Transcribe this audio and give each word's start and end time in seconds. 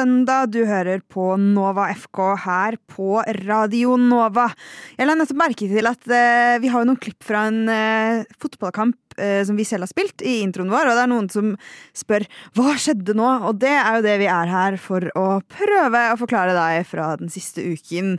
Søndag. 0.00 0.48
Du 0.54 0.62
hører 0.64 1.02
på 1.12 1.34
Nova 1.36 1.90
FK 1.92 2.20
her 2.40 2.76
på 2.88 3.18
Radio 3.44 3.98
Nova. 4.00 4.46
Jeg 4.96 5.08
la 5.08 5.16
nettopp 5.18 5.40
merke 5.42 5.68
til 5.68 5.88
at 5.90 6.06
eh, 6.08 6.56
vi 6.62 6.70
har 6.72 6.86
noen 6.88 6.96
klipp 7.00 7.26
fra 7.26 7.42
en 7.50 7.68
eh, 7.68 8.22
fotballkamp 8.40 9.18
eh, 9.20 9.42
som 9.44 9.58
vi 9.58 9.66
selv 9.68 9.84
har 9.84 9.90
spilt, 9.90 10.24
i 10.24 10.38
introen 10.46 10.72
vår. 10.72 10.88
Og 10.88 10.96
det 10.96 11.04
er 11.04 11.12
noen 11.12 11.28
som 11.34 11.52
spør 11.92 12.24
hva 12.56 12.78
skjedde 12.80 13.18
nå? 13.18 13.28
Og 13.50 13.60
det 13.60 13.74
er 13.74 13.98
jo 13.98 14.06
det 14.08 14.16
vi 14.22 14.30
er 14.32 14.54
her 14.54 14.80
for 14.80 15.04
å 15.20 15.28
prøve 15.52 16.06
å 16.14 16.18
forklare 16.22 16.56
deg 16.56 16.88
fra 16.88 17.12
den 17.20 17.32
siste 17.34 17.60
uken. 17.60 18.16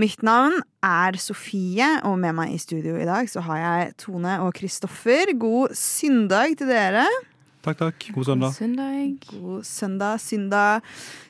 Mitt 0.00 0.26
navn 0.26 0.58
er 0.82 1.20
Sofie, 1.20 1.92
og 2.10 2.18
med 2.24 2.40
meg 2.40 2.56
i 2.56 2.62
studio 2.62 2.98
i 2.98 3.06
dag 3.06 3.30
så 3.30 3.46
har 3.46 3.62
jeg 3.68 3.98
Tone 4.02 4.40
og 4.42 4.56
Kristoffer. 4.58 5.36
God 5.38 5.78
syndag 5.78 6.58
til 6.58 6.74
dere. 6.74 7.06
Takk, 7.60 7.76
takk. 7.76 8.04
God 8.14 8.24
søndag. 8.24 8.54
Søndag. 8.56 9.16
God 9.28 9.64
søndag, 9.68 10.20
synda, 10.24 10.80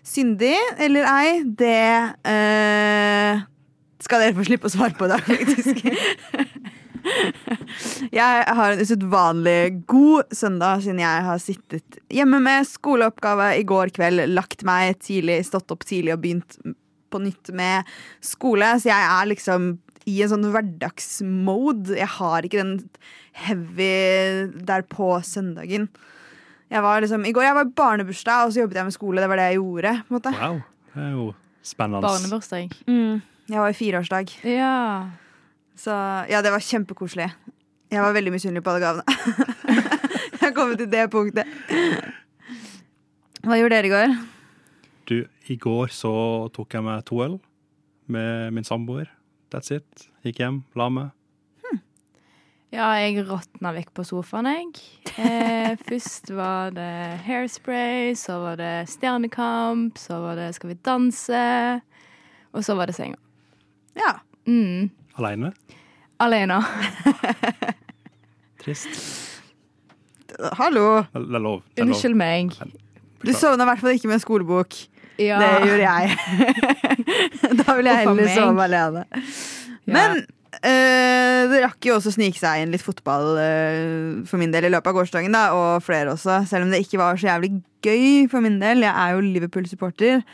syndig 0.06 0.54
eller 0.78 1.08
ei, 1.10 1.40
det 1.42 2.14
eh, 2.30 3.40
skal 3.98 4.22
dere 4.22 4.36
få 4.36 4.44
slippe 4.46 4.68
å 4.68 4.70
svare 4.70 4.94
på 4.94 5.08
i 5.08 5.10
dag, 5.10 5.24
faktisk. 5.26 5.80
Jeg 8.20 8.56
har 8.60 8.74
en 8.74 8.82
usedvanlig 8.84 9.80
god 9.90 10.34
søndag 10.36 10.82
siden 10.84 11.00
jeg 11.00 11.22
har 11.24 11.38
sittet 11.40 11.96
hjemme 12.12 12.36
med 12.44 12.68
skoleoppgave 12.68 13.46
i 13.56 13.64
går 13.66 13.88
kveld, 13.96 14.20
lagt 14.34 14.66
meg 14.68 14.98
tidlig, 15.00 15.38
stått 15.48 15.72
opp 15.72 15.86
tidlig 15.88 16.12
og 16.12 16.20
begynt 16.20 16.58
på 17.10 17.22
nytt 17.24 17.50
med 17.56 17.88
skole. 18.20 18.68
Så 18.82 18.92
jeg 18.92 19.06
er 19.06 19.30
liksom 19.32 19.70
i 20.10 20.20
en 20.20 20.32
sånn 20.34 20.50
hverdagsmode. 20.52 21.96
Jeg 21.96 22.10
har 22.18 22.46
ikke 22.46 22.60
den 22.60 22.76
heavy 23.46 24.52
der 24.68 24.84
på 24.92 25.14
søndagen. 25.24 25.88
Jeg 26.70 26.82
var 26.82 27.00
liksom, 27.02 27.24
I 27.26 27.32
går 27.34 27.42
jeg 27.42 27.54
var 27.54 27.66
i 27.66 27.72
barnebursdag, 27.76 28.44
og 28.46 28.52
så 28.52 28.60
jobbet 28.62 28.78
jeg 28.78 28.86
med 28.86 28.94
skole. 28.94 29.22
Det 29.22 29.28
var 29.28 29.40
det 29.40 29.48
jeg 29.50 29.58
gjorde. 29.58 29.94
på 30.06 30.14
en 30.14 30.16
måte. 30.18 30.34
Wow. 30.38 30.60
Det 30.94 31.02
er 31.02 31.10
jo 31.16 31.24
spennende. 31.62 32.02
Barnebursdag. 32.06 32.76
Mm. 32.86 33.22
Jeg 33.50 33.60
var 33.60 33.68
i 33.68 33.78
fireårsdag. 33.78 34.34
Ja. 34.46 35.10
Så 35.76 35.90
ja, 36.30 36.42
det 36.42 36.52
var 36.54 36.62
kjempekoselig. 36.62 37.30
Jeg 37.90 38.02
var 38.02 38.14
veldig 38.14 38.32
misunnelig 38.32 38.62
på 38.62 38.70
alle 38.70 38.84
gavene. 38.84 39.02
jeg 40.38 40.44
har 40.44 40.52
kommet 40.54 40.78
til 40.78 40.90
det 40.92 41.08
punktet. 41.10 41.46
Hva 43.42 43.56
gjorde 43.58 43.74
dere 43.74 43.88
i 43.88 43.94
går? 43.94 44.18
Du, 45.10 45.16
i 45.50 45.56
går 45.56 45.90
så 45.90 46.12
tok 46.54 46.76
jeg 46.76 46.86
meg 46.86 47.02
to 47.08 47.18
øl 47.24 47.40
med 48.06 48.52
min 48.54 48.66
samboer. 48.66 49.10
That's 49.50 49.72
it. 49.74 50.06
Gikk 50.22 50.38
hjem, 50.44 50.62
la 50.78 50.86
meg. 50.92 51.10
Ja, 52.70 52.86
jeg 53.02 53.24
råtna 53.26 53.72
vekk 53.74 53.90
på 53.96 54.04
sofaen, 54.06 54.48
jeg. 54.50 54.68
Eh, 55.18 55.72
først 55.88 56.30
var 56.34 56.74
det 56.76 56.90
hairspray, 57.26 58.14
så 58.18 58.38
var 58.44 58.60
det 58.60 58.74
Stjernekamp, 58.92 59.98
så 59.98 60.20
var 60.22 60.38
det 60.38 60.52
Skal 60.56 60.72
vi 60.72 60.78
danse, 60.86 61.44
og 62.54 62.64
så 62.66 62.78
var 62.78 62.90
det 62.90 62.96
senga. 62.98 63.18
Ja. 63.98 64.16
Mm. 64.46 64.90
Aleine. 65.18 65.52
Alene. 66.20 66.60
Trist. 68.62 68.88
Hallo. 70.52 71.02
Det 71.12 71.34
er 71.34 71.42
lov. 71.42 71.62
Unnskyld 71.80 72.16
meg. 72.16 72.54
Du 73.24 73.32
sovna 73.36 73.64
i 73.64 73.70
hvert 73.70 73.82
fall 73.82 73.96
ikke 73.96 74.08
med 74.08 74.18
en 74.18 74.22
skolebok. 74.22 74.76
Ja. 75.20 75.40
Det 75.40 75.68
gjorde 75.68 75.84
jeg. 75.84 76.16
da 77.60 77.76
ville 77.76 77.94
jeg 77.94 78.06
heller 78.08 78.30
sove 78.36 78.66
alene. 78.68 79.04
Ja. 79.88 80.04
Eh, 80.50 81.46
det 81.50 81.60
rakk 81.62 81.86
jo 81.86 81.94
også 81.94 82.10
å 82.10 82.16
snike 82.16 82.40
seg 82.40 82.64
inn 82.64 82.72
litt 82.74 82.82
fotball 82.82 83.38
eh, 83.38 84.26
for 84.26 84.40
min 84.42 84.50
del 84.50 84.66
i 84.66 84.72
løpet 84.72 84.90
av 84.90 84.96
gårsdagen. 84.98 85.34
da, 85.36 85.44
Og 85.54 85.84
flere 85.86 86.14
også, 86.16 86.42
selv 86.50 86.66
om 86.66 86.74
det 86.74 86.82
ikke 86.84 87.00
var 87.00 87.20
så 87.20 87.30
jævlig 87.30 87.52
gøy 87.86 88.26
for 88.32 88.42
min 88.44 88.58
del. 88.62 88.82
Jeg 88.84 88.90
er 88.92 89.14
jo 89.14 89.24
Liverpool-supporter. 89.24 90.24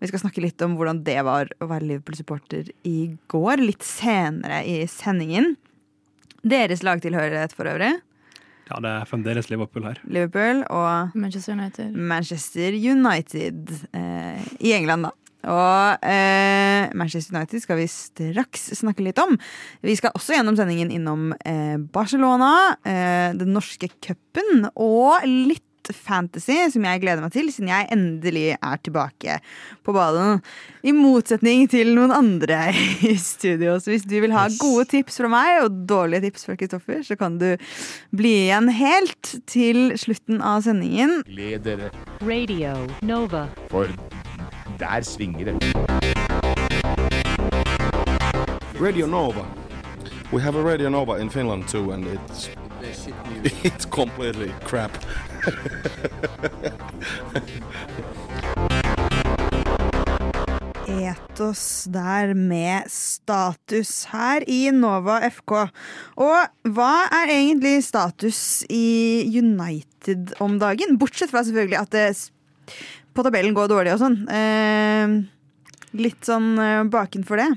Vi 0.00 0.10
skal 0.10 0.22
snakke 0.22 0.42
litt 0.44 0.62
om 0.64 0.76
hvordan 0.78 1.02
det 1.06 1.18
var 1.26 1.50
å 1.58 1.68
være 1.70 1.88
Liverpool-supporter 1.90 2.70
i 2.86 3.14
går. 3.32 3.62
Litt 3.64 3.84
senere 3.86 4.62
i 4.68 4.82
sendingen. 4.90 5.54
Deres 6.44 6.84
lagtilhørighet 6.84 7.54
for 7.56 7.70
øvrig. 7.70 7.94
Ja, 8.70 8.78
det 8.80 8.90
er 8.90 9.08
fremdeles 9.08 9.50
Liverpool 9.52 9.84
her. 9.84 9.98
Liverpool 10.08 10.62
og 10.72 11.16
Manchester 11.18 11.52
United. 11.56 11.92
Manchester 11.92 12.76
United 12.78 13.74
eh, 13.92 14.40
i 14.60 14.72
England, 14.76 15.10
da. 15.10 15.12
Og 15.50 16.06
eh, 16.06 16.88
Manchester 16.96 17.36
United 17.36 17.64
skal 17.64 17.80
vi 17.80 17.90
straks 17.90 18.70
snakke 18.80 19.04
litt 19.06 19.20
om. 19.22 19.36
Vi 19.84 19.96
skal 19.98 20.14
også 20.16 20.38
gjennom 20.38 20.58
sendingen 20.58 20.92
innom 20.94 21.30
eh, 21.44 21.76
Barcelona, 21.94 22.74
eh, 22.86 23.30
den 23.36 23.54
norske 23.56 23.90
cupen 24.00 24.68
og 24.74 25.24
litt 25.28 25.62
fantasy, 25.92 26.56
som 26.72 26.84
jeg 26.86 27.02
gleder 27.02 27.20
meg 27.20 27.32
til, 27.34 27.50
siden 27.52 27.68
jeg 27.68 27.88
endelig 27.92 28.46
er 28.54 28.80
tilbake 28.80 29.38
på 29.84 29.94
ballen. 29.96 30.40
I 30.80 30.94
motsetning 30.96 31.66
til 31.68 31.92
noen 31.96 32.14
andre 32.14 32.70
i 33.10 33.16
studio. 33.20 33.76
Så 33.82 33.92
hvis 33.92 34.08
du 34.08 34.16
vil 34.24 34.32
ha 34.36 34.46
gode 34.60 34.86
tips 34.94 35.20
fra 35.20 35.30
meg 35.32 35.64
og 35.66 35.82
dårlige 35.90 36.28
tips 36.28 36.48
fra 36.48 36.58
Kristoffer, 36.60 37.02
så 37.04 37.18
kan 37.20 37.36
du 37.42 37.50
bli 38.16 38.34
igjen 38.46 38.70
helt 38.72 39.36
til 39.50 39.90
slutten 40.00 40.40
av 40.40 40.64
sendingen. 40.64 41.20
Gled 41.28 41.68
dere, 41.68 41.92
Radio 42.24 42.78
Nova. 43.04 43.48
for 43.68 43.90
der 44.78 45.00
svinger 45.00 45.44
det. 45.44 45.54
Radio 48.80 49.06
Nova. 49.06 49.44
We 50.32 50.40
have 50.40 50.56
a 50.56 50.62
Radio 50.62 50.88
Nova 50.88 51.16
in 51.16 51.30
Finland 51.30 51.68
too, 51.68 51.92
and 51.92 52.06
it's 52.06 52.48
it's 53.64 53.84
completely 53.84 54.52
crap. 54.64 54.90
Etos 60.88 61.88
der 61.92 62.34
med 62.34 62.82
status 62.88 64.04
her 64.12 64.44
i 64.46 64.70
Nova 64.70 65.20
FK. 65.28 65.52
Og 66.16 66.70
hva 66.76 66.92
er 67.12 67.32
egentlig 67.32 67.84
status 67.84 68.64
i 68.70 69.24
United 69.38 70.36
om 70.44 70.58
dagen? 70.60 70.98
Bortsett 70.98 71.32
fra 71.32 71.44
selvfølgelig 71.44 71.80
at 71.80 71.92
det 71.92 72.30
på 73.14 73.24
tabellen 73.26 73.54
går 73.56 73.70
dårlig 73.70 73.94
og 73.94 74.02
sånn. 74.02 74.18
Eh, 74.28 75.14
litt 76.00 76.26
sånn 76.26 76.54
eh, 76.58 76.82
bakenfor 76.90 77.40
det. 77.40 77.48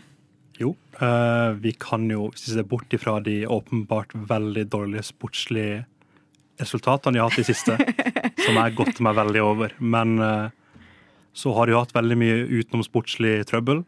Jo, 0.61 0.73
eh, 1.01 1.51
vi 1.61 1.73
kan 1.77 2.07
jo, 2.09 2.31
ser 2.37 2.65
bort 2.69 2.93
ifra 2.93 3.19
de 3.25 3.41
åpenbart 3.49 4.13
veldig 4.13 4.67
dårlige 4.73 5.05
sportslige 5.09 5.85
resultatene 6.57 7.17
de 7.17 7.21
har 7.21 7.29
hatt 7.29 7.41
i 7.41 7.45
siste, 7.45 7.75
som 8.45 8.55
jeg 8.55 8.63
har 8.63 8.77
gått 8.77 9.01
meg 9.05 9.17
veldig 9.19 9.43
over, 9.45 9.75
men 9.77 10.17
eh, 10.23 10.47
så 11.37 11.53
har 11.53 11.67
de 11.67 11.75
jo 11.75 11.81
hatt 11.83 11.93
veldig 11.93 12.17
mye 12.17 12.37
utenomsportslig 12.49 13.35
trøbbel. 13.49 13.83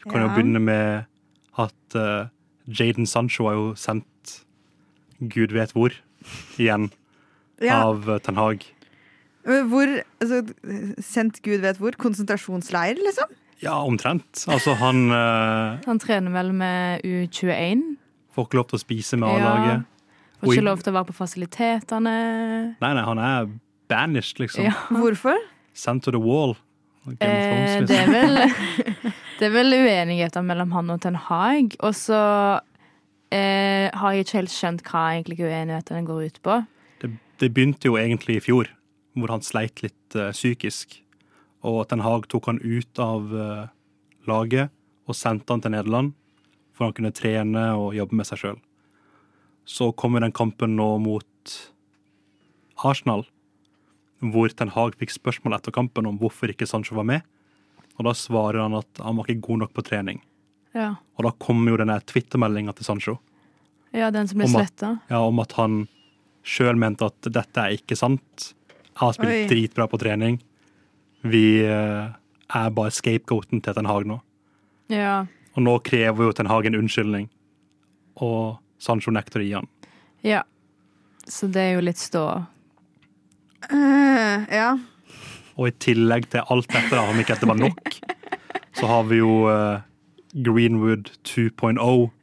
Vi 0.00 0.12
kan 0.12 0.24
jo 0.24 0.32
begynne 0.32 0.62
med 0.62 1.08
at 1.58 1.96
uh, 1.98 2.30
Jaden 2.64 3.08
Sancho 3.08 3.48
har 3.48 3.58
jo 3.58 3.66
sendt 3.76 4.38
gud 5.18 5.52
vet 5.52 5.74
hvor 5.74 5.92
igjen 6.56 6.88
Ja, 7.60 7.82
av 7.82 8.06
eh, 8.08 8.20
Ten 8.22 8.38
Hag. 8.38 8.64
Hvor 9.48 9.90
altså, 10.20 10.42
Sendt 11.04 11.42
gud 11.44 11.62
vet 11.64 11.78
hvor. 11.80 11.96
Konsentrasjonsleir, 12.00 13.00
liksom? 13.00 13.30
Ja, 13.62 13.78
omtrent. 13.82 14.44
Altså, 14.46 14.76
han 14.78 15.08
uh, 15.10 15.78
Han 15.86 15.98
trener 16.02 16.34
vel 16.34 16.52
med 16.54 17.02
U21. 17.06 17.96
får 18.34 18.46
ikke 18.46 18.60
lov 18.60 18.68
til 18.70 18.78
å 18.78 18.82
spise 18.82 19.18
med 19.18 19.32
Ja. 19.32 19.38
A-laget. 19.38 19.86
Får 20.38 20.54
ikke 20.54 20.68
lov 20.68 20.84
til 20.84 20.92
å 20.92 20.98
være 21.00 21.08
på 21.08 21.16
fasilitetene. 21.18 22.14
Nei, 22.78 22.92
nei, 22.94 23.02
han 23.02 23.18
er 23.18 23.48
banished, 23.90 24.38
liksom. 24.38 24.68
Ja. 24.68 24.76
Hvorfor? 24.94 25.34
Sent 25.74 26.04
to 26.06 26.14
the 26.14 26.20
wall. 26.22 26.54
Eh, 27.08 27.16
det, 27.18 27.26
er 27.26 27.80
liksom. 27.82 28.12
vel, 28.12 28.38
det 29.40 29.48
er 29.48 29.54
vel 29.54 29.74
uenigheter 29.74 30.44
mellom 30.46 30.74
han 30.76 30.94
og 30.94 31.00
Ten 31.02 31.18
Hag. 31.18 31.74
Og 31.82 31.96
så 31.96 32.20
eh, 33.34 33.88
har 33.90 34.14
jeg 34.14 34.26
ikke 34.26 34.38
helt 34.42 34.54
skjønt 34.54 34.84
hva 34.86 35.04
egentlig 35.16 35.40
uenighetene 35.42 36.04
går 36.06 36.28
ut 36.28 36.42
på. 36.44 36.60
det, 37.02 37.12
det 37.42 37.52
begynte 37.56 37.90
jo 37.90 37.98
egentlig 37.98 38.38
i 38.38 38.44
fjor, 38.44 38.70
hvor 39.20 39.34
han 39.34 39.44
sleit 39.44 39.82
litt 39.84 40.16
uh, 40.16 40.30
psykisk. 40.34 41.00
Og 41.66 41.82
Ten 41.90 42.04
Hag 42.04 42.28
tok 42.30 42.50
han 42.50 42.60
ut 42.62 43.00
av 43.02 43.32
uh, 43.34 43.70
laget 44.28 44.74
og 45.08 45.16
sendte 45.16 45.54
han 45.54 45.62
til 45.64 45.72
Nederland, 45.72 46.12
for 46.76 46.88
han 46.88 46.94
kunne 46.96 47.14
trene 47.16 47.64
og 47.78 47.96
jobbe 47.96 48.18
med 48.18 48.28
seg 48.28 48.42
sjøl. 48.42 48.58
Så 49.68 49.90
kommer 49.96 50.22
den 50.24 50.34
kampen 50.36 50.76
nå 50.76 50.90
mot 51.02 51.56
Arsenal, 52.84 53.24
hvor 54.20 54.52
Ten 54.52 54.72
Hag 54.74 54.98
fikk 55.00 55.14
spørsmål 55.16 55.58
etter 55.58 55.74
kampen 55.74 56.08
om 56.08 56.20
hvorfor 56.20 56.52
ikke 56.52 56.68
Sancho 56.68 56.98
var 56.98 57.08
med. 57.08 57.24
Og 57.98 58.06
da 58.06 58.14
svarer 58.14 58.60
han 58.62 58.76
at 58.78 59.00
han 59.02 59.16
var 59.18 59.26
ikke 59.26 59.48
god 59.48 59.64
nok 59.64 59.72
på 59.74 59.86
trening. 59.88 60.20
Ja, 60.76 61.00
Og 61.16 61.24
da 61.24 61.32
kommer 61.40 61.72
jo 61.72 61.80
denne 61.80 61.96
Twitter-meldinga 62.04 62.74
til 62.76 62.86
Sancho 62.86 63.16
ja 63.96 64.10
den 64.12 64.28
som 64.28 64.40
ble 64.40 64.48
sletta. 64.50 64.96
ja, 65.08 65.20
om 65.20 65.40
at 65.42 65.54
han 65.58 65.86
sjøl 66.46 66.78
mente 66.80 67.08
at 67.08 67.28
dette 67.32 67.64
er 67.64 67.76
ikke 67.76 67.96
sant. 67.98 68.52
Har 68.98 69.14
spilt 69.14 69.30
Oi. 69.34 69.46
dritbra 69.50 69.86
på 69.90 69.98
trening. 70.00 70.40
Vi 71.22 71.60
eh, 71.66 72.08
er 72.54 72.70
bare 72.74 72.90
scapegoaten 72.94 73.60
til 73.62 73.74
Ten 73.76 73.86
Hag 73.86 74.06
nå. 74.10 74.20
Ja. 74.92 75.24
Og 75.54 75.62
nå 75.66 75.74
krever 75.86 76.28
jo 76.28 76.34
Ten 76.34 76.48
Hag 76.50 76.66
en 76.66 76.78
unnskyldning, 76.78 77.26
og 78.24 78.58
Sancho 78.82 79.12
nekter 79.14 79.42
å 79.42 79.46
gi 79.46 79.56
han. 79.58 79.68
ja. 80.26 80.44
Så 81.28 81.44
det 81.52 81.60
er 81.60 81.74
jo 81.76 81.82
litt 81.84 81.98
stå. 82.00 82.22
Uh, 83.68 84.46
ja. 84.48 84.70
Og 85.58 85.66
i 85.68 85.74
tillegg 85.76 86.28
til 86.32 86.40
alt 86.48 86.70
dette, 86.72 86.94
da, 86.94 87.02
om 87.04 87.18
ikke 87.20 87.34
dette 87.34 87.48
var 87.50 87.58
nok, 87.60 87.98
så 88.78 88.88
har 88.88 89.02
vi 89.10 89.18
jo 89.18 89.34
uh, 89.44 89.82
Greenwood 90.32 91.10
2.0 91.28 91.76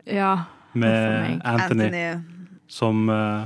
Ja. 0.10 0.32
med. 0.74 1.42
Anthony, 1.46 1.84
Anthony. 1.86 2.24
som 2.66 3.06
uh, 3.14 3.46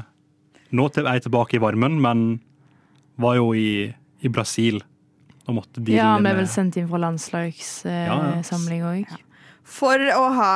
nå 0.72 0.88
er 1.04 1.20
tilbake 1.26 1.58
i 1.58 1.64
varmen, 1.66 2.00
men 2.00 2.40
var 3.20 3.40
jo 3.40 3.52
i, 3.58 3.90
i 4.24 4.32
Brasil 4.32 4.80
og 5.50 5.58
måtte 5.58 5.82
deale 5.82 5.98
ja, 5.98 6.12
vi 6.18 6.28
ble 6.28 6.36
vel 6.44 6.52
sendt 6.52 6.78
inn 6.78 6.88
fra 6.90 7.02
Ja, 7.90 8.20
ja. 8.38 8.44
òg. 8.92 9.02
Ja. 9.10 9.20
For 9.70 10.12
å 10.14 10.28
ha 10.38 10.54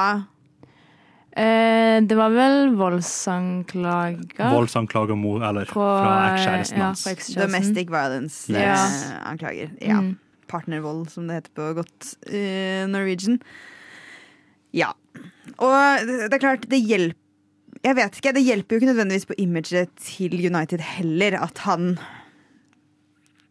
Eh, 1.34 1.98
det 2.06 2.14
var 2.14 2.30
vel 2.30 2.76
voldsanklager 2.78 4.52
voldsanklager 4.54 5.18
mot 5.18 5.42
Eller 5.42 5.66
fra, 5.66 5.88
fra, 6.04 6.18
ekskjæresten 6.36 6.78
ja, 6.78 6.90
hans. 6.92 7.30
domestic 7.34 7.90
violence-anklager. 7.90 8.76
Yes. 8.76 9.08
anklager. 9.26 9.72
Ja. 9.82 9.98
Mm. 9.98 10.12
Partnervold, 10.52 11.08
som 11.10 11.26
det 11.26 11.40
heter 11.40 11.56
på 11.58 11.72
godt 11.80 12.12
uh, 12.30 12.84
Norwegian. 12.92 13.40
Ja. 14.78 14.92
Og 15.58 16.06
det 16.06 16.28
det 16.28 16.38
er 16.38 16.44
klart, 16.44 16.70
det 16.70 16.84
hjelper 16.84 17.18
Jeg 17.84 17.98
vet 17.98 18.20
ikke, 18.20 18.32
det 18.38 18.46
hjelper 18.46 18.76
jo 18.76 18.80
ikke 18.80 18.92
nødvendigvis 18.94 19.26
på 19.28 19.40
imaget 19.42 19.90
til 19.98 20.38
United 20.38 20.86
heller 20.86 21.40
at 21.42 21.58
han 21.66 21.98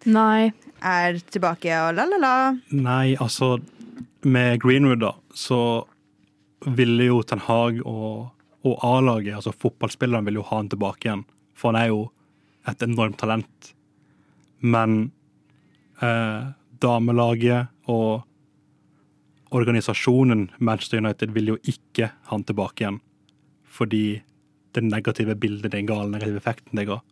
Nei. 0.05 0.53
er 0.83 1.19
tilbake 1.31 1.71
og 1.79 1.93
la-la-la. 1.95 2.57
Nei, 2.75 3.15
altså 3.15 3.61
Med 4.23 4.61
Greenwood, 4.63 5.01
da, 5.03 5.13
så 5.35 5.87
ville 6.67 7.09
jo 7.09 7.23
Ten 7.27 7.43
Hag 7.43 7.81
og, 7.83 8.31
og 8.63 8.85
A-laget, 8.87 9.35
altså 9.35 9.53
fotballspillerne, 9.55 10.25
ville 10.27 10.39
jo 10.39 10.47
ha 10.47 10.61
han 10.61 10.71
tilbake 10.71 11.09
igjen. 11.09 11.25
For 11.59 11.73
han 11.73 11.81
er 11.81 11.89
jo 11.91 12.05
et 12.71 12.83
enormt 12.87 13.19
talent. 13.19 13.73
Men 14.63 15.11
eh, 16.03 16.53
damelaget 16.83 17.91
og 17.91 18.23
organisasjonen 19.53 20.49
Manchester 20.59 21.03
United 21.03 21.35
vil 21.35 21.55
jo 21.55 21.59
ikke 21.67 22.13
ha 22.13 22.31
han 22.31 22.47
tilbake 22.47 22.85
igjen. 22.85 23.01
Fordi 23.67 24.23
det 24.73 24.85
negative 24.87 25.35
bildet 25.37 25.75
den 25.75 25.89
gale 25.91 26.09
negative 26.11 26.41
effekten 26.41 26.79
det 26.79 26.87
ga. 26.89 27.03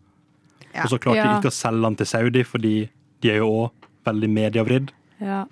Ja. 0.74 0.84
Og 0.84 0.90
så 0.92 0.98
klarte 1.02 1.24
de 1.26 1.38
ikke 1.40 1.50
å 1.50 1.56
selge 1.56 1.82
den 1.82 1.96
til 1.98 2.06
Saudi, 2.06 2.42
fordi 2.46 2.74
de 3.22 3.30
er 3.32 3.40
jo 3.42 3.48
òg 3.64 3.88
veldig 4.06 4.30
medievridd. 4.30 4.92
Ja. 5.20 5.44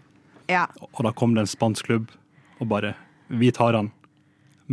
Ja. 0.49 0.67
Og 0.95 1.03
da 1.05 1.13
kom 1.13 1.35
det 1.37 1.43
en 1.45 1.51
spansk 1.51 1.85
klubb 1.91 2.09
og 2.59 2.69
bare 2.71 2.95
Vi 3.29 3.51
tar 3.53 3.75
han, 3.77 3.91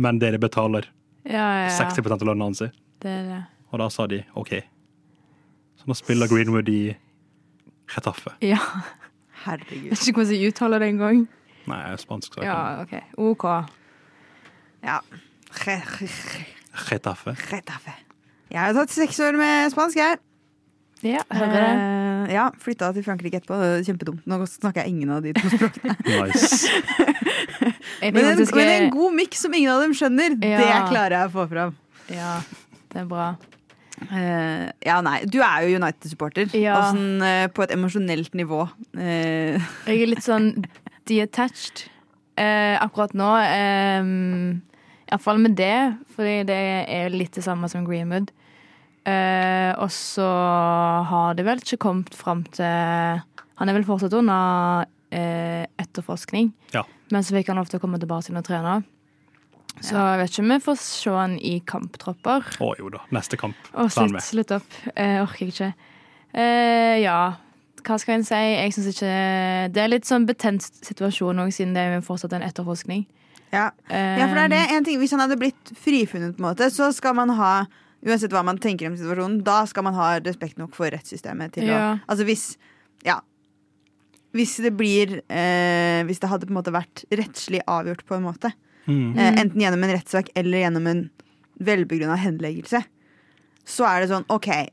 men 0.00 0.18
dere 0.18 0.38
betaler 0.40 0.86
Ja, 1.26 1.66
ja, 1.66 1.66
ja. 1.66 1.74
60 1.76 2.06
av 2.14 2.22
lønna 2.24 2.46
hans. 2.48 2.62
Det 3.02 3.10
er. 3.12 3.42
Og 3.72 3.78
da 3.82 3.88
sa 3.92 4.06
de 4.06 4.22
OK. 4.34 4.54
Så 5.76 5.84
nå 5.90 5.94
spiller 5.98 6.30
Greenwood 6.30 6.68
i 6.72 6.96
Retaffe. 7.92 8.32
Ja. 8.40 8.56
Herregud. 9.44 9.90
Vet 9.92 10.06
ikke 10.08 10.22
hvordan 10.22 10.40
jeg 10.40 10.52
uttaler 10.54 10.80
det 10.82 10.88
engang. 10.94 11.26
Nei, 11.68 11.82
spansk. 12.00 12.32
Så 12.34 12.40
jeg 12.40 12.48
Ja, 12.48 12.84
kan. 12.86 13.04
OK. 13.20 13.44
OK. 13.44 13.44
Ja. 14.86 15.00
Retaffe. 16.90 17.36
Retaffe. 17.52 17.94
Jeg 18.50 18.60
har 18.62 18.72
tatt 18.76 18.90
seks 18.94 19.18
år 19.20 19.36
med 19.38 19.70
spansk, 19.74 19.98
jeg. 19.98 20.18
Ja. 21.04 21.22
Eh, 21.28 22.32
ja, 22.32 22.46
Flytta 22.62 22.92
til 22.96 23.04
Frankrike 23.06 23.40
etterpå. 23.40 23.58
Er 23.62 23.82
Kjempedumt. 23.86 24.22
Nå 24.28 24.38
snakker 24.48 24.84
jeg 24.84 24.94
ingen 24.94 25.12
av 25.16 25.24
de 25.26 25.34
to 25.36 25.50
språkene. 25.52 25.96
Nice. 26.06 26.70
Men 28.02 28.22
en, 28.22 28.40
men 28.54 28.68
en 28.70 28.90
god 28.92 29.14
miks 29.16 29.40
som 29.42 29.54
ingen 29.56 29.70
av 29.72 29.80
dem 29.82 29.92
skjønner, 29.96 30.34
det 30.38 30.58
klarer 30.90 31.14
jeg 31.16 31.28
å 31.30 31.32
få 31.32 31.46
fram. 31.48 31.72
Ja, 32.12 32.34
det 32.92 33.00
er 33.00 33.06
bra. 33.08 33.28
Uh, 34.10 34.68
ja, 34.84 34.98
nei, 35.02 35.16
du 35.32 35.38
er 35.40 35.64
jo 35.64 35.80
United-supporter. 35.80 36.52
Ja. 36.54 36.76
Og 36.76 36.92
sånn, 36.92 37.24
uh, 37.24 37.46
på 37.56 37.64
et 37.64 37.72
emosjonelt 37.74 38.36
nivå. 38.36 38.66
Uh. 38.92 39.56
Jeg 39.88 39.96
er 39.96 40.12
litt 40.12 40.26
sånn 40.26 40.52
detached 41.08 41.86
eh, 42.36 42.76
akkurat 42.82 43.14
nå. 43.16 43.30
Um, 44.00 44.62
Iallfall 45.06 45.38
med 45.42 45.56
det, 45.58 45.96
fordi 46.16 46.40
det 46.48 46.60
er 46.90 47.14
litt 47.14 47.36
det 47.36 47.44
samme 47.46 47.70
som 47.70 47.86
Greenwood. 47.86 48.32
Eh, 49.06 49.70
og 49.78 49.90
så 49.94 50.26
har 51.06 51.36
det 51.38 51.44
vel 51.46 51.60
ikke 51.62 51.78
kommet 51.78 52.14
fram 52.18 52.40
til 52.56 53.22
Han 53.56 53.70
er 53.70 53.76
vel 53.76 53.84
fortsatt 53.86 54.12
under 54.18 54.84
eh, 55.14 55.62
etterforskning, 55.80 56.50
Ja. 56.74 56.82
men 57.14 57.22
så 57.22 57.32
fikk 57.38 57.46
han 57.48 57.56
lov 57.56 57.70
til 57.70 57.78
å 57.78 57.82
komme 57.84 58.00
tilbake 58.02 58.26
til 58.26 58.36
å 58.36 58.42
trene. 58.44 58.82
Så 59.80 59.94
jeg 59.96 60.18
vet 60.20 60.30
ikke 60.32 60.42
om 60.42 60.50
vi 60.54 60.58
får 60.64 60.76
se 60.80 61.10
han 61.12 61.38
i 61.38 61.54
kamptropper. 61.64 62.44
Å 62.64 62.68
jo 62.78 62.88
da. 62.90 63.02
Neste 63.12 63.36
kamp. 63.40 63.56
Å, 63.74 63.86
Så 63.92 64.06
slutt, 64.08 64.22
slutt 64.24 64.52
opp. 64.56 64.76
Jeg 64.96 65.22
orker 65.22 65.46
ikke. 65.52 65.70
Eh, 66.34 66.98
ja, 67.04 67.36
hva 67.86 67.98
skal 68.00 68.14
en 68.18 68.24
si? 68.24 68.34
Jeg 68.34 68.72
synes 68.74 68.88
ikke 68.96 69.72
Det 69.72 69.82
er 69.84 69.88
litt 69.92 70.04
sånn 70.08 70.26
betent 70.26 70.64
situasjon 70.84 71.38
òg, 71.44 71.52
siden 71.54 71.72
det 71.76 71.84
er 71.86 72.00
fortsatt 72.04 72.32
en 72.36 72.42
etterforskning. 72.42 73.06
ja. 73.52 73.70
Eh, 73.88 74.18
ja, 74.18 74.26
for 74.26 74.34
det 74.34 74.44
er 74.44 74.48
det. 74.56 74.62
En 74.76 74.84
ting, 74.84 74.98
hvis 74.98 75.12
han 75.12 75.20
hadde 75.20 75.38
blitt 75.38 75.72
frifunnet, 75.76 76.36
på 76.36 76.42
en 76.44 76.48
måte, 76.50 76.68
så 76.72 76.92
skal 76.92 77.14
man 77.14 77.30
ha 77.30 77.66
Uansett 78.04 78.30
hva 78.34 78.42
man 78.44 78.58
tenker 78.58 78.86
om 78.90 78.96
situasjonen, 78.98 79.40
da 79.46 79.64
skal 79.66 79.82
man 79.86 79.94
ha 79.94 80.18
respekt 80.20 80.58
nok 80.60 80.74
for 80.76 80.90
rettssystemet 80.92 81.52
til 81.56 81.64
Ja. 81.66 81.94
å 81.96 82.00
Altså 82.12 82.24
hvis 82.28 82.56
Ja. 83.04 83.20
Hvis 84.34 84.56
det 84.62 84.76
blir 84.76 85.22
eh, 85.30 86.02
Hvis 86.04 86.20
det 86.20 86.28
hadde 86.28 86.46
på 86.46 86.52
en 86.52 86.58
måte 86.62 86.72
vært 86.74 87.04
rettslig 87.10 87.62
avgjort, 87.66 88.04
på 88.06 88.16
en 88.16 88.22
måte, 88.24 88.52
Mm. 88.86 89.16
eh, 89.18 89.32
enten 89.40 89.60
gjennom 89.60 89.82
en 89.82 89.96
rettssak 89.96 90.28
eller 90.36 90.58
gjennom 90.60 90.86
en 90.86 91.10
velbegrunna 91.58 92.16
henleggelse, 92.16 92.84
så 93.64 93.84
er 93.88 94.00
det 94.06 94.10
sånn 94.10 94.24
OK, 94.30 94.68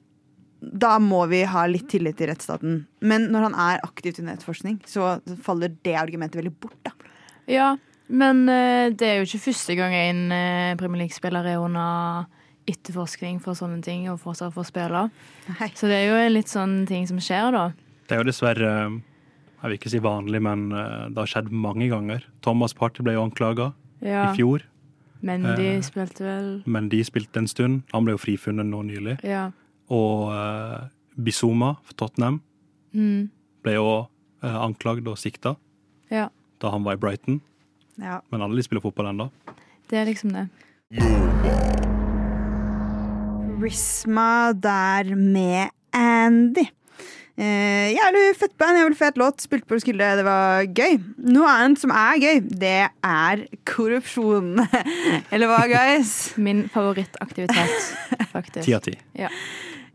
da 0.62 1.00
må 1.00 1.28
vi 1.30 1.44
ha 1.44 1.66
litt 1.66 1.88
tillit 1.90 2.18
til 2.18 2.28
rettsstaten. 2.30 2.86
Men 3.02 3.32
når 3.32 3.42
han 3.52 3.56
er 3.56 3.80
aktivt 3.84 4.20
under 4.20 4.36
nettforskning, 4.36 4.82
så 4.86 5.20
faller 5.42 5.70
det 5.84 5.96
argumentet 5.96 6.36
veldig 6.44 6.54
bort, 6.60 6.78
da. 6.84 6.92
Ja, 7.48 7.78
men 8.08 8.48
eh, 8.50 8.90
det 8.92 9.02
er 9.02 9.16
jo 9.18 9.26
ikke 9.26 9.52
første 9.52 9.76
gang 9.76 9.94
en 9.94 10.32
uh, 10.32 10.76
Premier 10.78 11.00
League-spiller 11.08 11.46
er 11.46 11.58
under 11.58 12.28
etterforskning 12.68 13.40
for 13.44 13.54
sånne 13.58 13.82
ting, 13.84 14.06
og 14.10 14.20
fortsatt 14.24 14.54
får 14.56 14.68
spille. 14.72 15.02
Nei. 15.60 15.70
Så 15.76 15.88
det 15.92 15.98
er 16.02 16.06
jo 16.12 16.30
litt 16.34 16.48
sånn 16.52 16.86
ting 16.88 17.08
som 17.10 17.18
skjer, 17.20 17.52
da. 17.52 17.66
Det 18.08 18.16
er 18.18 18.24
jo 18.24 18.30
dessverre 18.32 18.70
Jeg 19.64 19.70
vil 19.72 19.78
ikke 19.78 19.90
si 19.94 20.00
vanlig, 20.04 20.42
men 20.44 20.72
eh, 20.76 21.08
det 21.10 21.18
har 21.22 21.26
skjedd 21.32 21.52
mange 21.52 21.88
ganger. 21.88 22.26
Thomas 22.44 22.74
Party 22.76 23.02
ble 23.04 23.14
jo 23.14 23.24
anklaga 23.24 23.74
Ja. 24.02 24.32
i 24.32 24.36
fjor, 24.36 24.62
Men 25.22 25.42
de 25.56 25.78
Eh. 25.78 25.82
spilte 25.82 26.20
vel 26.20 26.64
men 26.66 26.90
de 26.90 27.00
spilte 27.04 27.38
en 27.40 27.48
stund. 27.48 27.84
Han 27.94 28.04
ble 28.04 28.12
jo 28.12 28.18
frifunnet 28.18 28.66
nå 28.68 28.82
nylig. 28.84 29.24
Ja. 29.24 29.52
Og 29.90 30.28
uh, 30.36 30.88
Bizuma 31.18 31.78
for 31.84 31.94
Tottenham 31.96 32.42
Mm. 32.94 33.30
ble 33.64 33.74
jo 33.74 34.08
uh, 34.44 34.60
anklagd 34.68 35.08
og 35.08 35.16
sikta 35.18 35.56
ja. 36.12 36.28
da 36.60 36.70
han 36.70 36.84
var 36.84 36.94
i 36.94 36.98
Brighton. 36.98 37.40
Ja. 37.98 38.20
Men 38.32 38.42
alle 38.42 38.56
de 38.58 38.64
spiller 38.64 38.82
fotball 38.82 39.08
ennå. 39.14 39.30
Det 39.88 39.98
er 39.98 40.06
liksom 40.12 40.34
det. 40.34 40.50
Risma 43.64 44.52
der 44.52 45.16
med 45.16 45.70
Andy. 45.96 46.66
Uh, 47.40 47.88
jævlig 47.96 48.24
fett 48.36 48.52
band, 48.60 48.76
jævlig 48.76 48.98
fet 49.00 49.20
låt. 49.22 49.40
Spilte 49.46 49.70
på 49.70 49.80
skulle 49.80 50.10
det 50.20 50.26
var 50.28 50.68
gøy. 50.68 50.98
Noe 51.32 51.48
annet 51.48 51.80
som 51.80 51.94
er 51.96 52.20
gøy, 52.20 52.42
det 52.44 52.90
er 52.92 53.46
korrupsjon. 53.70 54.60
Eller 55.34 55.48
hva, 55.48 55.62
guys? 55.72 56.12
Min 56.46 56.66
favorittaktivitet, 56.74 57.88
faktisk. 58.34 58.68
Ti 58.68 58.76
av 58.76 58.84
ti. 58.84 58.98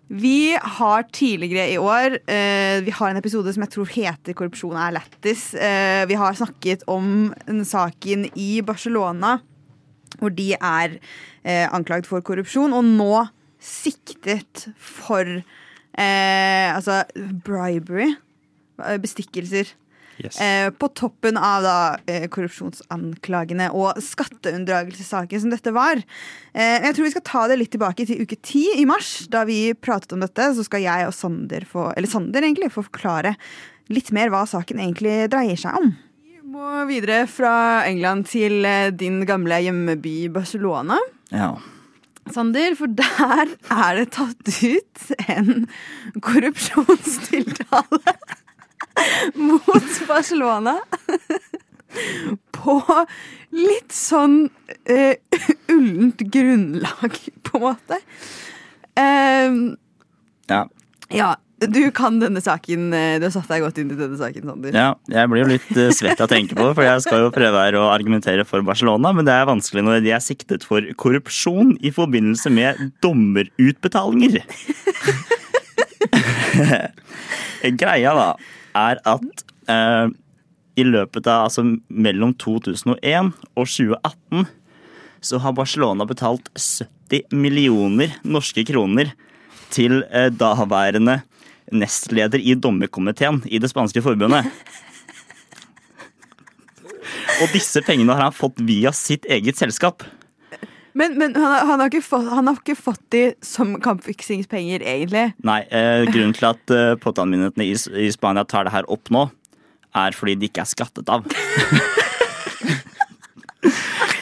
Vi 0.09 0.57
har 0.57 1.05
tidligere 1.13 1.69
i 1.69 1.77
år 1.77 2.15
uh, 2.17 2.77
Vi 2.81 2.95
har 2.97 3.11
en 3.13 3.21
episode 3.21 3.53
som 3.53 3.67
jeg 3.67 3.75
tror 3.75 3.91
heter 3.93 4.33
'Korrupsjon 4.33 4.79
er 4.81 4.97
lættis'. 4.97 5.51
Uh, 5.53 6.09
vi 6.09 6.17
har 6.17 6.41
snakket 6.41 6.89
om 6.89 7.35
den 7.45 7.67
saken 7.69 8.31
i 8.33 8.63
Barcelona 8.65 9.43
hvor 10.19 10.33
de 10.33 10.55
er 10.57 10.97
anklagd 11.47 12.07
for 12.09 12.25
korrupsjon, 12.25 12.73
og 12.73 12.83
nå 12.83 13.27
siktet 13.61 14.69
for 14.79 15.27
eh, 15.29 16.69
altså 16.75 17.03
bribery. 17.45 18.15
eh, 18.85 18.99
Bestikkelser. 19.03 19.75
Yes. 20.19 20.35
Eh, 20.43 20.71
på 20.75 20.89
toppen 20.99 21.37
av 21.39 21.63
da, 21.63 21.75
eh, 22.11 22.25
korrupsjonsanklagene 22.27 23.69
og 23.71 24.01
skatteunndragelsessaken 24.03 25.45
som 25.45 25.53
dette 25.53 25.71
var. 25.75 26.01
Eh, 26.55 26.83
jeg 26.83 26.97
tror 26.97 27.07
vi 27.07 27.13
skal 27.13 27.27
ta 27.29 27.43
det 27.47 27.59
litt 27.61 27.71
tilbake 27.71 28.07
til 28.09 28.25
uke 28.27 28.39
ti 28.43 28.65
i 28.81 28.87
mars, 28.89 29.29
da 29.31 29.45
vi 29.47 29.75
pratet 29.79 30.13
om 30.17 30.21
dette. 30.25 30.51
Så 30.57 30.67
skal 30.67 30.83
jeg 30.83 31.07
og 31.07 31.15
Sander 31.15 31.63
få, 31.71 31.93
eller 31.97 32.11
Sander 32.11 32.43
egentlig, 32.43 32.73
få 32.75 32.83
forklare 32.89 33.37
litt 33.95 34.11
mer 34.13 34.29
hva 34.35 34.43
saken 34.45 34.83
egentlig 34.83 35.31
dreier 35.31 35.57
seg 35.57 35.79
om. 35.79 35.95
Vi 36.27 36.43
må 36.51 36.83
videre 36.91 37.23
fra 37.31 37.85
England 37.87 38.27
til 38.27 38.65
eh, 38.67 38.91
din 38.91 39.23
gamle 39.29 39.63
hjemmeby 39.63 40.33
Barcelona. 40.35 40.99
Ja. 41.31 41.53
Sander, 42.35 42.77
for 42.79 42.91
der 42.99 43.55
er 43.71 43.99
det 43.99 44.11
tatt 44.17 44.53
ut 44.63 45.05
en 45.29 45.69
korrupsjonstiltale 46.25 48.15
mot 49.39 49.91
Barcelona. 50.09 50.79
På 52.59 52.81
litt 53.55 53.95
sånn 53.95 54.41
uh, 54.91 55.15
ullent 55.73 56.25
grunnlag, 56.35 57.21
på 57.47 57.61
en 57.61 57.65
måte. 57.65 58.01
Ehm, 58.99 59.63
ja. 60.51 60.65
ja. 61.15 61.35
Du 61.59 61.91
kan 61.91 62.21
denne 62.23 62.39
saken. 62.41 62.93
eh, 62.95 63.19
Du 63.19 63.25
har 63.27 63.33
satt 63.35 63.49
deg 63.51 63.63
godt 63.65 63.79
inn 63.83 63.91
i 63.91 63.97
denne 63.99 64.17
saken, 64.21 64.45
Sander. 64.47 64.73
Ja, 64.77 64.95
jeg 65.11 65.29
blir 65.33 65.43
jo 65.43 65.49
litt 65.51 65.71
eh, 65.77 65.91
svett 65.91 66.21
av 66.21 66.29
å 66.29 66.31
tenke 66.31 66.55
på 66.55 66.63
det, 66.69 66.75
for 66.79 66.87
jeg 66.87 67.03
skal 67.03 67.25
jo 67.25 67.33
prøve 67.35 67.65
her 67.65 67.75
å 67.81 67.89
argumentere 67.91 68.45
for 68.47 68.63
Barcelona, 68.63 69.11
men 69.13 69.27
det 69.27 69.35
er 69.35 69.49
vanskelig 69.49 69.83
når 69.83 70.05
de 70.05 70.13
er 70.15 70.23
siktet 70.23 70.63
for 70.69 70.87
korrupsjon 70.95 71.75
i 71.83 71.91
forbindelse 71.91 72.53
med 72.55 72.93
dommerutbetalinger. 73.03 74.45
Greia 77.83 78.15
da 78.15 78.29
er 78.79 79.01
at 79.09 79.45
eh, 79.73 80.07
i 80.79 80.85
løpet 80.87 81.27
av 81.27 81.49
altså 81.49 81.65
mellom 81.91 82.35
2001 82.39 83.33
og 83.59 83.67
2018 83.67 84.47
så 85.27 85.41
har 85.43 85.57
Barcelona 85.59 86.07
betalt 86.07 86.47
70 86.55 87.35
millioner 87.35 88.15
norske 88.23 88.63
kroner 88.69 89.11
til 89.75 90.05
eh, 90.15 90.29
daværende 90.31 91.19
nestleder 91.73 92.41
i 92.41 92.55
dommerkomiteen 92.59 93.43
i 93.47 93.61
det 93.63 93.71
spanske 93.73 94.03
forbundet. 94.05 94.49
Og 97.39 97.53
disse 97.55 97.83
pengene 97.87 98.15
har 98.17 98.29
han 98.29 98.35
fått 98.35 98.61
via 98.67 98.93
sitt 98.97 99.29
eget 99.31 99.61
selskap. 99.61 100.03
Men, 100.99 101.15
men 101.21 101.37
han, 101.37 101.45
har, 101.45 101.67
han, 101.69 101.81
har 101.81 101.93
ikke 101.93 102.03
fått, 102.03 102.27
han 102.33 102.49
har 102.51 102.59
ikke 102.59 102.75
fått 102.79 103.05
de 103.15 103.23
som 103.45 103.77
kampfiksingspenger, 103.83 104.83
egentlig. 104.83 105.29
Nei, 105.47 105.61
eh, 105.71 106.03
grunnen 106.09 106.35
til 106.35 106.49
at 106.49 106.75
eh, 106.75 106.97
påtalemyndighetene 106.99 107.69
i, 107.69 107.77
i 108.09 108.11
Spania 108.15 108.43
tar 108.49 108.67
det 108.67 108.75
her 108.75 108.89
opp 108.91 109.13
nå, 109.15 109.29
er 109.95 110.17
fordi 110.17 110.35
de 110.41 110.51
ikke 110.51 110.65
er 110.65 110.73
skattet 110.73 111.13
av. 111.13 111.29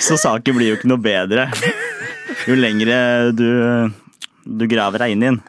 Så 0.07 0.19
saken 0.21 0.59
blir 0.59 0.75
jo 0.75 0.77
ikke 0.77 0.91
noe 0.91 1.03
bedre 1.03 1.49
jo 2.47 2.57
lengre 2.59 2.97
du, 3.35 3.47
du 4.45 4.67
graver 4.71 5.03
deg 5.03 5.15
inn 5.15 5.25
i 5.25 5.31
den. 5.31 5.41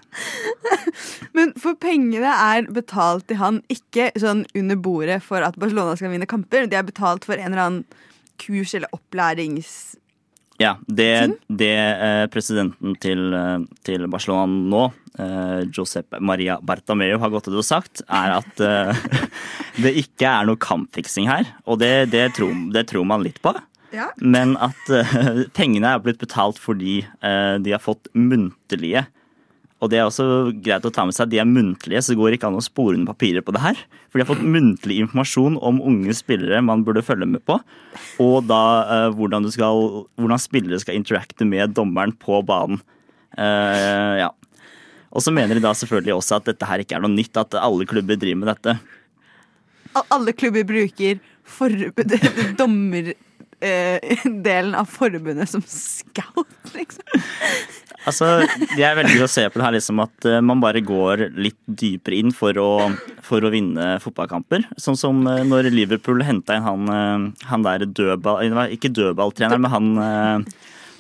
Men 1.37 1.53
for 1.59 1.77
pengene 1.77 2.31
er 2.31 2.67
betalt 2.73 3.27
til 3.29 3.37
han 3.41 3.61
ikke 3.73 4.09
sånn 4.17 4.45
under 4.57 4.79
bordet 4.81 5.19
for 5.25 5.45
at 5.45 5.57
Barcelona 5.59 5.97
skal 5.99 6.13
vinne 6.13 6.29
kamper. 6.29 6.65
De 6.69 6.79
er 6.79 6.87
betalt 6.87 7.27
for 7.27 7.37
en 7.37 7.51
eller 7.51 7.63
annen 7.67 8.03
kurs 8.41 8.73
eller 8.77 8.91
opplærings... 8.95 9.95
Ja, 10.57 10.71
det, 10.89 11.37
det 11.53 11.75
eh, 11.77 12.23
presidenten 12.33 12.95
til, 12.97 13.19
eh, 13.37 13.59
til 13.85 14.07
Barcelona 14.09 14.47
nå, 14.49 14.87
eh, 15.21 15.59
Josep 15.69 16.17
Maria 16.17 16.55
Bartameu, 16.65 17.11
har 17.21 17.29
gått 17.29 17.51
ut 17.51 17.59
og 17.59 17.67
sagt, 17.67 18.01
er 18.09 18.33
at 18.39 18.63
det 19.83 19.93
ikke 20.01 20.31
er 20.31 20.47
noe 20.49 20.57
kampfiksing 20.57 21.29
her. 21.29 21.45
Og 21.69 21.77
det, 21.83 22.09
det, 22.15 22.31
tror, 22.39 22.55
det 22.73 22.87
tror 22.89 23.05
man 23.05 23.21
litt 23.27 23.37
på. 23.45 23.53
Ja. 23.93 24.09
Men 24.17 24.55
at 24.57 24.89
pengene 25.59 25.93
er 25.93 26.01
blitt 26.01 26.17
betalt 26.25 26.57
fordi 26.57 27.03
de 27.21 27.75
har 27.75 27.83
fått 27.83 28.09
muntlige 28.17 29.05
Og 29.77 29.91
det 29.91 29.99
er 29.99 30.07
også 30.07 30.25
greit 30.63 30.85
å 30.87 30.91
ta 30.93 31.03
med 31.05 31.13
seg, 31.13 31.29
de 31.29 31.37
er 31.41 31.45
muntlige, 31.45 31.99
så 32.01 32.13
det 32.13 32.17
går 32.17 32.33
ikke 32.33 32.49
an 32.49 32.57
å 32.57 32.63
spore 32.65 32.97
under 32.97 33.11
papirer 33.11 33.43
på 33.45 33.53
det 33.53 33.61
her. 33.61 33.81
For 34.09 34.17
de 34.17 34.25
har 34.25 34.31
fått 34.31 34.47
muntlig 34.55 34.97
informasjon 35.03 35.59
om 35.61 35.83
unge 35.91 36.15
spillere 36.17 36.63
man 36.65 36.81
burde 36.87 37.05
følge 37.05 37.27
med 37.29 37.43
på. 37.45 37.59
Og 38.23 38.47
da 38.49 38.63
eh, 38.95 39.09
hvordan, 39.13 39.45
skal, 39.53 40.07
hvordan 40.17 40.41
spillere 40.41 40.81
skal 40.81 40.97
interacte 40.97 41.45
med 41.45 41.75
dommeren 41.77 42.15
på 42.17 42.41
banen. 42.47 42.81
Eh, 43.37 44.23
ja. 44.23 44.31
Og 45.13 45.23
så 45.23 45.31
mener 45.33 45.57
de 45.57 45.63
da 45.63 45.73
selvfølgelig 45.77 46.17
også 46.17 46.39
at 46.39 46.49
dette 46.49 46.67
her 46.69 46.81
ikke 46.81 46.97
er 46.97 47.05
noe 47.05 47.13
nytt, 47.13 47.37
at 47.37 47.57
alle 47.61 47.85
klubber 47.89 48.17
driver 48.17 48.41
med 48.41 48.49
dette. 48.55 48.71
Alle 50.09 50.33
klubber 50.37 50.65
bruker 50.67 51.21
dommerdelen 52.61 54.75
av 54.77 54.89
forbundet 54.89 55.49
som 55.53 55.63
scout, 55.69 56.73
liksom. 56.73 57.05
Altså, 58.07 58.27
Jeg 58.79 58.95
velger 58.95 59.23
å 59.25 59.29
se 59.29 59.43
på 59.51 59.59
det 59.59 59.65
her 59.65 59.75
liksom 59.75 59.99
at 60.03 60.27
eh, 60.29 60.39
man 60.45 60.61
bare 60.63 60.79
går 60.85 61.27
litt 61.35 61.59
dypere 61.67 62.15
inn 62.21 62.31
for 62.35 62.55
å, 62.61 62.69
for 63.25 63.43
å 63.43 63.51
vinne 63.51 63.97
fotballkamper. 64.03 64.63
Sånn 64.79 64.97
som 64.99 65.19
eh, 65.27 65.43
når 65.47 65.69
Liverpool 65.73 66.23
henta 66.23 66.55
inn 66.55 66.65
han, 66.67 66.87
eh, 66.93 67.47
han 67.51 67.65
der 67.65 67.83
dødball... 67.85 68.39
Ikke 68.73 68.93
dødballtreneren, 68.95 69.63
men 69.63 69.73
han, 69.73 69.87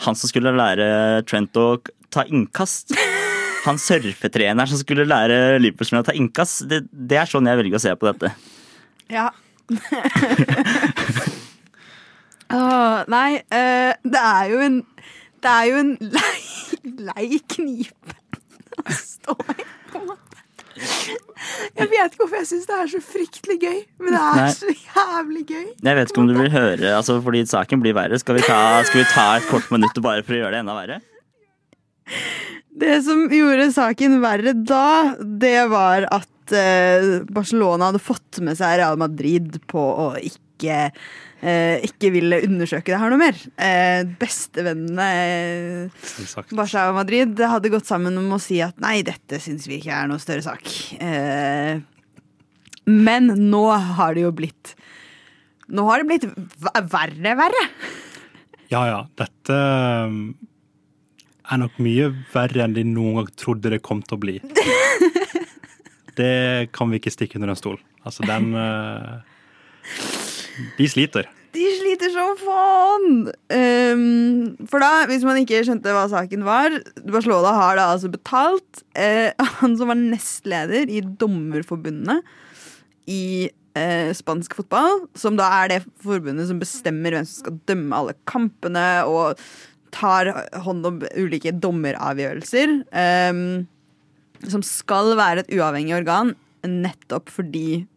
han 0.03 0.19
som 0.19 0.27
skulle 0.29 0.55
lære 0.55 1.23
Trent 1.29 1.55
å 1.59 1.79
ta 2.13 2.25
innkast. 2.27 2.91
Han 3.63 3.79
surfetreneren 3.81 4.67
som 4.69 4.79
skulle 4.81 5.07
lære 5.07 5.57
Liverpool-spillerne 5.61 6.05
å 6.05 6.09
ta 6.11 6.17
innkast. 6.17 6.67
Det, 6.67 6.83
det 6.91 7.21
er 7.21 7.31
sånn 7.31 7.47
jeg 7.47 7.59
velger 7.61 7.79
å 7.79 7.83
se 7.87 7.95
på 7.95 8.09
dette. 8.11 8.33
Ja. 9.11 9.29
Åh, 12.47 12.99
nei, 13.11 13.41
det 13.47 14.21
er 14.23 14.51
jo 14.53 14.61
en 14.63 14.77
Det 15.47 15.53
er 15.55 15.67
jo 15.69 15.77
en 15.79 15.91
lei, 16.17 16.39
lei 17.07 17.27
knipe 17.47 18.15
å 18.77 18.95
stå 18.99 19.35
i, 19.55 19.63
på 19.87 20.01
en 20.01 20.09
måte. 20.09 20.23
Jeg 20.77 21.87
vet 21.89 22.11
ikke 22.11 22.25
hvorfor 22.25 22.37
jeg 22.41 22.49
syns 22.49 22.67
det 22.67 22.75
er 22.75 22.89
så 22.91 22.99
fryktelig 23.01 23.55
gøy, 23.61 23.77
men 24.03 24.13
det 24.13 24.19
er 24.19 24.41
Nei. 24.41 24.49
så 24.57 24.73
jævlig 24.73 25.43
gøy. 25.47 25.67
Jeg 25.87 25.97
vet 25.99 26.11
ikke 26.11 26.21
om 26.21 26.27
du 26.29 26.35
vil 26.37 26.51
høre, 26.51 26.91
altså 26.97 27.15
fordi 27.23 27.45
saken 27.49 27.81
blir 27.81 27.95
verre. 27.97 28.19
Skal 28.19 28.37
vi 28.37 28.43
ta, 28.45 28.59
skal 28.89 29.01
vi 29.01 29.07
ta 29.13 29.27
et 29.37 29.47
kort 29.49 29.71
minutt 29.73 30.01
bare 30.03 30.25
for 30.27 30.35
å 30.35 30.41
gjøre 30.41 30.57
det 30.57 30.61
enda 30.65 30.75
verre? 30.77 30.99
Det 32.77 32.99
som 33.07 33.23
gjorde 33.31 33.71
saken 33.73 34.19
verre 34.21 34.53
da, 34.53 35.15
det 35.23 35.61
var 35.71 36.09
at 36.11 36.53
eh, 36.59 37.23
Barcelona 37.31 37.89
hadde 37.89 38.03
fått 38.03 38.43
med 38.43 38.59
seg 38.59 38.81
Real 38.81 38.99
Madrid 39.01 39.61
på 39.71 39.81
å 39.81 40.11
ikke 40.19 40.89
ikke 41.37 42.09
ville 42.15 42.39
undersøke 42.47 42.89
det 42.89 42.97
her 42.97 43.11
noe 43.13 43.21
mer. 43.21 43.37
Eh, 43.61 44.01
Bestevennene 44.17 45.05
eh, 45.13 46.07
Barca 46.57 46.87
og 46.89 46.97
Madrid 46.97 47.37
hadde 47.37 47.71
gått 47.73 47.89
sammen 47.89 48.17
om 48.17 48.33
å 48.33 48.41
si 48.41 48.57
at 48.65 48.79
nei, 48.81 49.03
dette 49.05 49.37
syns 49.43 49.67
vi 49.69 49.77
ikke 49.77 49.93
er 49.93 50.09
noe 50.09 50.21
større 50.21 50.45
sak. 50.45 50.65
Eh, 50.97 51.77
men 52.89 53.31
nå 53.51 53.63
har 53.99 54.15
det 54.15 54.23
jo 54.23 54.33
blitt 54.35 54.73
Nå 55.67 55.83
har 55.89 55.99
det 55.99 56.07
blitt 56.07 56.25
verre, 56.87 57.31
verre. 57.35 57.63
Ja, 58.71 58.85
ja. 58.87 59.01
Dette 59.19 59.57
er 61.51 61.59
nok 61.59 61.75
mye 61.83 62.07
verre 62.31 62.63
enn 62.63 62.75
de 62.77 62.85
noen 62.87 63.19
gang 63.19 63.33
trodde 63.35 63.73
det 63.73 63.81
kom 63.83 63.99
til 63.99 64.15
å 64.15 64.21
bli. 64.23 64.37
Det 66.17 66.71
kan 66.73 66.89
vi 66.89 66.97
ikke 66.97 67.11
stikke 67.13 67.37
under 67.37 67.51
en 67.53 67.59
stol. 67.59 67.75
Altså, 68.01 68.23
den 68.25 68.47
De 70.77 70.87
sliter. 70.89 71.27
De 71.55 71.65
sliter 71.79 72.11
som 72.13 72.33
faen! 72.41 73.13
Um, 73.49 74.67
for 74.69 74.83
da, 74.83 75.05
hvis 75.09 75.25
man 75.25 75.39
ikke 75.41 75.63
skjønte 75.65 75.93
hva 75.95 76.05
saken 76.11 76.43
var 76.45 76.75
Barcelona 77.07 77.53
har 77.55 77.77
da 77.79 77.87
altså 77.93 78.11
betalt 78.13 78.83
uh, 78.97 79.31
han 79.61 79.77
som 79.79 79.91
var 79.91 79.99
nestleder 79.99 80.91
i 80.91 81.01
Dommerforbundet 81.01 82.25
i 83.07 83.47
uh, 83.47 84.11
spansk 84.17 84.57
fotball, 84.59 85.05
som 85.17 85.39
da 85.39 85.47
er 85.61 85.71
det 85.71 85.81
forbundet 86.03 86.49
som 86.49 86.61
bestemmer 86.61 87.15
hvem 87.15 87.27
som 87.29 87.45
skal 87.45 87.57
dømme 87.69 88.01
alle 88.01 88.17
kampene 88.29 88.87
og 89.07 89.41
tar 89.95 90.33
hånd 90.65 90.85
om 90.85 91.01
ulike 91.15 91.55
dommeravgjørelser. 91.55 92.81
um, 92.91 93.65
som 94.45 94.61
skal 94.61 95.15
være 95.17 95.41
et 95.41 95.53
uavhengig 95.55 95.95
organ, 95.97 96.35
nettopp 96.67 97.31
fordi 97.33 97.87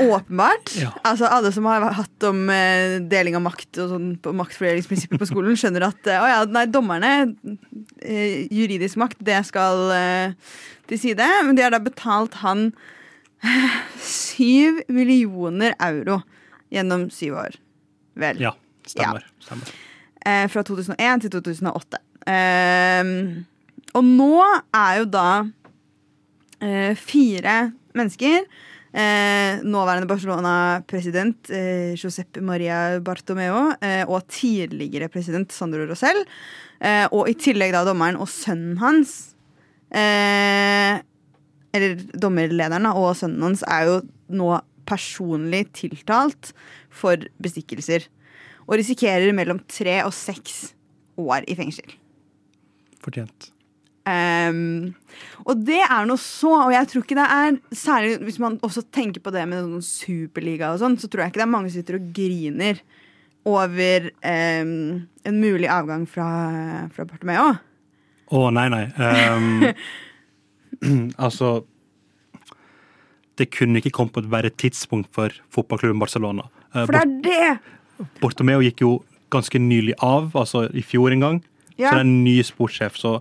Åpenbart. 0.00 0.74
Ja. 0.76 0.90
Altså 1.06 1.28
Alle 1.32 1.52
som 1.54 1.66
har 1.68 1.84
hatt 1.96 2.26
om 2.28 2.44
eh, 2.52 2.98
deling 3.08 3.36
av 3.38 3.44
makt 3.46 3.80
og 3.82 3.94
sånn 3.94 4.08
på 4.22 4.34
maktfordelingsprinsippet 4.36 5.20
på 5.20 5.28
skolen, 5.30 5.56
skjønner 5.58 5.86
at 5.88 6.10
eh, 6.10 6.20
å 6.20 6.28
ja, 6.28 6.40
nei, 6.52 6.66
dommerne, 6.72 7.12
eh, 8.04 8.42
juridisk 8.52 9.00
makt, 9.00 9.22
det 9.24 9.40
skal 9.48 9.86
eh, 9.96 10.34
til 10.90 11.00
side. 11.00 11.28
Men 11.46 11.56
de 11.56 11.64
har 11.64 11.72
da 11.74 11.80
betalt 11.82 12.36
han 12.42 12.68
eh, 13.44 13.78
syv 14.04 14.82
millioner 14.92 15.76
euro 15.80 16.20
gjennom 16.72 17.08
syv 17.12 17.40
år. 17.46 17.56
Vel. 18.20 18.42
Ja, 18.44 18.52
stemmer. 18.88 19.24
stemmer. 19.40 19.72
Eh, 20.22 20.44
fra 20.52 20.64
2001 20.68 21.24
til 21.24 21.32
2008. 21.38 22.02
Eh, 22.28 23.14
og 23.92 24.04
nå 24.08 24.34
er 24.72 25.00
jo 25.00 25.08
da 25.12 25.28
eh, 26.60 26.92
fire 26.96 27.72
mennesker 27.96 28.44
eh, 28.92 29.60
Nåværende 29.64 30.08
Barcelona-president 30.10 31.50
eh, 31.52 31.92
Josep 31.98 32.40
Maria 32.44 33.00
Bartomeo 33.04 33.70
eh, 33.80 34.02
og 34.06 34.26
tidligere 34.32 35.10
president 35.12 35.52
Sandro 35.52 35.86
Rosell. 35.88 36.24
Eh, 36.82 37.06
og 37.10 37.30
i 37.30 37.36
tillegg 37.38 37.74
da 37.74 37.84
dommeren 37.88 38.20
og 38.20 38.30
sønnen 38.30 38.80
hans. 38.82 39.34
Eh, 39.92 40.98
eller 41.72 42.04
dommerlederen 42.20 42.88
og 42.92 43.14
sønnen 43.18 43.48
hans 43.48 43.64
er 43.68 43.88
jo 43.88 44.00
nå 44.32 44.50
personlig 44.88 45.66
tiltalt 45.78 46.52
for 46.92 47.20
bestikkelser. 47.42 48.08
Og 48.68 48.78
risikerer 48.80 49.34
mellom 49.36 49.62
tre 49.70 50.00
og 50.06 50.14
seks 50.16 50.72
år 51.20 51.48
i 51.50 51.56
fengsel. 51.58 51.98
Fortjent. 53.02 53.51
Ehm, 54.08 54.94
og 55.46 55.60
det 55.62 55.78
er 55.84 56.06
noe 56.08 56.18
så, 56.18 56.50
og 56.64 56.72
jeg 56.74 56.88
tror 56.90 57.04
ikke 57.04 57.14
det 57.14 57.26
er 57.30 57.58
Særlig 57.78 58.16
hvis 58.26 58.40
man 58.42 58.56
også 58.66 58.82
tenker 58.90 59.22
på 59.22 59.30
det 59.30 59.44
med 59.46 59.62
noen 59.62 59.84
superliga 59.86 60.72
og 60.74 60.80
sånn, 60.82 60.96
så 60.98 61.06
tror 61.06 61.22
jeg 61.22 61.32
ikke 61.32 61.42
det 61.42 61.46
er 61.46 61.52
mange 61.52 61.70
som 61.70 61.78
sitter 61.78 61.98
og 62.00 62.08
griner 62.16 62.80
over 63.46 64.08
um, 64.22 64.72
en 65.26 65.38
mulig 65.42 65.66
avgang 65.70 66.04
fra, 66.06 66.26
fra 66.94 67.06
Bartomeo. 67.08 67.48
Å, 68.32 68.42
nei, 68.54 68.68
nei. 68.70 68.84
Um, 68.96 69.66
Altså 71.26 71.60
Det 73.38 73.48
kunne 73.54 73.78
ikke 73.78 73.92
kommet 73.94 74.14
på 74.16 74.22
et 74.22 74.30
verre 74.30 74.50
tidspunkt 74.50 75.10
for 75.14 75.34
fotballklubben 75.54 76.02
Barcelona. 76.02 76.46
Uh, 76.74 76.84
For 76.84 76.94
det 76.94 77.02
er 77.02 77.14
det! 77.26 78.08
Bortomeo 78.22 78.62
gikk 78.64 78.82
jo 78.82 78.96
ganske 79.32 79.58
nylig 79.62 79.94
av, 80.02 80.32
altså 80.36 80.66
i 80.74 80.82
fjor 80.84 81.14
en 81.14 81.22
gang. 81.24 81.38
Ja. 81.78 81.88
Så 81.88 81.94
det 81.94 82.00
er 82.00 82.06
en 82.06 82.24
ny 82.24 82.34
sportssjef. 82.44 82.98
Så 83.00 83.16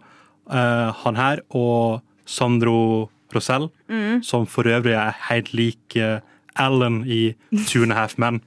eh, 0.52 0.92
han 1.04 1.16
her 1.16 1.42
og 1.50 2.02
Sandro 2.26 3.10
Rosell, 3.34 3.70
Mm. 3.92 4.22
som 4.24 4.46
for 4.46 4.64
øvrig 4.68 4.94
er 4.96 5.16
helt 5.30 5.54
lik 5.54 5.96
eh, 5.96 6.20
Alan 6.56 7.02
i 7.08 7.34
Two 7.68 7.84
and 7.84 7.92
a 7.94 7.96
Half 7.96 8.18
Men. 8.18 8.42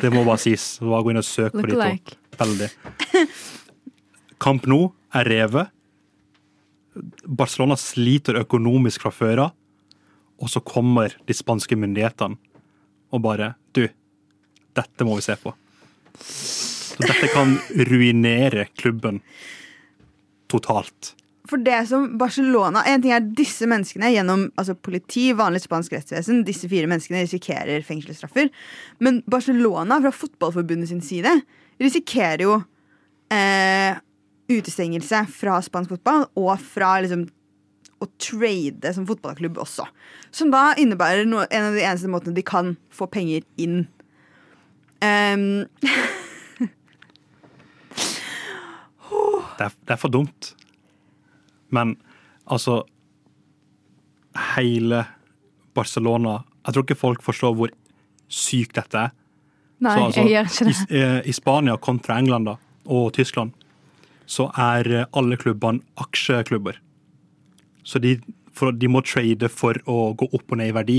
Det 0.00 0.10
må 0.12 0.24
bare 0.24 0.38
sies. 0.40 0.78
Bare 0.80 1.02
gå 1.04 1.10
inn 1.12 1.20
og 1.20 1.24
søk 1.24 1.52
på 1.52 1.64
Look 1.64 1.68
de 1.68 1.74
to. 1.74 1.80
alike. 1.80 2.16
Veldig. 2.38 2.70
Kamp 4.40 4.66
nå 4.70 4.92
er 5.14 5.24
revet. 5.28 5.68
Barcelona 7.26 7.76
sliter 7.78 8.38
økonomisk 8.40 9.04
fra 9.06 9.12
før 9.14 9.42
av. 9.48 9.52
Og 10.40 10.48
så 10.52 10.60
kommer 10.62 11.14
de 11.26 11.34
spanske 11.34 11.74
myndighetene 11.76 12.36
og 13.10 13.22
bare 13.24 13.54
Du, 13.74 13.86
dette 14.76 15.04
må 15.06 15.16
vi 15.18 15.24
se 15.24 15.34
på. 15.40 15.52
Så 16.20 16.98
dette 17.06 17.28
kan 17.32 17.56
ruinere 17.88 18.66
klubben 18.78 19.20
totalt. 20.50 21.14
For 21.48 21.60
det 21.64 21.78
som 21.88 22.10
Barcelona 22.20 22.82
En 22.84 23.00
ting 23.00 23.14
er 23.14 23.24
disse 23.24 23.64
menneskene 23.68 24.10
gjennom 24.12 24.48
altså 24.60 24.74
politi, 24.76 25.30
vanlig 25.36 25.62
spansk 25.64 25.94
rettsvesen, 25.96 26.42
disse 26.44 26.68
fire 26.68 26.90
menneskene 26.90 27.22
risikerer 27.24 27.86
fengselsstraffer. 27.86 28.50
Men 29.00 29.22
Barcelona 29.30 30.00
fra 30.04 30.12
fotballforbundet 30.12 30.90
sin 30.90 31.00
side 31.04 31.32
risikerer 31.80 32.44
jo 32.44 32.58
eh, 33.32 33.96
utestengelse 34.52 35.24
fra 35.32 35.58
spansk 35.64 35.96
fotball 35.96 36.26
og 36.36 36.54
fra 36.60 36.98
liksom 37.04 37.26
å 37.98 38.06
trade 38.22 38.92
som 38.94 39.06
fotballklubb 39.08 39.58
også. 39.62 39.86
Som 40.34 40.52
da 40.52 40.70
innebærer 40.78 41.26
no, 41.26 41.42
en 41.48 41.70
av 41.70 41.76
de 41.76 41.84
eneste 41.84 42.10
måtene 42.10 42.36
de 42.36 42.44
kan 42.46 42.76
få 42.94 43.08
penger 43.10 43.46
inn. 43.60 43.86
Ehm, 45.04 45.66
Det 49.58 49.66
er, 49.66 49.74
det 49.88 49.94
er 49.96 50.00
for 50.00 50.12
dumt. 50.14 50.52
Men 51.74 51.96
altså 52.48 52.82
Hele 54.56 55.02
Barcelona 55.74 56.38
Jeg 56.66 56.74
tror 56.74 56.84
ikke 56.86 56.98
folk 57.00 57.22
forstår 57.26 57.54
hvor 57.58 57.72
sykt 58.28 58.74
dette 58.76 58.98
er. 59.08 59.12
Nei, 59.80 59.94
Så 59.94 60.04
altså, 60.04 60.20
jeg 60.20 60.30
gjør 60.34 60.48
ikke 60.50 60.64
det. 60.68 60.76
I, 60.90 61.00
eh, 61.00 61.20
I 61.30 61.32
Spania 61.32 61.76
kontra 61.80 62.18
England 62.20 62.46
da, 62.50 62.56
og 62.86 63.12
Tyskland 63.16 63.54
så 64.28 64.50
er 64.60 64.90
eh, 64.92 65.06
alle 65.16 65.38
klubbene 65.40 65.80
aksjeklubber. 65.96 66.76
Så 67.88 67.98
de, 68.04 68.18
for, 68.52 68.74
de 68.76 68.90
må 68.92 69.00
trade 69.06 69.48
for 69.48 69.78
å 69.88 70.12
gå 70.18 70.28
opp 70.36 70.52
og 70.52 70.58
ned 70.60 70.68
i 70.74 70.76
verdi. 70.76 70.98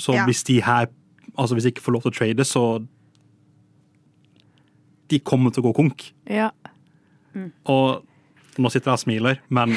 Så 0.00 0.14
Ja. 0.16 0.24
hvis 0.26 0.44
de 0.48 0.60
her 0.62 0.88
Altså 1.38 1.54
hvis 1.56 1.64
de 1.64 1.70
ikke 1.72 1.80
får 1.84 1.92
lov 1.94 2.02
til 2.02 2.10
å 2.10 2.14
trade, 2.14 2.44
så 2.44 2.62
De 5.08 5.18
kommer 5.20 5.50
til 5.52 5.62
å 5.62 5.70
gå 5.70 5.74
konk. 5.76 6.12
Ja. 6.28 6.50
Og 7.64 8.02
nå 8.58 8.72
sitter 8.72 8.92
jeg 8.92 8.98
og 8.98 9.02
smiler, 9.02 9.38
men 9.48 9.72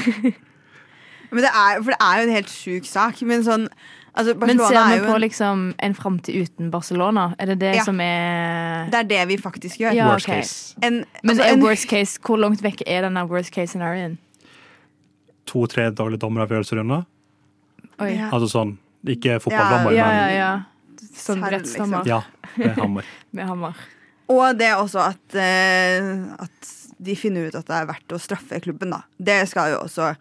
men 1.36 1.44
det 1.44 1.52
er, 1.52 1.78
for 1.82 1.94
det 1.94 2.00
er 2.00 2.18
jo 2.20 2.26
en 2.28 2.34
helt 2.36 2.52
sjuk 2.52 2.90
sak. 2.90 3.22
Men 3.28 3.46
sånn 3.46 3.70
altså 4.16 4.36
Men 4.40 4.60
ser 4.60 4.78
er 4.80 4.92
vi 4.94 5.08
på 5.08 5.16
en, 5.16 5.22
liksom 5.24 5.64
en 5.84 5.96
framtid 5.98 6.46
uten 6.46 6.70
Barcelona? 6.72 7.34
Er 7.40 7.52
det 7.52 7.60
det 7.64 7.74
Ja. 7.76 7.84
som 7.84 8.00
er 8.00 8.90
Det 8.92 9.00
er 9.00 9.10
det 9.10 9.28
vi 9.28 9.38
faktisk 9.38 9.80
gjør. 9.80 9.96
Ja, 9.96 10.12
worst 10.12 10.30
okay. 10.30 10.42
case. 10.42 10.76
En, 10.82 11.04
Men 11.24 11.30
altså, 11.30 11.44
er 11.44 11.54
en, 11.54 11.64
worst 11.64 11.90
case, 11.90 12.20
hvor 12.22 12.40
langt 12.40 12.64
vekk 12.64 12.84
er 12.88 13.02
denne 13.02 13.26
worst 13.30 13.52
case 13.52 13.74
scenarioen? 13.74 14.18
To-tre 15.46 15.92
daglige 15.92 16.20
dommeravgjørelser 16.20 16.80
unna. 16.80 17.04
Oi. 18.00 18.16
Ja. 18.16 18.30
Altså 18.34 18.48
sånn, 18.52 18.78
ikke 19.08 19.40
fotballdommer, 19.40 19.92
Ja, 19.96 20.08
men 20.08 20.16
ja, 20.16 20.30
ja. 20.36 20.54
Sånn 21.16 21.44
rettsdommer 21.44 22.04
liksom. 22.04 22.10
ja, 22.10 22.24
det 22.58 22.72
er 22.72 22.80
hammer. 22.82 23.06
med 23.36 23.48
hammer. 23.48 23.76
Og 24.32 24.58
det 24.58 24.68
er 24.68 24.80
også 24.82 25.04
at, 25.06 25.38
uh, 25.38 26.34
at 26.44 26.72
de 27.06 27.16
finner 27.20 27.48
ut 27.50 27.56
at 27.60 27.68
det 27.70 27.78
er 27.78 27.88
verdt 27.90 28.16
å 28.16 28.20
straffe 28.22 28.60
klubben, 28.64 28.92
da. 28.96 29.04
Det 29.18 29.38
skal 29.52 29.74
jo 29.76 29.80
også 29.86 30.12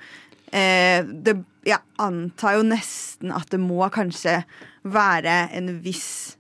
eh, 0.53 1.03
det, 1.05 1.35
Jeg 1.67 1.81
antar 2.03 2.59
jo 2.59 2.65
nesten 2.69 3.33
at 3.35 3.49
det 3.53 3.61
må 3.63 3.81
kanskje 3.95 4.43
være 4.85 5.49
en 5.57 5.71
viss 5.85 6.37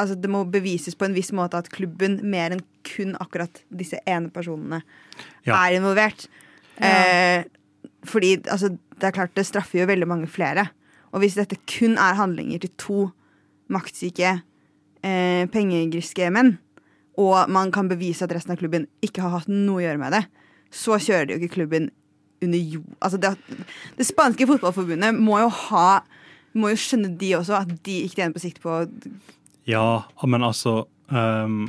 Altså 0.00 0.14
Det 0.16 0.30
må 0.32 0.40
bevises 0.48 0.96
på 0.96 1.04
en 1.04 1.14
viss 1.14 1.28
måte 1.36 1.58
at 1.60 1.68
klubben 1.70 2.14
mer 2.32 2.54
enn 2.54 2.62
kun 2.88 3.12
akkurat 3.20 3.60
disse 3.70 3.98
ene 4.08 4.30
personene 4.32 4.78
Ja. 5.44 5.58
er 5.66 5.76
involvert. 5.76 6.24
Eh, 6.80 7.44
fordi 8.08 8.38
altså, 8.48 8.72
det 8.96 9.04
er 9.10 9.14
klart 9.14 9.34
det 9.36 9.44
straffer 9.46 9.82
jo 9.82 9.86
veldig 9.90 10.08
mange 10.08 10.26
flere. 10.32 10.64
Og 11.12 11.20
hvis 11.22 11.36
dette 11.36 11.60
kun 11.68 11.98
er 12.00 12.16
handlinger 12.18 12.64
til 12.64 12.72
to 12.80 12.98
maktsyke, 13.72 14.40
eh, 15.04 15.44
pengegriske 15.52 16.30
menn, 16.32 16.56
og 17.20 17.50
man 17.52 17.72
kan 17.74 17.88
bevise 17.90 18.24
at 18.24 18.32
resten 18.32 18.54
av 18.54 18.60
klubben 18.60 18.86
ikke 19.04 19.20
har 19.24 19.34
hatt 19.40 19.50
noe 19.52 19.80
å 19.80 19.84
gjøre 19.84 20.00
med 20.00 20.14
det, 20.16 20.22
så 20.72 20.96
kjører 20.96 21.26
de 21.28 21.34
jo 21.36 21.42
ikke 21.42 21.54
klubben 21.58 21.90
under 22.42 22.58
jord. 22.58 22.88
Altså 23.04 23.20
det, 23.20 23.34
det 23.98 24.06
spanske 24.08 24.46
fotballforbundet 24.48 25.18
må 25.20 25.36
jo 25.42 25.50
ha 25.68 26.02
må 26.58 26.68
jo 26.72 26.76
skjønne 26.80 27.14
de 27.20 27.30
også, 27.38 27.54
at 27.62 27.70
de 27.86 27.98
ikke 28.04 28.18
tjener 28.20 28.34
på 28.36 28.42
sikt 28.42 28.58
på 28.64 28.74
Ja, 29.68 30.02
men 30.28 30.42
altså 30.44 30.82
um, 31.08 31.62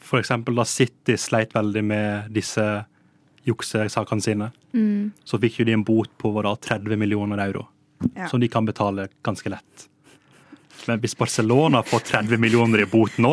For 0.00 0.20
eksempel 0.22 0.56
da 0.56 0.64
City 0.68 1.16
sleit 1.20 1.52
veldig 1.56 1.82
med 1.84 2.30
disse 2.36 2.64
juksesakene 3.46 4.24
sine, 4.24 4.52
Mm. 4.76 5.12
så 5.24 5.38
fikk 5.40 5.60
jo 5.60 5.64
de 5.64 5.72
en 5.72 5.84
bot 5.86 6.10
på 6.20 6.28
da, 6.44 6.50
30 6.56 6.98
millioner 7.00 7.38
euro. 7.46 7.62
Ja. 8.12 8.26
Som 8.28 8.40
de 8.42 8.48
kan 8.52 8.66
betale 8.68 9.06
ganske 9.24 9.48
lett. 9.48 9.86
Men 10.86 11.00
hvis 11.00 11.14
Barcelona 11.16 11.80
får 11.82 12.02
30 12.10 12.36
millioner 12.42 12.82
i 12.82 12.88
bot 12.90 13.16
nå, 13.18 13.30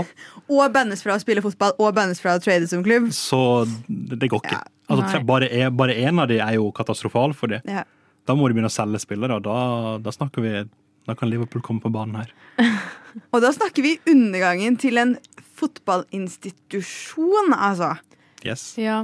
Og 0.50 0.74
bannes 0.74 1.02
fra 1.04 1.16
å 1.16 1.22
spille 1.24 1.42
fotball 1.42 1.72
og 1.80 1.94
bannes 1.96 2.20
fra 2.20 2.36
å 2.38 2.42
trade 2.44 2.68
som 2.68 2.84
klubb. 2.84 3.12
så 3.16 3.66
det 3.88 4.30
går 4.30 4.42
ikke. 4.44 4.52
Ja. 4.60 4.64
Altså, 4.90 5.24
bare, 5.26 5.48
en- 5.50 5.76
bare 5.78 5.94
én 5.96 6.20
av 6.22 6.28
de 6.28 6.38
er 6.40 6.54
jo 6.56 6.72
katastrofal 6.72 7.34
for 7.34 7.48
det. 7.48 7.62
Ja. 7.66 7.84
Da 8.28 8.34
må 8.36 8.48
de 8.48 8.54
begynne 8.54 8.70
å 8.72 8.74
selge 8.74 9.00
spillere, 9.00 9.36
og 9.36 9.44
da, 9.44 9.98
da 10.00 10.12
snakker 10.12 10.42
vi 10.42 10.70
Da 11.06 11.14
kan 11.16 11.30
Liverpool 11.30 11.62
komme 11.62 11.82
på 11.84 11.92
banen 11.92 12.16
her. 12.16 12.30
Og 13.34 13.42
da 13.42 13.50
snakker 13.52 13.84
vi 13.84 13.98
undergangen 14.08 14.78
til 14.80 14.98
en 14.98 15.18
fotballinstitusjon, 15.60 17.54
altså. 17.56 17.98
Yes. 18.46 18.74
Ja. 18.80 19.04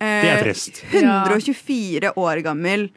Det 0.00 0.08
er 0.08 0.38
Eh, 0.38 0.42
trist. 0.42 0.82
124 0.90 2.12
år 2.18 2.42
gammel, 2.42 2.88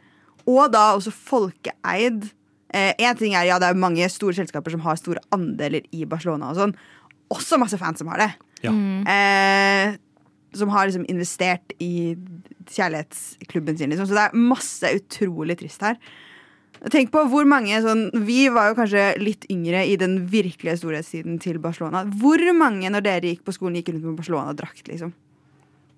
og 0.46 0.72
da 0.72 0.96
også 0.96 1.12
folkeeid. 1.14 2.30
Én 2.74 3.16
ting 3.18 3.34
er 3.34 3.44
ja, 3.46 3.58
det 3.62 3.68
er 3.70 3.74
mange 3.78 4.08
store 4.10 4.34
selskaper 4.34 4.70
som 4.74 4.80
har 4.84 4.96
store 4.98 5.18
andeler 5.32 5.82
i 5.94 6.04
Barcelona. 6.04 6.50
og 6.50 6.56
sånn 6.56 6.74
Også 7.34 7.58
masse 7.58 7.78
fans 7.80 7.98
som 8.02 8.10
har 8.12 8.22
det. 8.22 8.30
Ja. 8.62 8.72
Eh, 8.72 9.96
som 10.56 10.70
har 10.72 10.86
liksom 10.88 11.04
investert 11.10 11.74
i 11.82 12.16
kjærlighetsklubben 12.70 13.78
sin. 13.78 13.90
Liksom. 13.90 14.06
Så 14.08 14.16
det 14.16 14.24
er 14.28 14.38
masse 14.38 14.92
utrolig 14.96 15.58
trist 15.60 15.82
her. 15.84 15.98
Tenk 16.92 17.10
på 17.10 17.22
hvor 17.32 17.46
mange 17.48 17.78
sånn, 17.82 18.10
Vi 18.26 18.48
var 18.52 18.68
jo 18.70 18.76
kanskje 18.76 19.16
litt 19.18 19.46
yngre 19.50 19.80
i 19.88 19.96
den 19.96 20.18
virkelige 20.30 20.76
storhetstiden 20.82 21.38
til 21.42 21.58
Barcelona. 21.62 22.04
Hvor 22.20 22.42
mange 22.56 22.90
når 22.92 23.04
dere 23.06 23.32
gikk 23.32 23.46
på 23.46 23.54
skolen, 23.56 23.78
gikk 23.80 23.94
rundt 23.94 24.04
med 24.04 24.18
Barcelona-drakt? 24.20 24.86
liksom? 24.88 25.14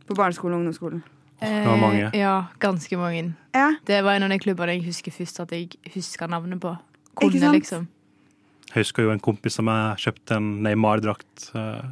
På 0.08 0.16
barneskolen 0.16 0.54
og 0.54 0.62
ungdomsskolen. 0.62 1.02
Eh, 1.42 1.66
var 1.66 1.76
mange. 1.78 2.10
Ja, 2.16 2.46
ganske 2.58 2.96
mange. 2.98 3.34
Ja, 3.54 3.72
Det 3.84 4.02
var 4.04 4.14
en 4.14 4.22
av 4.24 4.30
de 4.30 4.38
klubbene 4.38 4.78
jeg 4.78 4.86
husker 4.86 5.12
først 5.12 5.40
at 5.40 5.50
jeg 5.52 5.68
husker 5.94 6.26
navnet 6.30 6.60
på. 6.60 6.76
Kunne, 7.18 7.52
liksom. 7.52 7.88
Jeg 8.68 8.83
husker 8.83 9.07
jo 9.07 9.14
en 9.14 9.22
kompis 9.24 9.57
som 9.59 9.68
jeg 9.72 10.02
kjøpte 10.04 10.37
en 10.37 10.48
Neymar-drakt 10.66 11.50
eh, 11.57 11.87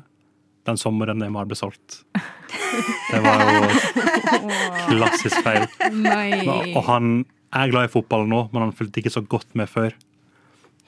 den 0.66 0.78
sommeren 0.80 1.20
Neymar 1.22 1.46
ble 1.46 1.56
solgt. 1.58 2.00
Det 3.12 3.20
var 3.22 3.42
jo 3.46 3.68
klassisk 4.90 5.38
feil. 5.46 5.66
Og 6.74 6.82
han 6.88 7.12
er 7.54 7.70
glad 7.70 7.88
i 7.88 7.92
fotball 7.92 8.26
nå, 8.28 8.46
men 8.52 8.66
han 8.66 8.74
fulgte 8.76 9.00
ikke 9.00 9.14
så 9.14 9.22
godt 9.22 9.54
med 9.58 9.70
før. 9.70 9.94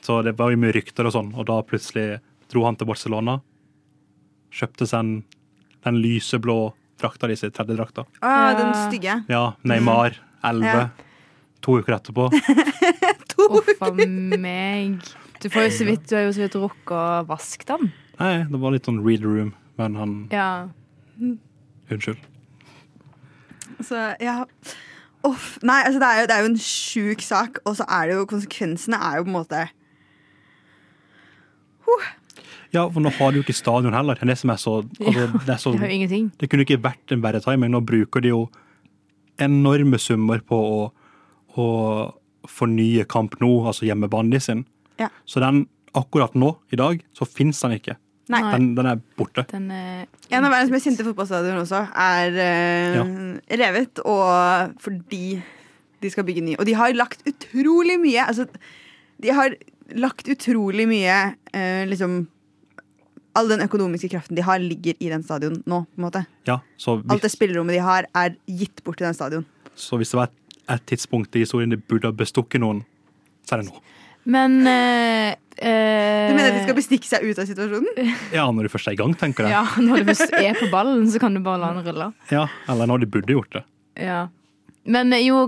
Så 0.04 0.20
det 0.26 0.34
var 0.38 0.52
jo 0.52 0.60
mye 0.60 0.74
rykter 0.74 1.08
og 1.08 1.14
sånn, 1.14 1.30
og 1.34 1.46
da 1.48 1.60
plutselig 1.66 2.18
dro 2.50 2.64
han 2.66 2.78
til 2.78 2.90
Barcelona. 2.90 3.38
Kjøpte 4.54 4.88
seg 4.88 5.04
en, 5.04 5.12
den 5.86 6.00
lyseblå 6.02 6.58
drakta 6.98 7.30
di 7.30 7.36
tredje 7.38 7.76
drakta. 7.78 8.06
Å, 8.18 8.34
Den 8.58 8.74
stygge. 8.88 9.20
Ja, 9.30 9.44
Neymar, 9.62 10.18
11. 10.42 10.66
Ja. 10.66 10.88
To 11.62 11.78
uker 11.78 11.98
etterpå. 11.98 12.28
Uff 13.48 13.82
a 13.82 13.92
meg. 13.94 15.06
Du, 15.42 15.48
får 15.52 15.68
jo 15.68 15.70
så 15.76 15.86
vidt, 15.86 16.08
du 16.10 16.16
har 16.16 16.26
jo 16.26 16.34
så 16.34 16.44
vidt 16.44 16.56
rukket 16.58 16.96
å 16.98 17.04
vaske 17.28 17.66
den. 17.68 17.92
Nei, 18.18 18.32
det 18.50 18.58
var 18.58 18.74
litt 18.74 18.88
sånn 18.88 18.98
read 19.04 19.24
room, 19.26 19.54
men 19.78 19.98
han 19.98 20.18
Ja. 20.34 20.68
Unnskyld. 21.88 22.20
Så 23.84 24.00
ja 24.20 24.42
Uff. 25.26 25.58
Nei, 25.66 25.80
altså 25.86 25.98
det 25.98 26.08
er, 26.08 26.20
jo, 26.20 26.26
det 26.30 26.34
er 26.34 26.44
jo 26.44 26.50
en 26.52 26.60
sjuk 26.62 27.22
sak, 27.26 27.58
og 27.66 27.74
så 27.78 27.86
er 27.90 28.08
det 28.08 28.16
jo 28.18 28.26
konsekvensene 28.30 28.98
er 29.02 29.18
jo 29.18 29.26
på 29.26 29.32
en 29.32 29.36
måte 29.40 29.64
Ja, 32.74 32.84
for 32.84 33.00
nå 33.00 33.10
har 33.16 33.32
de 33.32 33.40
jo 33.40 33.46
ikke 33.46 33.56
stadion 33.56 33.94
heller. 33.96 34.18
Det 34.18 34.26
er 34.26 34.30
det 34.34 34.38
som 34.42 34.50
er 34.52 34.58
så, 34.60 34.74
altså, 35.00 35.26
det, 35.32 35.52
er 35.54 35.60
så 35.62 35.72
Det 35.72 35.80
har 35.80 35.88
jo 35.88 35.98
ingenting. 35.98 36.26
Det 36.36 36.50
kunne 36.50 36.66
ikke 36.66 36.82
vært 36.84 37.14
en 37.14 37.22
verre 37.24 37.40
timing. 37.40 37.72
Nå 37.72 37.80
bruker 37.80 38.20
de 38.20 38.28
jo 38.34 38.42
enorme 39.40 39.98
summer 40.02 40.42
på 40.44 40.58
å, 40.58 40.82
å 41.56 41.66
fornye 42.48 43.06
Kamp 43.08 43.38
nå, 43.40 43.48
altså 43.70 43.88
hjemmebanen 43.88 44.44
sin. 44.44 44.66
Ja. 44.98 45.08
Så 45.28 45.40
den, 45.42 45.66
akkurat 45.96 46.34
nå, 46.38 46.54
i 46.74 46.78
dag, 46.80 47.00
så 47.16 47.26
fins 47.28 47.60
den 47.64 47.76
ikke. 47.78 47.96
Den, 48.28 48.74
den 48.76 48.86
er 48.90 48.98
borte. 49.16 49.46
Den 49.48 49.70
er 49.72 50.02
En 50.28 50.44
av 50.44 50.52
verdens 50.52 50.72
mest 50.74 50.84
kjente 50.84 51.04
fotballstadioner 51.06 51.62
også 51.62 51.78
er 51.96 52.34
eh, 52.44 52.98
revet, 53.56 54.02
og 54.04 54.74
fordi 54.84 55.38
de 56.02 56.10
skal 56.12 56.26
bygge 56.28 56.42
ny. 56.44 56.56
Og 56.60 56.66
de 56.68 56.74
har 56.76 56.92
lagt 56.94 57.24
utrolig 57.26 57.96
mye 57.98 58.26
Altså, 58.28 58.44
de 59.22 59.32
har 59.34 59.56
lagt 59.96 60.28
utrolig 60.28 60.84
mye 60.90 61.14
eh, 61.56 61.86
liksom 61.88 62.26
All 63.38 63.48
den 63.50 63.62
økonomiske 63.64 64.10
kraften 64.12 64.36
de 64.36 64.44
har, 64.44 64.60
ligger 64.60 64.98
i 65.00 65.08
den 65.08 65.22
stadion 65.24 65.60
nå. 65.64 65.80
på 65.88 66.00
en 66.00 66.06
måte 66.08 66.24
Ja, 66.48 66.60
så 66.76 66.98
Alt 67.08 67.24
det 67.24 67.32
spillerommet 67.32 67.78
de 67.78 67.82
har, 67.86 68.08
er 68.14 68.36
gitt 68.46 68.82
bort 68.84 69.00
til 69.00 69.08
den 69.08 69.16
stadion. 69.16 69.46
så 69.74 69.96
hvis 69.96 70.10
det 70.10 70.18
var 70.18 70.28
et, 70.28 70.56
et 70.74 70.86
tidspunkt 70.90 71.36
i 71.36 71.46
historien 71.46 71.70
de 71.70 71.78
burde 71.80 72.10
ha 72.10 72.12
bestukket 72.12 72.60
noen, 72.60 72.84
så 73.46 73.56
er 73.56 73.62
det 73.62 73.70
nå. 73.70 73.80
Men 74.28 74.58
eh, 74.68 75.30
eh, 75.56 76.28
Du 76.28 76.34
mener 76.36 76.50
at 76.50 76.56
de 76.58 76.64
skal 76.66 76.76
bestikke 76.76 77.08
seg 77.08 77.24
ut 77.24 77.38
av 77.40 77.46
situasjonen? 77.48 78.10
Ja, 78.36 78.44
når 78.52 78.68
de 78.68 78.72
først 78.74 78.90
er 78.90 78.96
i 78.96 79.00
gang, 79.00 79.14
tenker 79.18 79.46
jeg. 79.48 79.54
Ja, 79.56 79.62
når 79.80 80.02
du 80.04 80.10
først 80.12 80.34
er 80.36 80.58
på 80.58 80.68
ballen, 80.72 81.06
så 81.08 81.22
kan 81.22 81.36
du 81.36 81.40
bare 81.44 81.62
la 81.62 81.70
den 81.78 81.86
rulle. 81.88 82.10
Ja, 82.32 82.44
eller 82.68 82.90
når 82.90 83.04
de 83.04 83.10
burde 83.14 83.32
gjort 83.36 83.56
det. 83.56 83.64
Ja. 84.04 84.26
Men 84.88 85.12
eh, 85.16 85.24
jo, 85.26 85.46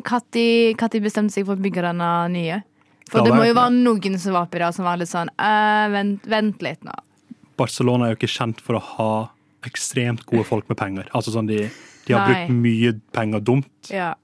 når 0.81 1.03
bestemte 1.05 1.37
seg 1.37 1.45
for 1.49 1.59
å 1.61 1.65
bygge 1.65 1.85
denne 1.91 2.09
nye? 2.33 2.63
For 3.11 3.21
Ja, 3.21 3.27
det 3.27 3.35
må 3.37 3.45
jo 3.49 3.57
være 3.59 3.75
noen 3.75 4.17
som 4.23 4.37
var 4.37 4.47
oppi 4.47 4.61
der 4.63 4.73
som 4.73 4.87
var 4.87 4.99
litt 5.01 5.11
sånn 5.11 5.29
eh, 5.35 5.87
vent, 5.93 6.25
vent 6.31 6.61
litt 6.65 6.85
nå. 6.87 6.95
Barcelona 7.61 8.07
er 8.07 8.15
jo 8.15 8.21
ikke 8.21 8.33
kjent 8.33 8.61
for 8.65 8.79
å 8.79 8.83
ha 8.97 9.11
ekstremt 9.69 10.23
gode 10.31 10.47
folk 10.49 10.69
med 10.71 10.79
penger. 10.81 11.09
Altså 11.13 11.35
sånn 11.35 11.49
De, 11.51 11.65
de 12.07 12.15
har 12.17 12.23
Nei. 12.25 12.47
brukt 12.47 12.55
mye 12.65 12.93
penger 13.13 13.43
dumt, 13.45 13.91
Ja. 13.93 14.15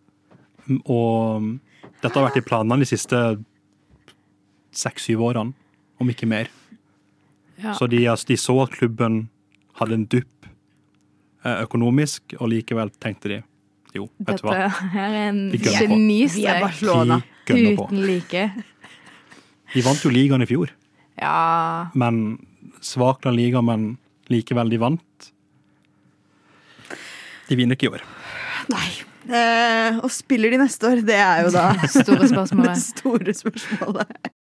og 0.88 1.50
dette 2.00 2.14
har 2.16 2.28
vært 2.30 2.38
i 2.40 2.44
planene 2.46 2.80
de 2.80 2.88
siste 2.88 3.18
seks-syv 4.76 5.22
årene, 5.30 5.54
om 6.00 6.10
ikke 6.12 6.28
mer. 6.28 6.50
Ja. 7.62 7.72
Så 7.78 7.88
de, 7.88 8.02
altså, 8.12 8.28
de 8.28 8.36
så 8.40 8.56
at 8.66 8.74
klubben 8.76 9.26
hadde 9.80 9.96
en 9.96 10.06
dupp 10.12 10.48
eh, 11.44 11.62
økonomisk, 11.64 12.36
og 12.40 12.50
likevel 12.52 12.92
tenkte 13.00 13.32
de 13.32 13.42
jo, 13.96 14.10
vet 14.20 14.42
du 14.42 14.44
hva, 14.44 14.56
Dette 14.58 14.88
her 14.92 15.14
er 15.14 15.28
en 15.30 15.38
Vi 15.54 15.58
gønner 15.62 15.88
på. 15.88 15.96
Vi 15.96 16.44
er 16.44 16.60
genistrek 16.66 17.78
uten 17.80 18.02
like. 18.04 18.42
De 19.72 19.84
vant 19.86 20.04
jo 20.04 20.12
ligaen 20.12 20.44
i 20.44 20.48
fjor, 20.50 20.72
Ja. 21.16 21.88
men 21.96 22.38
svak 22.84 23.24
Liga, 23.32 23.62
men 23.64 23.96
likevel, 24.28 24.68
de 24.70 24.78
vant. 24.78 25.30
De 27.48 27.56
vinner 27.56 27.78
ikke 27.78 27.88
i 27.88 27.94
år. 27.96 28.04
Nei. 28.68 28.88
Eh, 29.26 29.96
og 30.04 30.10
spiller 30.14 30.52
de 30.54 30.60
neste 30.60 30.86
år? 30.86 31.00
Det 31.06 31.16
er 31.18 31.46
jo 31.46 31.50
da 31.54 31.70
Store 31.90 32.28
det 32.28 32.76
store 32.92 33.34
spørsmålet. 33.34 34.35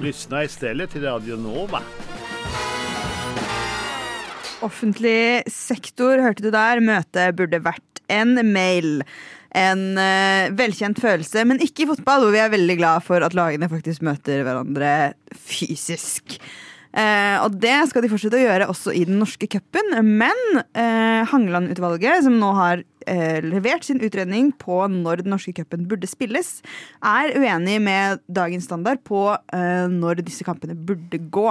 Lyssna 0.00 0.44
istället 0.44 0.90
till 0.90 1.02
Radio 1.02 1.36
Nova. 1.36 1.80
Offentlig 4.60 5.52
sektor, 5.52 6.18
hørte 6.20 6.44
du 6.44 6.50
der, 6.52 6.82
møte 6.84 7.30
burde 7.36 7.62
vært 7.64 8.02
en 8.12 8.36
mail. 8.52 9.00
En 9.56 9.96
eh, 9.96 10.52
velkjent 10.52 11.00
følelse, 11.00 11.46
men 11.48 11.62
ikke 11.64 11.86
i 11.86 11.88
fotball, 11.88 12.26
hvor 12.26 12.34
vi 12.34 12.42
er 12.44 12.52
veldig 12.52 12.76
glad 12.76 13.06
for 13.06 13.24
at 13.24 13.36
lagene 13.36 13.70
faktisk 13.72 14.04
møter 14.04 14.44
hverandre 14.44 14.90
fysisk. 15.32 16.36
Eh, 16.92 17.36
og 17.40 17.56
det 17.60 17.78
skal 17.88 18.04
de 18.04 18.12
fortsette 18.12 18.36
å 18.36 18.44
gjøre 18.44 18.68
også 18.72 18.92
i 18.96 19.06
den 19.08 19.16
norske 19.20 19.48
cupen. 19.48 19.96
Men 20.04 20.60
eh, 20.76 21.24
Hangeland-utvalget, 21.32 22.26
som 22.28 22.36
nå 22.40 22.52
har 22.58 22.84
eh, 23.10 23.38
levert 23.44 23.86
sin 23.86 24.00
utredning 24.04 24.52
på 24.60 24.82
når 24.92 25.24
den 25.24 25.32
norske 25.34 25.54
cupen 25.56 25.86
burde 25.88 26.08
spilles, 26.10 26.60
er 27.04 27.34
uenig 27.36 27.78
med 27.82 28.22
dagens 28.26 28.68
standard 28.68 29.02
på 29.06 29.28
eh, 29.34 29.86
når 29.92 30.24
disse 30.26 30.46
kampene 30.46 30.76
burde 30.76 31.20
gå. 31.32 31.48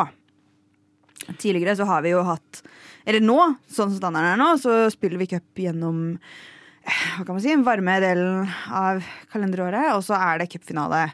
Tidligere 1.40 1.78
så 1.80 1.88
har 1.90 2.04
vi 2.06 2.12
jo 2.12 2.20
hatt 2.28 2.60
Eller 3.08 3.24
nå, 3.24 3.38
sånn 3.72 3.90
som 3.90 3.98
standarden 3.98 4.34
er 4.34 4.40
nå, 4.42 4.50
så 4.62 4.86
spiller 4.94 5.22
vi 5.22 5.30
cup 5.32 5.62
gjennom 5.62 6.00
eh, 6.16 7.04
hva 7.18 7.26
kan 7.26 7.36
man 7.36 7.44
si, 7.44 7.52
den 7.54 7.66
varme 7.68 8.00
delen 8.04 8.50
av 8.70 9.04
kalenderåret, 9.34 9.94
og 9.94 10.02
så 10.06 10.18
er 10.18 10.42
det 10.42 10.50
cupfinale. 10.54 11.08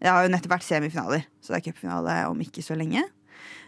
Det 0.00 0.08
har 0.08 0.24
jo 0.24 0.32
nettopp 0.32 0.54
vært 0.58 0.68
semifinaler, 0.68 1.24
så 1.40 1.54
det 1.54 1.60
er 1.60 1.66
cupfinale 1.70 2.20
om 2.30 2.44
ikke 2.44 2.64
så 2.64 2.76
lenge. 2.78 3.06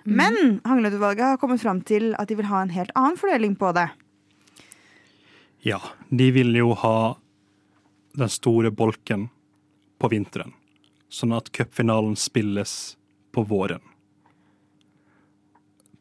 Men 0.04 0.58
Hangeland-utvalget 0.66 1.34
har 1.34 1.40
kommet 1.40 1.62
fram 1.62 1.80
til 1.86 2.10
at 2.18 2.30
de 2.30 2.36
vil 2.38 2.48
ha 2.50 2.62
en 2.62 2.72
helt 2.74 2.90
annen 2.98 3.18
fordeling 3.20 3.54
på 3.58 3.70
det. 3.76 3.86
Ja, 5.64 5.78
de 6.08 6.30
vil 6.30 6.56
jo 6.58 6.72
ha 6.74 7.16
den 8.18 8.28
store 8.28 8.72
bolken 8.74 9.28
på 10.02 10.08
vinteren, 10.10 10.50
sånn 11.06 11.34
at 11.36 11.52
cupfinalen 11.54 12.16
spilles 12.18 12.96
på 13.30 13.44
våren. 13.46 13.82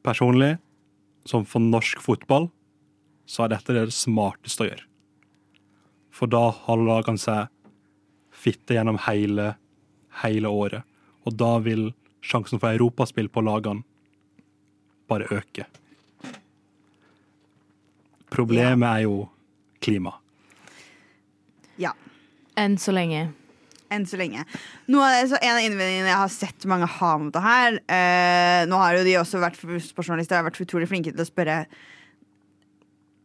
Personlig, 0.02 0.56
som 1.30 1.46
for 1.46 1.62
norsk 1.62 2.02
fotball, 2.02 2.48
så 3.30 3.46
er 3.46 3.52
dette 3.54 3.76
det 3.78 3.94
smarteste 3.94 4.66
å 4.66 4.70
gjøre. 4.72 4.88
For 6.10 6.32
da 6.34 6.48
holder 6.66 6.90
lagene 6.90 7.22
seg 7.22 7.52
fitte 8.34 8.74
gjennom 8.74 8.98
hele, 9.06 9.52
hele 10.24 10.50
året, 10.50 10.88
og 11.22 11.38
da 11.38 11.52
vil 11.62 11.92
sjansen 12.26 12.58
for 12.58 12.74
europaspill 12.74 13.30
på 13.30 13.46
lagene 13.46 13.86
bare 15.06 15.30
øke. 15.38 15.68
Problemet 18.34 18.88
er 18.90 19.06
jo 19.06 19.16
klima. 19.82 20.16
Ja, 21.82 21.94
Enn 22.60 22.76
så 22.78 22.92
lenge. 22.94 23.30
enn 23.92 24.06
så 24.08 24.18
lenge. 24.20 24.44
Noe 24.92 25.04
av 25.08 25.14
det, 25.16 25.30
så 25.32 25.40
en 25.42 25.56
av 25.58 25.64
innvendingene 25.66 26.12
jeg 26.12 26.20
har 26.22 26.32
sett 26.32 26.66
mange 26.70 26.88
ha 26.88 27.12
mot 27.20 27.34
det 27.36 27.42
her 27.44 27.80
eh, 27.92 28.62
Nå 28.70 28.78
har 28.80 28.96
jo 28.96 29.06
de 29.08 29.16
også 29.20 29.42
vært 29.42 29.58
sportsjournalister 29.60 30.38
har 30.38 30.46
vært 30.48 30.62
utrolig 30.64 30.88
flinke 30.88 31.12
til 31.12 31.24
å 31.24 31.28
spørre 31.28 31.58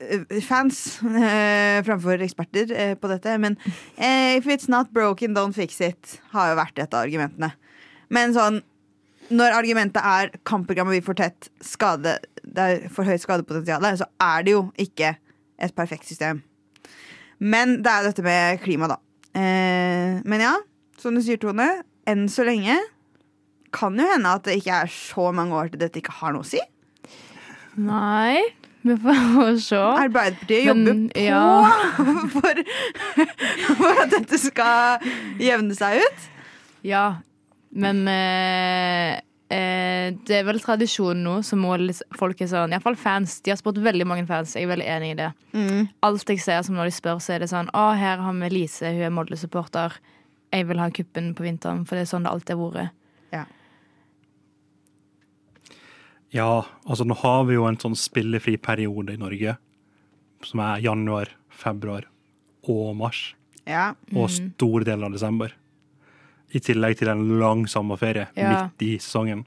eh, 0.03 0.41
fans 0.47 0.81
eh, 1.07 1.83
framfor 1.87 2.25
eksperter 2.27 2.73
eh, 2.75 2.95
på 2.99 3.11
dette. 3.13 3.37
Men 3.43 3.59
eh, 3.95 4.39
if 4.39 4.49
it's 4.51 4.71
not 4.73 4.91
broken, 4.97 5.37
don't 5.37 5.55
fix 5.55 5.79
it, 5.85 6.17
har 6.35 6.51
jo 6.51 6.59
vært 6.59 6.83
et 6.83 6.95
av 6.95 7.05
argumentene. 7.05 7.53
Men 8.11 8.35
sånn 8.35 8.63
når 9.35 9.57
argumentet 9.59 10.03
er 10.07 10.31
kampprogrammet 10.47 10.95
blir 10.95 11.07
for 11.07 11.19
tett, 11.19 11.49
skade, 11.65 12.13
det 12.47 12.67
er 12.67 12.85
for 12.95 13.07
høyt 13.07 13.23
skadepotensial, 13.25 13.87
så 13.99 14.07
er 14.23 14.45
det 14.47 14.53
jo 14.55 14.61
ikke 14.83 15.17
et 15.63 15.75
perfekt 15.77 16.09
system. 16.09 16.43
Men 17.39 17.81
det 17.85 17.93
er 17.93 18.03
jo 18.03 18.11
dette 18.11 18.25
med 18.25 18.61
klima, 18.63 18.89
da. 18.91 19.01
Eh, 19.37 20.21
men 20.25 20.45
ja, 20.45 20.55
som 21.01 21.17
du 21.17 21.23
sier, 21.25 21.41
Tone, 21.41 21.69
enn 22.09 22.27
så 22.33 22.47
lenge 22.47 22.79
kan 23.77 23.99
jo 23.99 24.07
hende 24.09 24.33
at 24.39 24.47
det 24.47 24.61
ikke 24.61 24.79
er 24.87 24.93
så 24.93 25.31
mange 25.37 25.57
år 25.59 25.73
til 25.73 25.83
dette 25.83 26.01
ikke 26.01 26.15
har 26.23 26.33
noe 26.33 26.47
å 26.47 26.49
si. 26.49 26.63
Nei, 27.77 28.41
vi 28.87 28.97
får 29.03 29.59
se. 29.61 29.83
Arbeiderpartiet 30.07 30.71
jobber 30.71 31.03
på 31.13 31.25
ja. 31.27 31.43
for, 32.37 32.63
for 33.83 34.03
at 34.07 34.15
dette 34.15 34.41
skal 34.41 35.09
jevne 35.43 35.77
seg 35.77 36.01
ut. 36.01 36.27
Ja, 36.87 37.07
men 37.77 38.07
eh, 38.09 39.19
eh, 39.51 40.11
det 40.27 40.41
er 40.41 40.45
vel 40.49 40.59
tradisjon 40.61 41.23
nå, 41.23 41.37
som 41.45 41.63
folk 42.19 42.41
er 42.41 42.47
sånn 42.51 42.73
Iallfall 42.73 42.97
fans. 42.97 43.41
De 43.43 43.51
har 43.53 43.57
spurt 43.61 43.79
veldig 43.79 44.07
mange 44.07 44.27
fans. 44.27 44.55
Jeg 44.57 44.65
er 44.67 44.73
veldig 44.75 44.87
enig 44.97 45.11
i 45.15 45.19
det. 45.23 45.31
Alt 46.03 46.29
jeg 46.29 46.41
ser 46.41 46.63
som 46.67 46.75
når 46.79 46.91
de 46.91 46.97
spør, 46.99 47.19
så 47.23 47.35
er 47.37 47.39
det 47.45 47.49
sånn 47.51 47.71
Å, 47.75 47.95
her 47.97 48.19
har 48.19 48.33
vi 48.33 48.49
Lise, 48.51 48.91
hun 48.93 49.03
er 49.07 49.11
Molde-supporter. 49.15 49.99
Jeg 50.53 50.67
vil 50.69 50.79
ha 50.79 50.91
kuppen 50.91 51.35
på 51.35 51.43
vinteren, 51.45 51.85
for 51.87 51.97
det 51.97 52.07
er 52.07 52.13
sånn 52.13 52.23
det 52.25 52.31
alltid 52.33 52.57
har 52.57 52.73
vært. 52.73 52.93
Ja, 56.35 56.67
altså 56.85 57.05
nå 57.07 57.15
har 57.23 57.45
vi 57.49 57.55
jo 57.55 57.65
en 57.69 57.79
sånn 57.81 57.95
spillefri 57.97 58.57
periode 58.61 59.15
i 59.15 59.21
Norge, 59.21 59.57
som 60.45 60.61
er 60.61 60.83
januar, 60.85 61.31
februar 61.55 62.09
og 62.67 62.97
mars, 62.99 63.35
Ja. 63.65 63.95
og 64.15 64.29
store 64.31 64.85
deler 64.85 65.07
av 65.07 65.13
desember. 65.13 65.53
I 66.55 66.61
tillegg 66.63 66.99
til 66.99 67.09
en 67.09 67.25
lang 67.41 67.67
sommerferie 67.69 68.29
Ja. 68.37 68.51
midt 68.69 68.83
i 68.83 68.97
sesongen. 68.99 69.45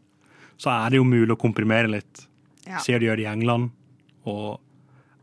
Så 0.57 0.69
er 0.69 0.89
det 0.89 0.97
jo 0.99 1.03
mulig 1.07 1.31
å 1.31 1.39
komprimere 1.39 1.87
litt. 1.89 2.25
Ja. 2.67 2.77
Ser 2.79 2.99
de 2.99 3.05
gjør 3.07 3.15
det 3.17 3.23
i 3.25 3.31
England, 3.31 3.71
og 4.25 4.59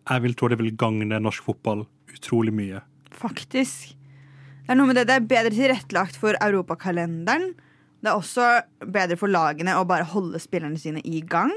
jeg 0.09 0.23
vil 0.23 0.35
tro 0.35 0.49
det 0.49 0.59
vil 0.59 0.73
gagne 0.73 1.21
norsk 1.21 1.43
fotball 1.45 1.87
utrolig 2.15 2.53
mye. 2.55 2.81
Faktisk. 3.11 3.93
Det 4.67 4.71
er 4.73 4.79
noe 4.81 4.87
med 4.87 4.97
det, 4.97 5.07
det 5.07 5.15
er 5.17 5.21
bedre 5.31 5.51
tilrettelagt 5.55 6.17
for 6.17 6.35
europakalenderen. 6.41 7.53
Det 8.03 8.11
er 8.11 8.17
også 8.17 8.63
bedre 8.93 9.17
for 9.19 9.29
lagene 9.29 9.77
å 9.79 9.85
bare 9.87 10.05
holde 10.05 10.39
spillerne 10.43 10.79
sine 10.79 11.01
i 11.05 11.21
gang. 11.21 11.53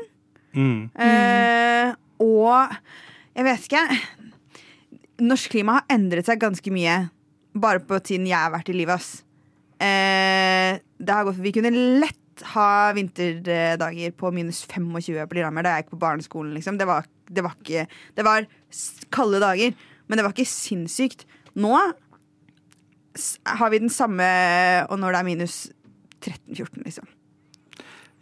Mm. 0.53 0.89
Eh, 0.99 1.93
og 2.19 2.69
jeg 3.35 3.45
vet 3.45 3.67
ikke 3.67 3.99
Norsk 5.21 5.51
klima 5.51 5.75
har 5.77 5.85
endret 5.93 6.25
seg 6.25 6.39
ganske 6.41 6.71
mye 6.73 7.09
bare 7.59 7.81
på 7.83 7.99
tiden 8.01 8.25
jeg 8.25 8.37
har 8.39 8.51
vært 8.53 8.69
i 8.71 8.73
livet. 8.77 8.95
ass. 8.95 9.23
Eh, 9.79 10.79
det 10.99 11.15
har 11.15 11.27
gått, 11.27 11.39
vi 11.39 11.53
kunne 11.55 11.71
lett 11.71 12.43
ha 12.53 12.91
vinterdager 12.95 14.11
på 14.15 14.31
minus 14.35 14.65
25 14.67 14.91
på 15.27 15.37
Lillehammer 15.37 15.65
da 15.65 15.75
jeg 15.75 15.85
gikk 15.85 15.93
på 15.95 16.01
barneskolen. 16.03 16.53
Liksom. 16.55 16.79
Det, 16.79 16.87
var, 16.87 17.07
det, 17.27 17.43
var 17.45 17.55
ikke, 17.59 17.85
det 18.15 18.25
var 18.27 18.47
kalde 19.15 19.41
dager, 19.43 19.75
men 20.07 20.19
det 20.19 20.25
var 20.25 20.35
ikke 20.35 20.51
sinnssykt. 20.51 21.25
Nå 21.59 21.73
har 23.49 23.71
vi 23.73 23.79
den 23.81 23.89
samme 23.91 24.23
Og 24.87 24.99
når 25.01 25.11
det 25.11 25.19
er 25.19 25.25
minus 25.27 25.55
13-14, 26.21 26.83
liksom. 26.85 27.07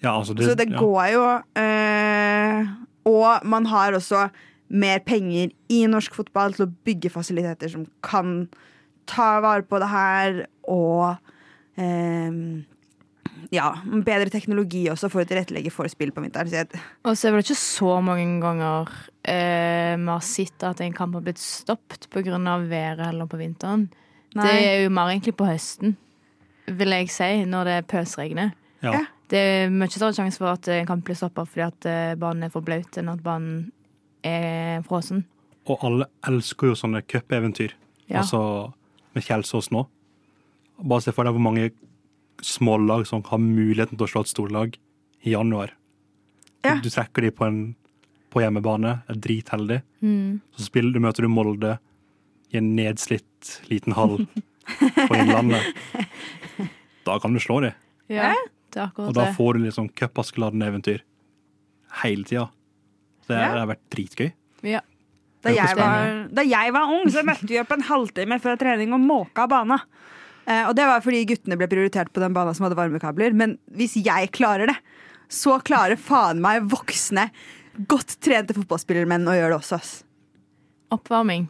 Ja, 0.01 0.15
altså 0.15 0.33
det, 0.33 0.45
Så 0.47 0.55
det 0.55 0.69
ja. 0.71 0.79
går 0.79 1.09
jo 1.11 1.25
eh, 1.59 2.69
Og 3.09 3.45
man 3.45 3.65
har 3.65 3.97
også 3.97 4.29
mer 4.69 4.99
penger 5.05 5.51
i 5.71 5.85
norsk 5.87 6.15
fotball 6.15 6.55
til 6.55 6.65
å 6.65 6.73
bygge 6.87 7.11
fasiliteter 7.11 7.71
som 7.71 7.85
kan 8.03 8.47
ta 9.07 9.37
vare 9.43 9.63
på 9.63 9.79
det 9.79 9.87
her, 9.87 10.41
og 10.67 11.15
ja, 13.53 13.67
bedre 14.05 14.31
teknologi 14.33 14.83
også 14.91 15.09
for 15.11 15.23
å 15.23 15.27
tilrettelegge 15.27 15.71
for 15.73 15.89
spill 15.91 16.11
på 16.15 16.23
vinteren. 16.23 16.49
Så 16.49 16.61
jeg, 16.61 16.81
Og 17.05 17.17
så 17.17 17.27
er 17.29 17.37
det 17.37 17.45
ikke 17.45 17.59
så 17.61 17.93
mange 18.03 18.25
ganger 18.43 18.91
eh, 19.23 19.93
vi 19.95 20.09
har 20.09 20.25
sett 20.25 20.65
at 20.67 20.81
en 20.83 20.95
kamp 20.97 21.17
har 21.17 21.25
blitt 21.27 21.41
stoppet 21.41 22.09
pga. 22.13 22.37
været 22.67 23.05
heller 23.05 23.25
på 23.25 23.39
vinteren. 23.39 23.89
Det 24.37 24.49
er 24.49 24.83
jo 24.83 24.89
mer 24.93 25.09
egentlig 25.09 25.35
på 25.37 25.47
høsten, 25.47 25.95
vil 26.67 26.93
jeg 26.93 27.09
si, 27.09 27.45
når 27.45 27.63
det 27.65 27.77
pøsregner. 27.87 28.51
Ja. 28.83 29.05
Det 29.27 29.39
er 29.39 29.71
mye 29.73 29.89
større 29.89 30.13
sjanse 30.13 30.37
for 30.39 30.53
at 30.53 30.67
en 30.71 30.85
kamp 30.87 31.03
blir 31.05 31.17
stoppa 31.17 31.43
fordi 31.47 31.65
at 31.65 31.87
eh, 31.89 32.15
banen 32.19 32.47
er 32.47 32.53
for 32.53 32.63
blaut, 32.63 32.97
enn 32.99 33.09
at 33.11 33.23
banen 33.23 33.71
er 34.23 34.83
frossen. 34.87 35.25
Og 35.67 35.83
alle 35.83 36.07
elsker 36.27 36.71
jo 36.71 36.77
sånne 36.79 37.01
cupeventyr. 37.03 37.73
Ja. 38.07 38.21
Altså 38.21 38.39
med 39.15 39.25
Kjelsås 39.25 39.71
nå. 39.73 39.87
Bare 40.83 41.01
se 41.01 41.13
for 41.15 41.25
deg 41.25 41.33
hvor 41.37 41.41
mange 41.47 41.71
smålag 42.45 43.07
som 43.09 43.23
har 43.25 43.41
muligheten 43.41 43.97
til 43.97 44.05
å 44.05 44.11
slå 44.11 44.21
et 44.25 44.29
storlag 44.31 44.75
i 45.25 45.33
januar. 45.33 45.71
Ja. 46.65 46.75
Du 46.83 46.89
trekker 46.89 47.25
de 47.25 47.31
på 47.33 47.47
en 47.47 47.59
på 48.33 48.41
hjemmebane, 48.43 48.91
er 49.07 49.17
dritheldig. 49.23 49.79
Mm. 50.03 50.41
Så 50.57 50.67
spiller 50.67 50.93
du, 50.93 50.99
møter 51.01 51.25
du 51.25 51.31
Molde 51.31 51.77
i 52.51 52.59
en 52.59 52.73
nedslitt 52.77 53.55
liten 53.71 53.95
hall 53.97 54.19
på 54.27 55.17
Innlandet. 55.17 55.63
Da 57.07 57.13
kan 57.23 57.31
du 57.31 57.39
slå 57.39 57.61
dem. 57.63 57.71
Ja, 58.11 58.33
det 58.75 58.81
er 58.83 58.89
Og 58.99 59.13
da 59.15 59.29
får 59.31 59.55
du 59.55 59.61
liksom 59.63 59.85
cupaskeladden-eventyr 59.95 60.99
hele 62.03 62.27
tida. 62.27 62.49
Det, 63.29 63.37
Ja. 63.37 63.53
det 63.53 63.59
har 63.61 63.69
vært 63.69 63.85
dritgøy. 63.95 64.27
Ja. 64.67 64.81
da, 65.41 65.53
jeg 65.55 65.77
var, 65.79 66.27
da 66.35 66.43
jeg 66.43 66.73
var 66.75 66.91
ung, 66.91 67.07
så 67.07 67.23
møtte 67.23 67.47
vi 67.47 67.61
opp 67.61 67.71
en 67.71 67.85
halvtime 67.87 68.41
før 68.43 68.59
trening 68.59 68.91
og 68.91 68.99
måka 68.99 69.47
bana. 69.47 69.79
Eh, 70.47 70.63
og 70.69 70.73
det 70.79 70.85
var 70.87 71.01
fordi 71.03 71.25
guttene 71.27 71.57
ble 71.59 71.67
prioritert 71.67 72.11
på 72.15 72.23
den 72.23 72.33
banen 72.35 72.55
som 72.55 72.63
hadde 72.67 72.77
varmekabler. 72.79 73.35
Men 73.35 73.57
hvis 73.75 73.97
jeg 73.99 74.31
klarer 74.35 74.71
det, 74.71 74.77
så 75.27 75.57
klarer 75.67 75.99
faen 75.99 76.39
meg 76.43 76.69
voksne, 76.71 77.27
godt 77.91 78.15
trente 78.23 78.55
fotballspillermenn 78.55 79.27
å 79.27 79.35
gjøre 79.35 79.51
det 79.53 79.59
også. 79.59 79.75
ass. 79.81 79.93
Oppvarming. 80.95 81.49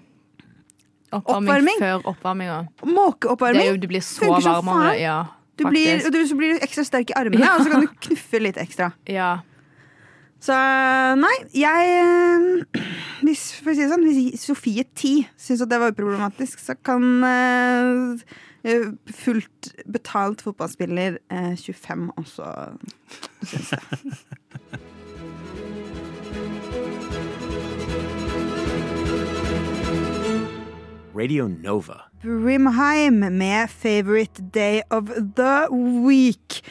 Oppvarming, 1.13 1.45
Oppvarming? 1.47 1.77
før 1.79 2.07
oppvarminga. 2.11 2.55
Det, 2.81 2.89
Måkeoppvarming. 2.91 3.67
jo, 3.69 3.77
du 3.79 3.85
blir 3.87 4.01
så 4.03 4.25
Funker 4.25 4.41
som 4.43 4.57
varm 4.57 4.71
av 4.73 4.81
det. 4.81 4.87
faen. 4.89 5.01
Ja, 5.05 5.17
Du 5.57 5.63
blir, 5.65 6.01
og 6.05 6.11
du, 6.13 6.17
så 6.27 6.35
blir 6.37 6.53
du 6.57 6.65
ekstra 6.65 6.83
sterk 6.85 7.09
i 7.09 7.15
armene, 7.17 7.47
og 7.53 7.63
så 7.63 7.71
kan 7.71 7.85
du 7.85 7.87
knuffe 8.09 8.41
litt 8.43 8.57
ekstra. 8.61 8.91
Ja. 9.09 9.29
Så 10.43 10.53
nei, 11.17 11.31
jeg 11.57 11.93
eh, 11.97 12.83
Hvis, 13.25 13.45
for 13.63 13.71
å 13.71 13.73
si 13.73 13.81
det 13.81 13.87
sånn, 13.89 14.03
hvis 14.05 14.43
Sofie 14.45 14.83
10 14.93 15.23
syns 15.41 15.63
at 15.65 15.71
det 15.71 15.79
var 15.81 15.95
uproblematisk, 15.95 16.59
så 16.61 16.75
kan 16.77 17.07
eh, 17.25 18.21
fullt 19.15 19.71
betalt 19.93 20.41
fotballspiller 20.43 21.17
eh, 21.31 21.53
25 21.55 22.11
også 22.17 22.43
synes 23.43 23.71
jeg. 23.71 23.81
Radio 31.17 31.47
Nova. 31.47 31.93
Brimheim 32.21 33.13
med 33.13 33.67
'Favorite 33.67 34.49
Day 34.53 34.81
of 34.89 35.03
the 35.37 35.67
Week'. 36.05 36.61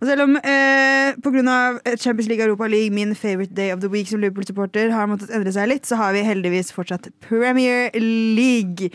Og 0.00 0.06
selv 0.06 0.22
om 0.22 0.36
eh, 0.36 1.48
av 1.50 1.80
Champions 1.98 2.28
League 2.28 2.44
Europa 2.44 2.66
League 2.66 2.94
min 2.94 3.14
favorite 3.14 3.54
day 3.54 3.72
of 3.72 3.80
the 3.80 3.88
week 3.88 4.06
som 4.06 4.20
Liverpool-supporter 4.20 4.90
har 4.90 5.06
måttet 5.10 5.32
endre 5.34 5.52
seg 5.52 5.68
litt, 5.68 5.86
så 5.86 5.98
har 5.98 6.12
vi 6.14 6.22
heldigvis 6.22 6.70
fortsatt 6.72 7.08
Premier 7.20 7.90
League 7.98 8.90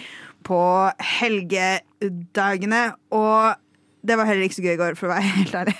på 0.45 0.61
helgedagene. 1.19 2.83
Og 3.15 3.59
det 4.03 4.17
var 4.19 4.27
heller 4.27 4.47
ikke 4.47 4.59
så 4.59 4.65
gøy 4.65 4.75
i 4.75 4.81
går, 4.81 4.97
for 4.99 5.09
å 5.09 5.15
være 5.15 5.33
helt 5.39 5.55
ærlig. 5.61 5.77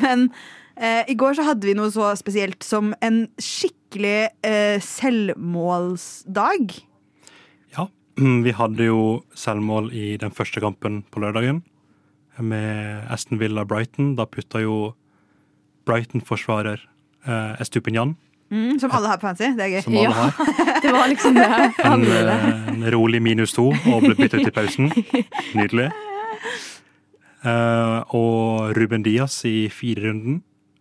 Men 0.00 0.28
eh, 0.76 1.04
i 1.10 1.16
går 1.18 1.38
så 1.38 1.48
hadde 1.50 1.68
vi 1.68 1.76
noe 1.78 1.90
så 1.94 2.12
spesielt 2.18 2.66
som 2.66 2.92
en 3.04 3.24
skikkelig 3.42 4.30
eh, 4.46 4.76
selvmålsdag. 4.84 6.78
Ja, 7.76 7.88
vi 8.46 8.54
hadde 8.56 8.90
jo 8.90 9.02
selvmål 9.38 9.92
i 9.96 10.14
den 10.20 10.34
første 10.34 10.62
kampen 10.64 11.02
på 11.10 11.24
lørdagen 11.24 11.64
med 12.38 13.06
Aston 13.10 13.40
Villa 13.40 13.64
Brighton. 13.66 14.14
Da 14.18 14.28
putta 14.30 14.62
jo 14.62 14.92
Brighton-forsvarer 15.88 16.82
eh, 17.26 17.60
Estupinjan, 17.62 18.16
Mm, 18.50 18.78
som 18.80 18.90
alle 18.96 19.08
har 19.10 19.18
på 19.20 19.26
fancy. 19.28 19.50
Det 19.56 19.64
er 19.66 19.72
gøy. 19.76 19.82
som 19.84 19.92
alle 19.92 20.02
Ja. 20.02 20.12
har, 20.12 20.30
Det 20.82 20.92
var 20.94 21.08
liksom 21.10 21.34
det. 21.34 21.48
en, 21.84 22.04
eh, 22.04 22.68
en 22.72 22.90
rolig 22.94 23.20
minus 23.22 23.52
to 23.52 23.66
og 23.72 24.00
ble 24.06 24.14
byttet 24.16 24.46
i 24.48 24.50
pausen. 24.50 24.88
Nydelig. 25.58 25.90
Uh, 27.44 28.02
og 28.18 28.72
Ruben 28.76 29.04
Diaz 29.06 29.44
i 29.46 29.68
firerunden 29.70 30.40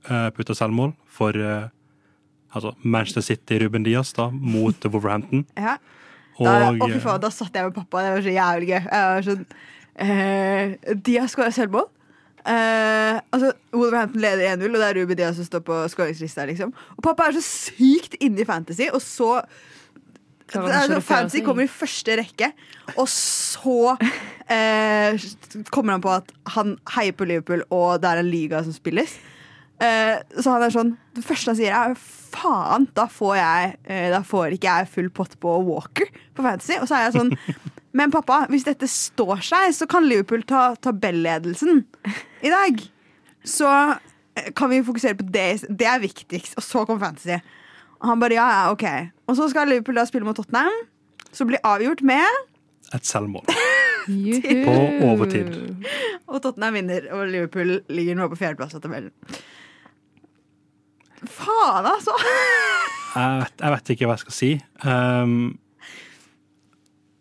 uh, 0.09 0.29
putta 0.33 0.55
selvmål 0.57 0.95
for 1.13 1.37
uh, 1.37 1.67
altså 2.55 2.71
Manchester 2.81 3.21
City-Ruben 3.21 3.83
Diaz 3.85 4.13
da, 4.17 4.29
mot 4.31 4.85
Wolverhampton. 4.89 5.45
Ja. 5.57 5.77
Og, 6.37 6.45
Da, 6.45 6.85
fy 6.85 6.91
eh, 6.93 7.01
faen, 7.01 7.21
da 7.21 7.29
satt 7.33 7.55
jeg 7.57 7.65
med 7.65 7.73
pappa. 7.73 8.01
Det 8.05 8.09
var 8.13 8.21
så 8.21 8.33
jævlig 8.35 8.67
gøy. 8.69 8.81
Jeg 8.93 9.05
var 9.11 9.23
sånn 9.25 9.45
uh, 10.05 10.97
Diaz 11.07 11.31
skåra 11.33 11.49
selvmål. 11.55 11.87
Eh, 12.47 13.17
altså, 13.35 13.51
Wolverhampton 13.75 14.21
leder 14.23 14.53
1-0, 14.53 14.69
og 14.69 14.79
det 14.79 14.85
er 14.87 14.99
Ruben 15.01 15.19
Diaz 15.19 15.39
som 15.39 15.47
står 15.47 15.63
på 15.67 15.79
skåringslista. 15.91 16.45
Liksom. 16.47 16.71
Og 16.95 17.03
pappa 17.03 17.27
er 17.27 17.35
så 17.35 17.43
sykt 17.43 18.15
inne 18.23 18.43
i 18.43 18.47
fantasy, 18.47 18.87
og 18.93 19.01
så 19.03 19.41
Klarer 20.47 20.71
det 20.71 20.75
ikke 20.77 20.85
å 20.85 21.03
føre 21.03 21.03
Fantasy 21.03 21.39
kommer 21.43 21.65
i 21.65 21.71
første 21.71 22.13
rekke, 22.21 22.47
og 22.95 23.07
så 23.11 23.97
eh, 24.47 25.25
kommer 25.75 25.97
han 25.97 26.03
på 26.05 26.13
at 26.13 26.31
han 26.53 26.77
heier 26.93 27.17
på 27.19 27.27
Liverpool, 27.27 27.65
og 27.67 27.99
det 27.99 28.13
er 28.13 28.21
en 28.21 28.29
liga 28.31 28.61
som 28.63 28.75
spilles. 28.75 29.17
Eh, 29.83 30.15
så 30.39 30.55
han 30.55 30.63
er 30.65 30.71
sånn 30.73 30.95
Det 31.13 31.21
første 31.21 31.51
han 31.51 31.57
sier, 31.59 31.75
er 31.75 31.91
faen, 32.33 32.87
da 32.97 33.03
får 33.13 33.35
jeg 33.37 33.75
eh, 33.85 34.07
Da 34.09 34.23
får 34.25 34.55
ikke 34.55 34.71
jeg 34.73 34.89
full 34.89 35.11
pott 35.13 35.35
på 35.37 35.51
Walker 35.67 36.09
på 36.33 36.45
Fantasy. 36.45 36.79
Og 36.81 36.87
så 36.89 36.97
er 36.97 37.03
jeg 37.05 37.17
sånn 37.19 37.29
Men 37.97 38.13
pappa, 38.13 38.43
hvis 38.51 38.67
dette 38.67 38.89
står 38.91 39.41
seg, 39.45 39.71
så 39.73 39.87
kan 39.89 40.05
Liverpool 40.05 40.43
ta 40.47 40.69
tabelledelsen 40.83 41.81
i 42.45 42.51
dag. 42.53 42.83
Så 43.47 43.69
eh, 43.71 44.51
kan 44.57 44.69
vi 44.69 44.83
fokusere 44.85 45.17
på 45.17 45.25
det. 45.33 45.47
Det 45.69 45.87
er 45.89 46.03
viktigst. 46.03 46.57
Og 46.59 46.65
så 46.65 46.85
kom 46.85 47.01
Fantasy. 47.01 47.39
Og 47.97 48.11
han 48.11 48.21
bare 48.21 48.37
ja, 48.37 48.45
ja, 48.53 48.61
ok. 48.75 48.85
Og 49.27 49.39
så 49.39 49.49
skal 49.49 49.71
Liverpool 49.71 49.97
da 49.97 50.05
spille 50.09 50.27
mot 50.27 50.37
Tottenham. 50.37 50.85
Så 51.33 51.47
blir 51.49 51.63
avgjort 51.65 52.05
med 52.05 52.25
et 52.95 53.05
selvmål. 53.05 53.43
På 54.07 54.73
overtid. 55.09 55.49
Og 56.27 56.41
Tottenham 56.43 56.77
vinner, 56.77 57.07
og 57.11 57.27
Liverpool 57.27 57.79
ligger 57.91 58.15
nå 58.15 58.29
på 58.31 58.39
fjerdeplass 58.39 58.77
av 58.77 58.83
tabellen. 58.85 59.11
Faen, 61.25 61.87
altså! 61.89 62.13
Jeg 63.17 63.41
vet, 63.41 63.61
jeg 63.63 63.73
vet 63.73 63.91
ikke 63.93 64.07
hva 64.07 64.15
jeg 64.15 64.23
skal 64.23 64.35
si. 64.37 64.51
Um, 64.85 65.57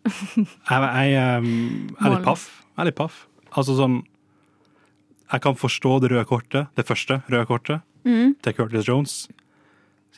jeg, 0.07 1.09
jeg, 1.11 1.41
um, 1.41 1.95
er 2.01 2.13
litt 2.15 2.25
paff. 2.25 2.45
Jeg 2.75 2.81
er 2.83 2.89
litt 2.91 2.97
paff. 2.97 3.23
Altså 3.57 3.75
sånn 3.77 3.99
Jeg 5.31 5.41
kan 5.43 5.55
forstå 5.59 5.97
det 6.03 6.11
røde 6.13 6.25
kortet, 6.29 6.67
det 6.77 6.85
første 6.87 7.21
røde 7.27 7.45
kortet, 7.49 7.81
til 8.07 8.53
Curtis 8.55 8.87
Jones. 8.87 9.15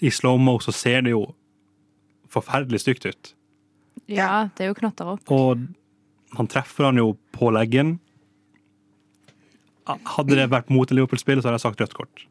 I 0.06 0.12
slow-mo 0.14 0.60
så 0.62 0.72
ser 0.76 1.02
det 1.08 1.12
jo 1.16 1.24
forferdelig 2.30 2.84
stygt 2.84 3.08
ut. 3.10 3.32
Ja, 4.06 4.50
det 4.56 4.68
er 4.68 4.70
jo 4.70 4.76
knotter 4.78 5.10
opp. 5.16 5.32
Og 5.34 5.64
han 6.38 6.48
treffer 6.52 6.86
han 6.92 6.98
jo 7.02 7.16
på 7.34 7.50
leggen. 7.56 7.96
Hadde 9.90 10.38
det 10.38 10.46
vært 10.52 10.70
mot 10.70 10.90
en 10.92 11.00
Liverpool-spill, 11.00 11.42
så 11.42 11.50
hadde 11.50 11.58
jeg 11.58 11.66
sagt 11.66 11.82
rødt 11.82 11.96
kort. 11.98 12.26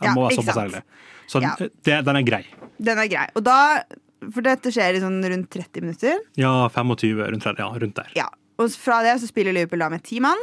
Jeg 0.00 0.08
Ja, 0.08 0.14
må 0.16 0.24
være 0.24 0.38
såpass 0.40 0.56
ærlig. 0.64 0.82
Så 1.28 1.40
Ja. 1.42 1.54
det, 1.60 2.04
den 2.04 2.16
er 2.16 2.22
grei. 2.22 2.44
Den 2.80 2.98
er 2.98 3.06
grei. 3.08 3.26
Og 3.36 3.44
da 3.44 3.82
For 4.30 4.44
dette 4.44 4.70
skjer 4.74 4.98
i 4.98 5.02
sånn 5.02 5.18
rundt 5.26 5.50
30 5.50 5.82
minutter. 5.84 6.20
Ja, 6.38 6.68
25, 6.72 7.22
rundt, 7.32 7.46
ja, 7.58 7.68
rundt 7.82 7.98
der. 7.98 8.12
Ja. 8.18 8.28
Og 8.60 8.70
fra 8.78 9.00
det 9.02 9.16
så 9.22 9.26
spiller 9.30 9.54
Liverpool 9.56 9.82
da 9.82 9.88
med 9.90 10.04
ti 10.06 10.20
mann. 10.22 10.38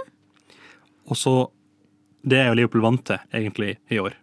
Og 1.10 1.18
så 1.18 1.36
Det 2.20 2.36
er 2.36 2.50
jo 2.50 2.56
Liverpool 2.60 2.82
vant 2.84 3.06
til, 3.08 3.20
egentlig, 3.32 3.78
i 3.90 4.00
år. 4.02 4.18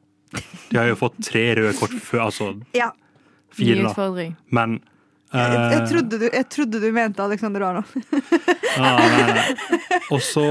De 0.68 0.76
har 0.76 0.90
jo 0.90 0.98
fått 1.00 1.16
tre 1.24 1.46
røde 1.56 1.72
kort 1.78 1.94
før, 1.96 2.26
altså 2.26 2.50
Ja. 2.76 2.90
Fire, 3.56 3.88
da. 3.88 4.26
Men 4.52 4.80
Jeg, 5.32 5.52
jeg, 5.52 5.80
eh, 5.80 5.86
trodde 5.88 6.18
du, 6.20 6.26
jeg 6.28 6.48
trodde 6.52 6.80
du 6.80 6.92
mente 6.92 7.22
Alexander 7.22 7.60
Arnold. 7.62 7.86
ja, 8.76 8.90
nei, 9.16 9.32
nei. 9.32 10.00
Og 10.12 10.20
så 10.20 10.44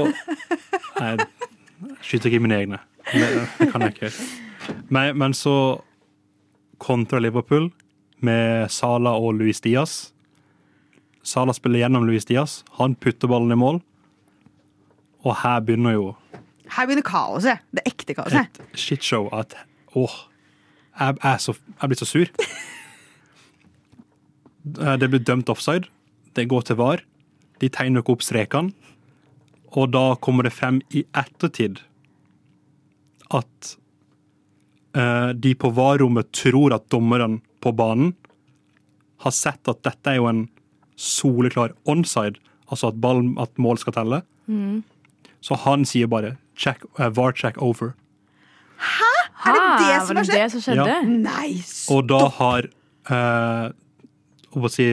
jeg 0.98 1.26
skyter 2.02 2.30
ikke 2.32 2.42
mine 2.42 2.58
egne. 2.58 2.80
Det, 3.12 3.30
det 3.60 3.70
kan 3.70 3.86
jeg 3.86 3.94
ikke. 3.94 4.10
Men, 4.90 5.16
men 5.18 5.34
så 5.38 5.54
kontra 6.82 7.20
Liverpool 7.22 7.70
med 8.24 8.70
Sala 8.72 9.12
og 9.18 9.34
Luis 9.40 9.60
Diaz. 9.60 10.12
Sala 11.26 11.52
spiller 11.56 11.82
gjennom 11.84 12.06
Luis 12.06 12.24
Diaz. 12.28 12.62
Han 12.78 12.94
putter 12.94 13.28
ballen 13.28 13.52
i 13.52 13.58
mål. 13.58 13.80
Og 15.26 15.34
her 15.42 15.60
begynner 15.60 15.96
jo 15.96 16.06
Her 16.70 16.86
begynner 16.86 17.06
kaoset. 17.06 17.58
Det 17.74 17.82
ekte 17.86 18.14
kaoset. 18.14 18.46
et 18.60 18.78
shitshow 18.78 19.28
at 19.32 19.54
Åh, 19.96 20.16
jeg, 21.00 21.16
er 21.24 21.36
så, 21.40 21.54
jeg 21.80 21.88
blir 21.88 21.98
så 21.98 22.06
sur. 22.08 22.26
Eh, 24.66 24.96
Det 24.98 25.08
blir 25.08 25.22
dømt 25.22 25.48
offside. 25.48 25.86
Det 26.34 26.48
går 26.48 26.62
til 26.62 26.76
VAR. 26.76 27.00
De 27.60 27.68
tegner 27.68 28.02
ikke 28.02 28.12
opp 28.12 28.22
strekene. 28.22 28.72
Og 29.76 29.92
da 29.92 30.16
kommer 30.20 30.42
det 30.42 30.52
frem 30.52 30.80
i 30.90 31.04
ettertid 31.14 31.80
at 33.34 33.76
uh, 34.96 35.32
de 35.34 35.54
på 35.54 35.70
VAR-rommet 35.74 36.30
tror 36.32 36.74
at 36.76 36.88
dommeren 36.92 37.40
på 37.64 37.72
banen 37.76 38.14
har 39.24 39.32
sett 39.34 39.68
at 39.70 39.82
dette 39.86 40.12
er 40.12 40.18
jo 40.20 40.28
en 40.30 40.44
soleklar 40.96 41.72
onside, 41.88 42.40
altså 42.70 42.90
at, 42.92 43.00
ball, 43.00 43.22
at 43.40 43.52
mål 43.60 43.78
skal 43.80 43.96
telle. 43.96 44.22
Så 45.44 45.58
han 45.64 45.84
sier 45.88 46.10
bare 46.10 46.36
check, 46.58 46.84
uh, 46.98 47.08
VAR 47.14 47.34
check 47.36 47.58
over. 47.62 47.94
Hæ? 48.76 49.12
Er 49.46 49.54
det 49.56 49.66
det 49.80 49.98
som 50.06 50.16
var 50.16 50.16
har 50.16 50.22
det 50.22 50.26
skjedd? 50.26 50.40
det 50.40 50.52
som 50.52 50.64
skjedde? 50.64 50.86
Ja. 50.86 51.02
Nei, 51.06 51.50
Og 51.92 52.08
da 52.10 52.22
har 52.38 52.68
uh, 53.12 54.68
si, 54.72 54.88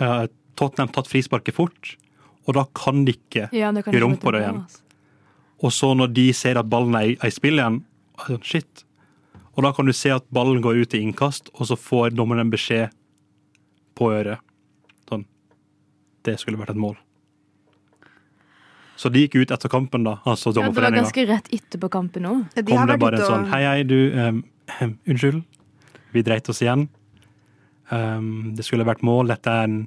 uh, 0.00 0.26
Tottenham 0.60 0.92
tatt 0.94 1.08
frisparket 1.10 1.56
fort, 1.56 1.96
og 2.46 2.56
da 2.56 2.66
kan 2.76 3.04
de 3.06 3.16
ikke 3.16 3.48
Ja, 3.52 3.72
kan 3.72 3.94
gjøre 3.94 4.08
om 4.12 4.16
på 4.20 4.32
det 4.34 4.44
igjen. 4.44 4.62
altså. 4.64 4.86
Og 5.60 5.72
så 5.76 5.90
når 5.96 6.12
de 6.16 6.30
ser 6.32 6.56
at 6.56 6.68
ballen 6.72 6.94
er 6.96 7.12
i, 7.12 7.16
er 7.20 7.28
i 7.28 7.34
spill 7.34 7.58
igjen, 7.60 7.82
sånn, 8.24 8.44
shit. 8.46 8.84
Og 9.60 9.66
da 9.66 9.74
kan 9.76 9.84
du 9.84 9.92
se 9.92 10.08
at 10.08 10.24
ballen 10.32 10.62
går 10.64 10.78
ut 10.80 10.94
i 10.96 11.02
innkast, 11.04 11.50
og 11.52 11.68
så 11.68 11.76
får 11.76 12.14
dommeren 12.16 12.46
en 12.46 12.52
beskjed 12.52 12.94
på 13.98 14.06
øret. 14.08 14.40
Sånn. 15.04 15.26
Det 16.24 16.38
skulle 16.40 16.56
vært 16.56 16.72
et 16.72 16.80
mål. 16.80 16.94
Så 18.96 19.10
de 19.12 19.26
gikk 19.26 19.36
ut 19.36 19.52
etter 19.52 19.68
kampen, 19.72 20.06
da, 20.08 20.14
altså 20.24 20.54
Ja, 20.56 20.70
det 20.72 20.80
var 20.80 20.96
ganske 20.96 21.26
rett 21.28 21.52
etterpå 21.52 21.90
kampen 21.92 22.24
nå. 22.24 22.32
De 22.56 22.64
kom 22.64 22.88
det 22.88 22.96
bare 23.00 23.20
en 23.20 23.28
sånn 23.28 23.46
Hei, 23.52 23.60
hei, 23.66 23.84
du. 23.84 23.98
Um, 24.16 24.40
unnskyld. 25.04 25.44
Vi 26.16 26.24
dreit 26.24 26.48
oss 26.48 26.64
igjen. 26.64 26.88
Um, 27.92 28.56
det 28.56 28.64
skulle 28.64 28.88
vært 28.88 29.04
mål. 29.04 29.28
Dette 29.28 29.52
er 29.60 29.68
en 29.68 29.78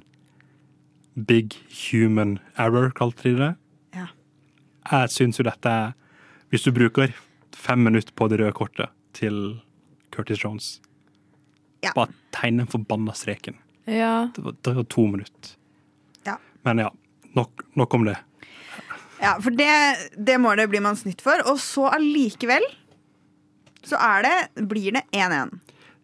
big 1.18 1.58
human 1.82 2.38
error, 2.54 2.92
kalte 2.94 3.26
de 3.26 3.36
det. 3.42 3.52
Ja. 3.98 4.08
Jeg 4.92 5.14
syns 5.18 5.42
jo 5.42 5.50
dette 5.50 5.78
er 5.82 5.94
Hvis 6.54 6.62
du 6.62 6.70
bruker 6.74 7.10
fem 7.54 7.82
minutter 7.82 8.14
på 8.14 8.30
det 8.30 8.38
røde 8.38 8.54
kortet 8.54 8.94
til 9.14 9.63
Curtis 10.14 10.40
Jones, 10.44 10.80
Ja. 11.84 11.90
bare 11.96 12.12
tegne 12.32 12.62
den 12.64 12.70
forbanna 12.72 13.12
streken. 13.12 13.58
Ja. 13.86 14.30
Det 14.34 14.42
var, 14.46 14.54
det 14.64 14.74
var 14.78 14.84
to 14.88 15.06
minutter. 15.06 15.56
Ja. 16.24 16.38
Men 16.64 16.78
ja, 16.80 16.90
nok, 17.36 17.64
nok 17.76 17.94
om 17.94 18.06
det. 18.08 18.16
Ja, 19.20 19.34
for 19.40 19.50
det, 19.56 19.68
det 20.16 20.38
målet 20.40 20.68
blir 20.72 20.80
man 20.84 20.96
snytt 20.96 21.20
for. 21.24 21.40
Og 21.50 21.58
så 21.60 21.86
allikevel 21.92 22.64
så 23.84 23.98
er 24.00 24.24
det, 24.24 24.64
blir 24.68 24.92
det 24.96 25.02
1-1. 25.12 25.52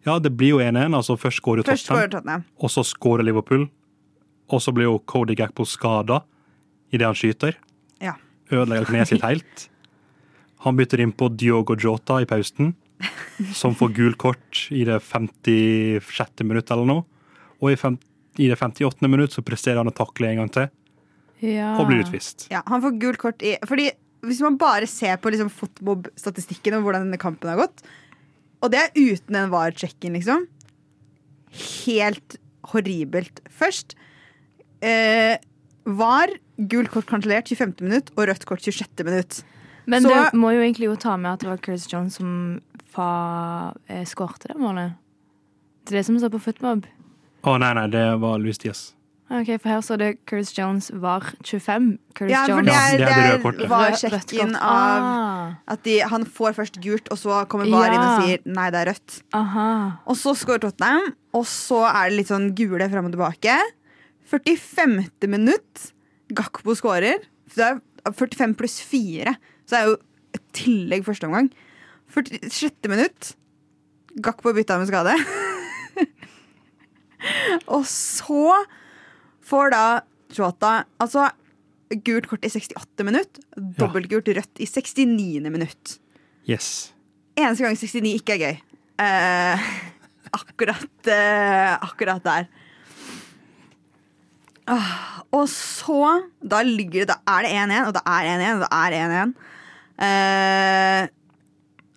Ja, 0.05 0.19
det 0.21 0.31
blir 0.37 0.53
jo 0.55 0.59
1-1. 0.61 0.93
altså 0.97 1.15
Først 1.17 1.41
skårer 1.41 1.61
jo 1.61 1.67
Først 1.67 1.87
Tottenham. 1.89 2.09
Tottenham. 2.13 2.43
Og 2.61 2.69
så 2.73 2.83
skårer 2.85 3.25
Liverpool. 3.25 3.67
Og 4.51 4.61
så 4.61 4.73
blir 4.73 4.85
jo 4.89 4.99
Cody 5.09 5.35
Gakpo 5.37 5.65
skada 5.65 6.21
idet 6.93 7.07
han 7.09 7.15
skyter. 7.17 7.57
Ja. 8.01 8.13
Ødelegger 8.51 8.89
kneet 8.89 9.09
sitt 9.13 9.25
helt. 9.29 9.67
Han 10.65 10.77
bytter 10.77 11.01
inn 11.01 11.13
på 11.17 11.29
Diogo 11.33 11.73
Jota 11.79 12.19
i 12.21 12.27
pausen, 12.29 12.75
som 13.53 13.75
får 13.77 13.93
gult 13.97 14.17
kort 14.21 14.67
i 14.71 14.83
det 14.87 14.99
56. 15.03 16.43
minutt 16.47 16.71
eller 16.71 16.87
noe. 16.89 17.05
Og 17.61 17.71
i, 17.73 17.77
fem, 17.79 17.97
i 18.41 18.47
det 18.49 18.57
58. 18.59 19.07
minutt 19.09 19.35
så 19.35 19.43
presterer 19.45 19.81
han 19.81 19.91
å 19.91 19.95
takle 19.95 20.31
en 20.31 20.43
gang 20.43 20.53
til, 20.53 20.69
ja. 21.45 21.75
og 21.77 21.87
blir 21.89 22.03
utvist. 22.05 22.47
Ja, 22.53 22.63
han 22.67 22.81
får 22.83 22.97
gult 23.01 23.21
kort 23.21 23.43
i 23.45 23.55
Fordi 23.69 23.91
hvis 24.25 24.41
man 24.45 24.57
bare 24.61 24.85
ser 24.89 25.17
på 25.17 25.31
liksom 25.33 25.49
fotmob-statistikken 25.49 26.77
og 26.77 26.85
hvordan 26.85 27.07
denne 27.07 27.21
kampen 27.21 27.49
har 27.49 27.57
gått, 27.63 27.81
og 28.61 28.69
det 28.73 28.81
er 28.83 28.97
uten 28.97 29.37
den 29.37 29.49
VAR-checken, 29.53 30.13
liksom 30.17 30.45
Helt 31.51 32.37
horribelt. 32.71 33.41
Først 33.51 33.95
eh, 34.85 35.35
var 35.83 36.31
gult 36.71 36.91
kort 36.93 37.09
kansellert 37.09 37.49
25. 37.49 37.73
minutt 37.83 38.11
og 38.15 38.29
rødt 38.29 38.45
kort 38.47 38.63
26. 38.63 39.03
minutt. 39.03 39.41
Men 39.85 40.03
Så- 40.03 40.09
det 40.09 40.37
må 40.37 40.53
jo 40.53 40.61
egentlig 40.61 40.87
jo 40.87 40.95
ta 40.95 41.17
med 41.17 41.33
at 41.33 41.39
det 41.39 41.49
var 41.49 41.57
Chris 41.57 41.87
Jones 41.91 42.15
som 42.15 42.61
fa, 42.91 43.73
eh, 43.87 44.05
skårte 44.07 44.51
det 44.51 44.57
målet. 44.59 44.97
Det 45.85 45.95
er 45.95 46.01
det 46.01 46.07
som 46.07 46.17
står 46.19 46.33
på 46.35 46.41
footmob. 46.47 46.89
Å 47.41 47.53
nei, 47.61 47.71
nei, 47.77 47.87
det 47.89 48.03
var 48.21 48.41
Louis 48.41 48.59
Diaz. 48.61 48.91
Ok, 49.31 49.47
For 49.61 49.69
her 49.71 49.83
står 49.85 49.99
det 50.01 50.07
Curtis 50.27 50.51
Jones 50.57 50.89
var 50.91 51.23
25. 51.47 51.85
Curtis 52.17 52.33
Ja, 52.33 52.41
for 52.49 52.67
det 52.67 52.73
er, 52.75 52.97
det 52.99 52.99
er 52.99 52.99
det 52.99 53.05
det 53.07 53.13
er 53.15 53.29
røde 53.29 53.43
kortet. 53.45 53.69
VAR-sjekken 53.71 54.57
av 54.59 55.05
ah, 55.07 55.53
at 55.71 55.85
de, 55.87 55.93
han 56.11 56.25
får 56.27 56.57
først 56.57 56.81
gult, 56.83 57.07
og 57.13 57.19
så 57.21 57.37
kommer 57.51 57.71
VAR 57.71 57.95
inn 57.95 58.01
og 58.01 58.25
sier 58.25 58.43
nei, 58.43 58.67
det 58.75 58.81
er 58.81 58.91
rødt. 58.91 59.21
Aha. 59.39 59.69
Og 60.03 60.19
så 60.19 60.35
skårer 60.35 60.65
Tottenham, 60.65 61.13
og 61.37 61.47
så 61.47 61.85
er 61.87 62.11
det 62.11 62.19
litt 62.19 62.33
sånn 62.33 62.49
gule 62.59 62.89
fram 62.91 63.07
og 63.07 63.15
tilbake. 63.15 63.55
45. 64.35 64.99
minutt, 65.31 65.87
Gakpo 66.35 66.75
skårer. 66.75 67.23
Det 67.55 67.67
er 67.69 67.79
45 68.11 68.59
pluss 68.59 68.81
4, 68.83 69.31
så 69.63 69.71
det 69.71 69.79
er 69.79 69.91
jo 69.93 69.97
et 70.35 70.45
tillegg 70.59 71.07
første 71.07 71.31
omgang. 71.31 71.47
46. 72.11 72.89
minutt, 72.91 73.35
Gakpo 74.21 74.51
bytta 74.53 74.77
med 74.79 74.89
skade. 74.89 75.13
og 77.75 77.85
så 77.87 78.57
får 79.47 79.71
da 79.71 79.85
Chota 80.31 80.81
altså 81.01 81.29
gult 82.05 82.27
kort 82.31 82.45
i 82.47 82.51
68 82.51 83.05
minutt, 83.07 83.39
dobbeltgult 83.55 84.31
rødt 84.35 84.63
i 84.63 84.67
69. 84.67 85.51
minutt. 85.51 85.97
Yes. 86.47 86.91
Eneste 87.39 87.65
gang 87.65 87.77
69 87.77 88.15
ikke 88.19 88.35
er 88.35 88.43
gøy. 88.43 88.59
Eh, 89.01 89.69
akkurat, 90.41 91.07
eh, 91.11 91.75
akkurat 91.79 92.23
der. 92.27 92.49
Ah, 94.71 95.23
og 95.33 95.47
så 95.49 96.21
Da 96.37 96.61
ligger 96.61 97.01
det 97.01 97.07
Da 97.09 97.15
er 97.33 97.47
det 97.47 97.51
1-1, 97.57 97.87
og 97.87 97.95
det 97.95 98.01
er 98.05 98.27
1-1, 98.29 98.51
og 98.53 98.61
det 98.61 98.69
er 98.77 98.93
1-1. 98.99 99.33
Eh, 100.05 101.07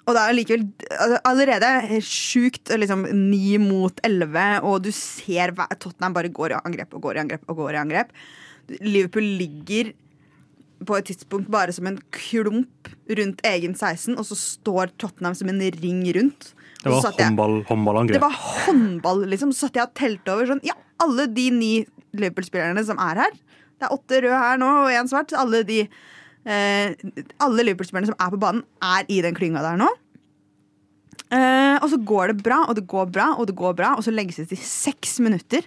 og 0.04 0.12
det 0.12 0.20
er 0.20 0.36
likevel 0.36 0.64
altså, 0.92 1.18
allerede 1.30 2.00
sjukt 2.04 2.72
liksom, 2.76 3.06
9 3.08 3.58
mot 3.62 4.00
11, 4.04 4.46
og 4.68 4.82
du 4.84 4.90
ser 4.92 5.54
Tottenham 5.80 6.16
bare 6.16 6.32
går 6.32 6.52
i 6.52 6.58
angrep 6.60 6.96
og 6.96 7.06
går 7.06 7.16
i 7.16 7.22
angrep 7.24 7.46
og 7.48 7.62
går 7.62 7.76
i 7.76 7.80
angrep. 7.80 8.10
Liverpool 8.80 9.24
ligger 9.40 9.94
på 10.84 10.98
et 10.98 11.08
tidspunkt 11.08 11.48
bare 11.52 11.72
som 11.72 11.88
en 11.88 11.98
klump 12.12 12.90
rundt 13.08 13.40
egen 13.48 13.72
16, 13.72 14.18
og 14.18 14.26
så 14.28 14.36
står 14.36 14.92
Tottenham 15.00 15.36
som 15.38 15.48
en 15.48 15.62
ring 15.80 16.04
rundt. 16.16 16.52
Det 16.84 16.92
var 16.92 17.16
håndball, 17.16 17.62
håndballangrep. 17.70 18.18
det 18.18 18.20
var 18.20 18.36
håndball, 18.66 19.24
liksom. 19.32 19.54
Så 19.56 19.66
satt 19.66 19.78
jeg 19.78 19.88
og 19.88 19.94
telte 19.96 20.34
over 20.34 20.50
sånn 20.50 20.60
Ja, 20.66 20.76
alle 21.00 21.24
de 21.32 21.46
ni 21.54 21.72
Liverpool-spillerne 22.12 22.84
som 22.84 23.00
er 23.00 23.24
her. 23.24 23.38
Det 23.80 23.88
er 23.88 23.94
åtte 23.94 24.20
røde 24.20 24.42
her 24.42 24.60
nå 24.60 24.68
og 24.84 24.92
én 24.92 25.08
svart. 25.08 25.32
Alle 25.38 25.62
de 25.66 25.80
eh, 25.84 26.92
Alle 27.42 27.64
Liverpool-spillerne 27.64 28.12
som 28.12 28.18
er 28.20 28.34
på 28.34 28.40
banen, 28.42 28.66
er 28.84 29.08
i 29.08 29.22
den 29.24 29.36
klynga 29.36 29.64
der 29.64 29.80
nå. 29.80 29.88
Eh, 31.32 31.76
og 31.80 31.88
så 31.92 31.98
går 31.98 32.32
det 32.32 32.44
bra, 32.44 32.64
og 32.68 32.76
det 32.78 32.86
går 32.90 33.08
bra, 33.12 33.30
og 33.38 33.48
det 33.48 33.56
går 33.58 33.76
bra, 33.78 33.94
og 33.96 34.04
så 34.06 34.12
legges 34.14 34.42
det 34.42 34.50
til 34.52 34.60
seks 34.60 35.18
minutter. 35.24 35.64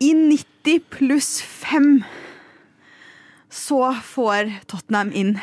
I 0.00 0.12
90 0.16 0.84
pluss 0.92 1.40
5 1.42 2.02
så 3.50 3.80
får 4.06 4.52
Tottenham 4.70 5.10
inn 5.12 5.34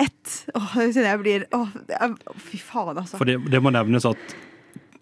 ett 0.00 0.46
Åh, 0.54 0.76
oh, 0.78 0.96
jeg 0.96 1.18
blir 1.20 1.44
åh, 1.54 1.68
er, 1.92 2.14
Fy 2.40 2.58
faen, 2.58 2.96
altså. 2.98 3.18
For 3.20 3.28
det, 3.28 3.36
det 3.52 3.60
må 3.62 3.70
nevnes 3.74 4.06
at 4.08 4.34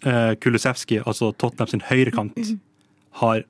uh, 0.05 0.35
Kulusevski, 0.43 1.01
altså 1.07 1.31
Tottenham 1.33 1.71
sin 1.71 1.85
høyrekant, 1.87 2.37
har 3.23 3.45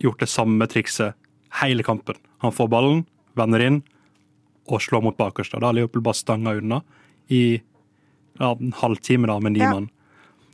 gjort 0.00 0.22
det 0.22 0.30
samme 0.32 0.68
trikset 0.70 1.16
hele 1.60 1.84
kampen. 1.84 2.16
Han 2.44 2.54
får 2.54 2.70
ballen, 2.72 3.02
vender 3.36 3.64
inn 3.64 3.82
og 4.70 4.80
slår 4.84 5.02
mot 5.04 5.18
bakerste. 5.18 5.58
Da 5.60 5.68
har 5.68 5.76
Liverpool 5.76 6.04
bare 6.06 6.18
stanga 6.18 6.54
unna 6.56 6.80
i 7.28 7.60
ja, 8.40 8.50
en 8.58 8.72
halvtime 8.72 9.26
da, 9.30 9.38
med 9.40 9.52
ni 9.52 9.60
Ja. 9.60 9.72
mann. 9.74 9.90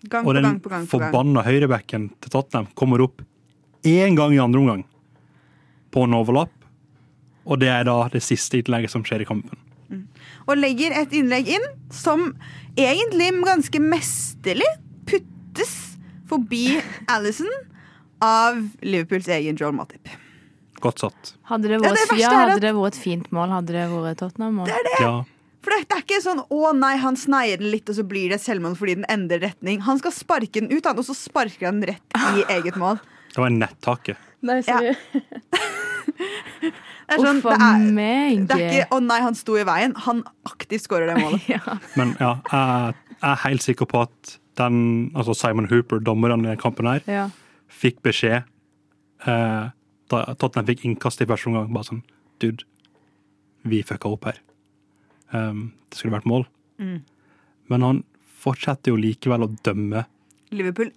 Gang 0.09 0.26
Og 0.26 0.32
på 0.32 0.34
den 0.34 0.43
gang 0.45 0.61
på 0.62 0.68
gang. 0.70 0.87
på 0.87 0.99
forbanna 1.01 1.43
høyrebacken 1.43 2.11
til 2.20 2.30
Tottenham 2.30 2.66
kommer 2.76 3.01
opp 3.03 3.22
én 3.84 4.14
gang 4.16 4.34
i 4.34 4.39
andre 4.39 4.61
omgang 4.61 4.84
på 5.91 6.05
en 6.05 6.12
overlapp. 6.14 6.51
Og 7.47 7.59
det 7.61 7.68
er 7.68 7.84
da 7.84 8.09
det 8.12 8.22
siste 8.22 8.59
innlegget 8.61 8.91
som 8.91 9.03
skjer 9.07 9.22
i 9.22 9.24
kampen. 9.24 9.57
Og 10.49 10.57
legger 10.59 10.93
et 10.93 11.11
innlegg 11.14 11.49
inn 11.49 11.66
som 11.91 12.34
egentlig 12.76 13.32
ganske 13.47 13.78
mesterlig 13.82 14.66
puttes 15.07 15.97
forbi 16.28 16.80
Alison 17.09 17.49
av 18.22 18.59
Liverpools 18.82 19.28
egen 19.28 19.57
Joel 19.57 19.72
Matip. 19.78 20.09
Godt 20.80 20.99
satt. 21.01 21.34
Hadde 21.49 21.62
det 21.70 21.80
Ja, 21.80 21.91
vært, 21.91 22.11
det 22.11 22.18
ja, 22.20 22.30
er 22.30 22.34
at- 22.34 22.51
hadde 22.51 22.61
det 22.61 22.74
vært 22.74 22.87
et 22.95 23.03
fint 23.03 23.30
mål, 23.32 23.49
hadde 23.49 23.66
det 23.72 23.89
vært 23.91 24.18
Tottenham-mål. 24.18 24.68
Ja. 25.01 25.24
For 25.66 25.74
det, 25.74 25.88
det 25.90 25.96
er 25.96 26.02
ikke 26.04 26.22
sånn 26.22 26.44
'å 26.46 26.70
nei, 26.78 26.92
han 27.02 27.16
sneier 27.18 27.58
den 27.58 27.72
litt, 27.72 27.90
og 27.90 27.96
så 27.98 28.04
blir 28.06 28.30
det 28.30 28.38
selvmål 28.38 28.76
fordi 28.78 29.00
den 29.00 29.08
endrer 29.10 29.42
retning'. 29.42 29.80
Han 29.82 29.98
skal 29.98 30.14
sparke 30.14 30.60
den 30.62 30.70
ut, 30.70 30.86
han, 30.86 30.98
og 31.02 31.08
så 31.08 31.16
sparker 31.18 31.66
han 31.66 31.80
den 31.82 31.96
rett 31.96 32.20
i 32.38 32.44
eget 32.56 32.78
mål. 32.78 33.00
Det 33.34 33.42
var 33.42 33.50
nettaket. 33.50 34.20
Nei, 34.46 34.60
seriøst. 34.62 35.10
Det 37.06 37.14
er 37.14 37.20
sånn, 37.22 37.38
Uff 37.38 37.44
det 37.44 37.54
er, 37.62 38.46
det 38.48 38.54
er 38.56 38.62
ikke 38.66 38.94
'å 38.96 38.98
nei, 39.04 39.18
han 39.22 39.36
sto 39.38 39.54
i 39.58 39.62
veien'. 39.66 39.94
Han 40.06 40.24
aktivt 40.48 40.86
skårer 40.86 41.12
det 41.12 41.20
målet. 41.22 41.44
ja. 41.54 41.76
Men 41.94 42.16
ja, 42.18 42.32
jeg, 42.50 42.94
jeg 43.20 43.30
er 43.30 43.42
helt 43.44 43.62
sikker 43.62 43.86
på 43.90 44.00
at 44.06 44.38
den, 44.58 45.12
altså 45.14 45.34
Simon 45.34 45.68
Hooper, 45.70 46.00
dommeren 46.02 46.42
i 46.42 46.48
den 46.48 46.58
kampen 46.58 46.88
her, 46.90 47.04
ja. 47.06 47.28
fikk 47.70 48.00
beskjed 48.02 48.42
eh, 49.26 49.70
da 50.10 50.22
Tottenham 50.34 50.66
fikk 50.66 50.82
innkast 50.88 51.22
i 51.22 51.28
første 51.30 51.50
omgang. 51.52 51.70
Bare 51.74 51.90
sånn 51.90 52.02
Dude, 52.42 52.66
vi 53.62 53.84
fucka 53.86 54.10
opp 54.10 54.26
her. 54.28 54.40
Um, 55.34 55.72
det 55.90 55.98
skulle 55.98 56.14
vært 56.14 56.28
mål. 56.28 56.44
Mm. 56.78 57.00
Men 57.72 57.82
han 57.82 58.02
fortsetter 58.44 58.92
jo 58.92 58.98
likevel 59.00 59.42
å 59.46 59.48
dømme 59.66 60.04
Liverpool 60.54 60.92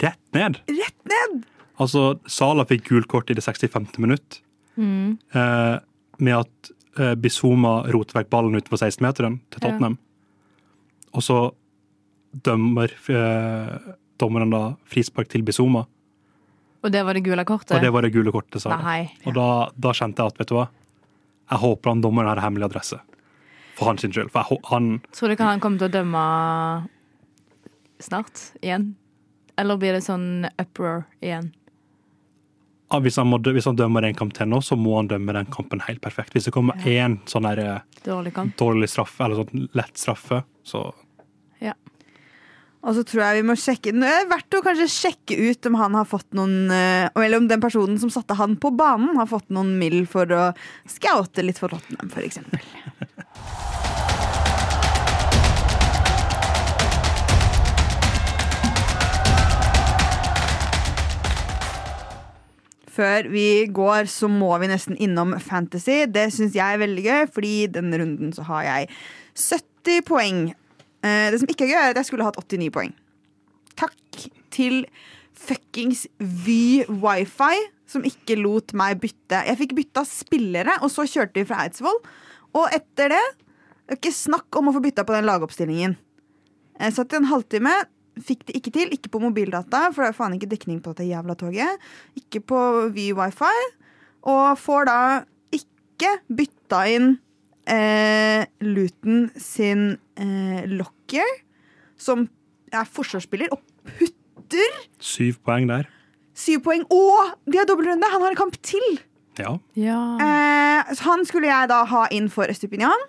rett 0.00 0.20
ned. 0.32 0.60
rett 0.70 1.10
ned! 1.10 1.42
Altså, 1.82 2.14
Sala 2.30 2.64
fikk 2.64 2.86
gult 2.88 3.08
kort 3.10 3.28
i 3.30 3.34
det 3.36 3.42
65. 3.44 3.98
minutt. 4.00 4.38
Mm. 4.78 5.18
Eh, 5.34 5.74
med 6.22 6.36
at 6.38 6.70
eh, 6.98 7.12
Bizuma 7.18 7.82
roter 7.92 8.20
vekk 8.20 8.30
ballen 8.32 8.54
utenfor 8.56 8.78
16-meteren 8.80 9.40
til 9.50 9.58
Ja. 9.60 9.66
Tottenham. 9.66 9.98
Og 11.14 11.22
så 11.26 11.38
dømmer 12.46 12.94
eh, 13.10 13.74
dommeren 14.18 14.50
da 14.54 14.62
frispark 14.90 15.28
til 15.28 15.42
Bizuma, 15.46 15.84
Og 16.84 16.92
det 16.92 17.02
var 17.04 17.14
det 17.16 17.24
gule 17.24 17.44
kortet? 17.48 17.76
og 17.76 17.82
det 17.82 17.90
var 17.92 18.02
det 18.02 18.12
gule 18.12 18.30
kortet. 18.32 18.60
Sa. 18.62 18.76
jeg. 18.94 19.10
Og 19.26 19.34
da, 19.34 19.48
da 19.76 19.92
kjente 19.96 20.20
jeg 20.22 20.32
at, 20.34 20.38
vet 20.40 20.48
du 20.50 20.54
hva, 20.58 20.68
jeg 21.50 21.58
håper 21.62 21.90
han 21.90 22.00
dommeren 22.04 22.28
har 22.32 22.40
hemmelig 22.44 22.66
adresse. 22.70 22.98
For 23.78 23.90
hans 23.90 24.04
skyld. 24.06 24.30
For 24.34 24.58
han, 24.70 25.00
Tror 25.12 25.28
du 25.28 25.34
ikke 25.36 25.48
han 25.48 25.60
kommer 25.62 25.78
til 25.82 25.88
å 25.90 25.94
dømme 25.98 26.24
snart? 28.04 28.40
Igjen? 28.62 28.94
Eller 29.58 29.78
blir 29.78 29.94
det 29.96 30.02
sånn 30.06 30.46
uproar 30.58 31.04
igjen? 31.22 31.52
Ja, 32.92 32.98
hvis, 33.02 33.16
han 33.18 33.26
må, 33.30 33.38
dø- 33.42 33.54
hvis 33.56 33.66
han 33.66 33.78
dømmer 33.78 34.04
en 34.06 34.14
kamp 34.18 34.34
til 34.36 34.46
nå, 34.50 34.60
så 34.62 34.76
må 34.78 34.96
han 34.98 35.08
dømme 35.10 35.32
den 35.34 35.48
kampen 35.50 35.80
helt 35.86 36.02
perfekt. 36.04 36.34
Hvis 36.36 36.46
det 36.46 36.52
kommer 36.54 36.78
én 36.86 37.16
sånn 37.30 37.46
der, 37.48 37.58
eh, 37.58 38.02
Dårlig 38.04 38.34
dårlig 38.60 38.88
straffe, 38.92 39.24
eller 39.24 39.40
sånn 39.40 39.68
lett 39.74 39.96
straffe, 39.98 40.42
så 40.62 40.92
Og 42.84 42.92
så 42.98 43.04
tror 43.08 43.22
jeg 43.24 43.40
vi 43.40 43.46
må 43.48 43.56
sjekke 43.58 43.94
Det 43.96 44.08
er 44.10 44.28
verdt 44.28 44.58
å 44.58 44.62
kanskje 44.64 44.90
sjekke 44.92 45.38
ut 45.40 45.68
om 45.70 45.78
han 45.80 45.96
har 45.96 46.08
fått 46.08 46.36
noen 46.36 46.68
eh, 46.72 47.08
Eller 47.16 47.40
om 47.40 47.48
den 47.48 47.62
personen 47.62 47.96
som 48.00 48.12
satte 48.12 48.36
han 48.36 48.58
på 48.60 48.74
banen, 48.76 49.16
har 49.16 49.30
fått 49.30 49.48
noen 49.54 49.76
mill 49.80 50.04
for 50.10 50.28
å 50.28 50.50
scoute 50.90 51.44
litt 51.44 51.60
for 51.60 51.72
Tottenham, 51.72 52.12
f.eks. 52.12 52.42
Før 62.94 63.26
vi 63.26 63.66
går, 63.74 64.06
så 64.06 64.28
må 64.30 64.52
vi 64.62 64.68
nesten 64.70 64.98
innom 65.02 65.34
Fantasy. 65.42 66.04
Det 66.06 66.28
syns 66.30 66.54
jeg 66.54 66.76
er 66.76 66.78
veldig 66.78 67.02
gøy, 67.02 67.24
fordi 67.34 67.54
denne 67.74 67.98
runden 67.98 68.30
så 68.36 68.44
har 68.46 68.68
jeg 68.68 68.92
70 69.34 70.04
poeng. 70.06 70.44
Eh, 71.04 71.30
Det 71.30 71.40
som 71.42 71.50
ikke 71.50 71.66
er 71.66 71.72
gøy, 71.74 71.80
er 71.82 71.92
at 71.92 72.00
jeg 72.00 72.08
skulle 72.10 72.24
hatt 72.26 72.38
89 72.40 72.70
poeng. 72.72 72.92
Takk 73.76 74.28
til 74.54 74.84
fuckings 75.34 76.06
Vy 76.18 76.84
Wifi, 76.88 77.56
som 77.90 78.04
ikke 78.06 78.38
lot 78.40 78.72
meg 78.72 79.00
bytte. 79.02 79.42
Jeg 79.44 79.58
fikk 79.60 79.74
bytta 79.76 80.04
spillere, 80.08 80.78
og 80.80 80.90
så 80.94 81.04
kjørte 81.04 81.42
vi 81.42 81.48
fra 81.48 81.64
Eidsvoll. 81.66 81.98
Og 82.54 82.70
etter 82.72 83.12
det, 83.12 83.24
ikke 83.98 84.14
snakk 84.14 84.56
om 84.56 84.70
å 84.70 84.74
få 84.76 84.80
bytta 84.84 85.04
på 85.04 85.12
den 85.16 85.26
lagoppstillingen. 85.28 85.96
Jeg 86.80 86.94
satt 86.96 87.12
i 87.12 87.18
en 87.20 87.28
halvtime, 87.28 87.74
fikk 88.24 88.46
det 88.48 88.56
ikke 88.56 88.72
til. 88.72 88.94
Ikke 88.94 89.10
på 89.12 89.20
mobildata, 89.22 89.88
for 89.92 90.04
det 90.04 90.12
er 90.12 90.16
faen 90.16 90.38
ikke 90.38 90.50
dekning 90.54 90.80
på 90.82 90.94
dette 90.94 91.10
jævla 91.10 91.36
toget. 91.38 91.82
Ikke 92.18 92.40
på 92.40 92.60
Vy 92.94 93.10
Wifi. 93.18 93.52
Og 94.30 94.56
får 94.58 94.88
da 94.88 94.98
ikke 95.52 96.16
bytta 96.32 96.84
inn 96.94 97.18
eh, 97.70 98.44
Luton 98.64 99.30
sin 99.40 99.98
eh, 100.20 100.64
Locker, 100.70 101.28
som 101.96 102.26
er 102.74 102.88
forsvarsspiller, 102.90 103.52
og 103.54 103.60
putter 103.98 104.78
syv 105.02 105.38
poeng 105.46 105.68
der. 105.70 105.86
syv 106.34 106.60
poeng. 106.66 106.84
Og 106.92 107.34
de 107.50 107.58
har 107.60 107.66
dobbeltrunde! 107.70 108.10
Han 108.12 108.22
har 108.24 108.34
en 108.34 108.40
kamp 108.40 108.56
til! 108.62 108.84
Ja. 109.38 109.56
Ja. 109.78 110.00
Eh, 110.22 110.94
så 110.94 111.08
han 111.10 111.24
skulle 111.26 111.48
jeg 111.50 111.68
da 111.70 111.80
ha 111.90 112.04
inn 112.14 112.28
for 112.30 112.46
Estupinian. 112.50 113.08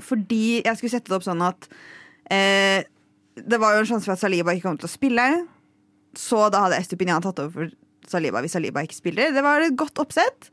Fordi 0.00 0.62
jeg 0.64 0.76
skulle 0.78 0.94
sette 0.94 1.10
det 1.12 1.16
opp 1.18 1.26
sånn 1.26 1.42
at 1.44 1.66
eh, 2.32 2.86
Det 3.36 3.58
var 3.60 3.74
jo 3.76 3.82
en 3.82 3.88
sjanse 3.90 4.08
for 4.08 4.14
at 4.16 4.22
Saliba 4.22 4.54
ikke 4.56 4.64
kom 4.70 4.78
til 4.80 4.88
å 4.88 4.92
spille. 4.92 5.26
Så 6.16 6.46
da 6.52 6.64
hadde 6.64 6.78
Estupinian 6.80 7.20
tatt 7.24 7.38
over 7.42 7.52
for 7.52 7.76
Saliba 8.10 8.40
hvis 8.42 8.56
Saliba 8.56 8.82
ikke 8.84 8.96
spiller. 8.96 9.30
Det 9.36 9.44
var 9.44 9.60
et 9.64 9.76
godt 9.78 10.00
oppsett. 10.02 10.48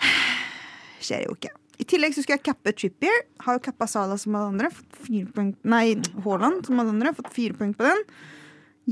Skjer 1.04 1.26
jo 1.28 1.36
ikke. 1.36 1.52
I 1.80 1.86
tillegg 1.90 2.14
så 2.14 2.22
skulle 2.22 2.38
jeg 2.38 2.46
cappe 2.46 2.74
Trippier. 2.76 3.24
Har 3.44 3.58
jo 3.58 3.64
cappa 3.64 3.88
Sala 3.90 4.16
som 4.20 4.36
alle 4.36 4.52
andre. 4.52 4.70
Fått 4.74 5.00
fire 5.08 5.26
punkt, 5.34 5.58
Nei, 5.66 5.96
Haaland 6.24 6.66
som 6.68 6.80
alle 6.80 6.94
andre. 6.94 7.14
Fått 7.16 7.32
fire 7.34 7.56
poeng 7.58 7.74
på 7.76 7.86
den. 7.86 8.02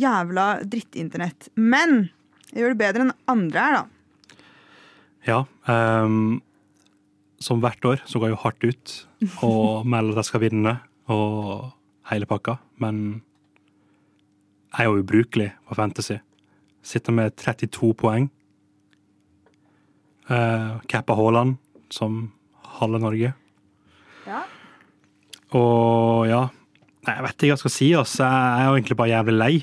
Jævla 0.02 0.46
drittinternett. 0.66 1.50
Men 1.54 2.08
jeg 2.50 2.64
gjør 2.64 2.74
det 2.74 2.82
bedre 2.82 3.06
enn 3.06 3.14
andre 3.30 3.66
her, 3.66 3.76
da. 3.78 4.38
Ja. 5.28 5.38
Um, 5.70 6.40
som 7.42 7.62
hvert 7.62 7.84
år 7.86 8.02
så 8.06 8.18
går 8.18 8.30
jeg 8.30 8.36
jo 8.36 8.42
hardt 8.42 8.66
ut 8.66 8.96
og 9.46 9.86
melder 9.88 10.18
at 10.18 10.24
jeg 10.24 10.30
skal 10.32 10.44
vinne 10.44 10.76
og 11.12 11.70
hele 12.10 12.26
pakka, 12.30 12.56
men 12.82 13.22
jeg 14.72 14.84
er 14.84 14.88
jo 14.88 15.02
ubrukelig 15.02 15.48
på 15.68 15.76
Fantasy. 15.78 16.18
Sitter 16.82 17.14
med 17.14 17.36
32 17.38 17.92
poeng. 17.98 18.30
Uh, 20.30 20.80
Cappa 20.90 21.14
Haaland 21.18 21.58
som 21.92 22.32
halve 22.78 22.98
Norge. 23.02 23.32
Ja. 24.26 24.42
Og 25.58 26.26
ja 26.30 26.42
Nei, 27.02 27.16
Jeg 27.16 27.24
vet 27.24 27.32
ikke 27.34 27.46
hva 27.48 27.54
jeg 27.56 27.58
skal 27.64 27.72
si. 27.74 27.86
Altså. 27.98 28.22
Jeg 28.30 28.62
er 28.62 28.68
jo 28.68 28.74
egentlig 28.78 28.96
bare 29.00 29.10
jævlig 29.10 29.32
lei. 29.34 29.54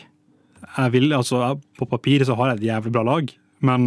Jeg 0.76 0.92
vil, 0.92 1.14
altså, 1.16 1.38
På 1.80 1.86
papiret 1.88 2.28
så 2.28 2.36
har 2.36 2.50
jeg 2.52 2.58
et 2.60 2.66
jævlig 2.68 2.92
bra 2.92 3.04
lag, 3.08 3.30
men 3.64 3.86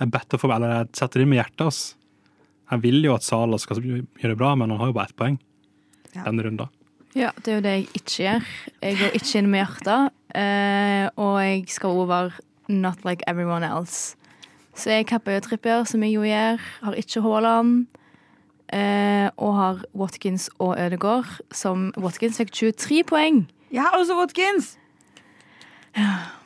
jeg 0.00 0.10
better 0.10 0.40
for 0.40 0.50
eller 0.54 0.72
jeg 0.78 0.88
setter 0.96 1.20
det 1.20 1.26
inn 1.26 1.30
med 1.34 1.38
hjertet. 1.42 1.66
Altså. 1.68 1.94
Jeg 2.72 2.82
vil 2.86 3.02
jo 3.04 3.12
at 3.14 3.26
Sala 3.26 3.58
skal 3.60 3.82
gjøre 3.84 4.30
det 4.32 4.38
bra, 4.40 4.54
men 4.56 4.72
han 4.72 4.80
har 4.80 4.88
jo 4.88 4.96
bare 4.96 5.10
ett 5.12 5.16
poeng 5.20 5.36
Ja. 6.16 6.24
denne 6.24 6.42
runden. 6.46 6.68
Ja, 7.14 7.30
det 7.36 7.48
er 7.52 7.54
jo 7.58 7.64
det 7.66 7.72
jeg 7.76 7.86
ikke 8.00 8.16
gjør. 8.24 8.48
Jeg 8.82 8.96
går 9.02 9.14
ikke 9.20 9.38
inn 9.38 9.50
med 9.52 9.60
hjertet. 9.66 10.12
eh, 10.34 11.08
og 11.20 11.36
jeg 11.44 11.68
skal 11.68 11.90
over 11.90 12.32
not 12.68 13.04
like 13.04 13.22
everyone 13.28 13.62
else. 13.68 14.16
Så 14.74 14.90
jeg 14.90 15.06
kapper 15.10 15.32
jo 15.36 15.40
Trippier, 15.44 15.84
som 15.88 16.02
jeg 16.04 16.14
jo 16.16 16.22
gjør. 16.26 16.60
Har 16.82 16.94
ikke 16.96 17.20
Haaland. 17.24 17.86
eh, 18.72 19.28
og 19.36 19.54
har 19.54 19.82
Watkins 19.92 20.48
og 20.58 20.78
Ødegaard, 20.80 21.28
som 21.52 21.92
Watkins 21.96 22.38
fikk 22.40 22.50
23 22.52 23.02
poeng. 23.04 23.46
Jeg 23.70 23.82
har 23.82 23.92
også 23.98 24.16
Watkins! 24.16 24.78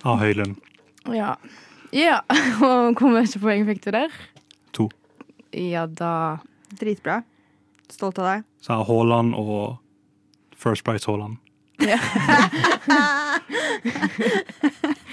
Av 0.05 0.19
Høylund. 0.19 0.57
Ja. 1.15 1.37
ja. 1.95 2.19
Og 2.67 2.99
hvor 2.99 3.13
mye 3.15 3.39
poeng 3.39 3.63
fikk 3.69 3.85
du 3.85 3.91
der? 3.95 4.11
To. 4.75 4.89
Ja 5.55 5.85
da 5.87 6.39
Dritbra. 6.81 7.21
Stolt 7.91 8.19
av 8.19 8.25
deg. 8.27 8.43
Så 8.59 8.73
har 8.75 8.85
Haaland 8.89 9.35
og 9.39 9.77
First 10.59 10.83
Price 10.85 11.07
Haaland. 11.07 11.39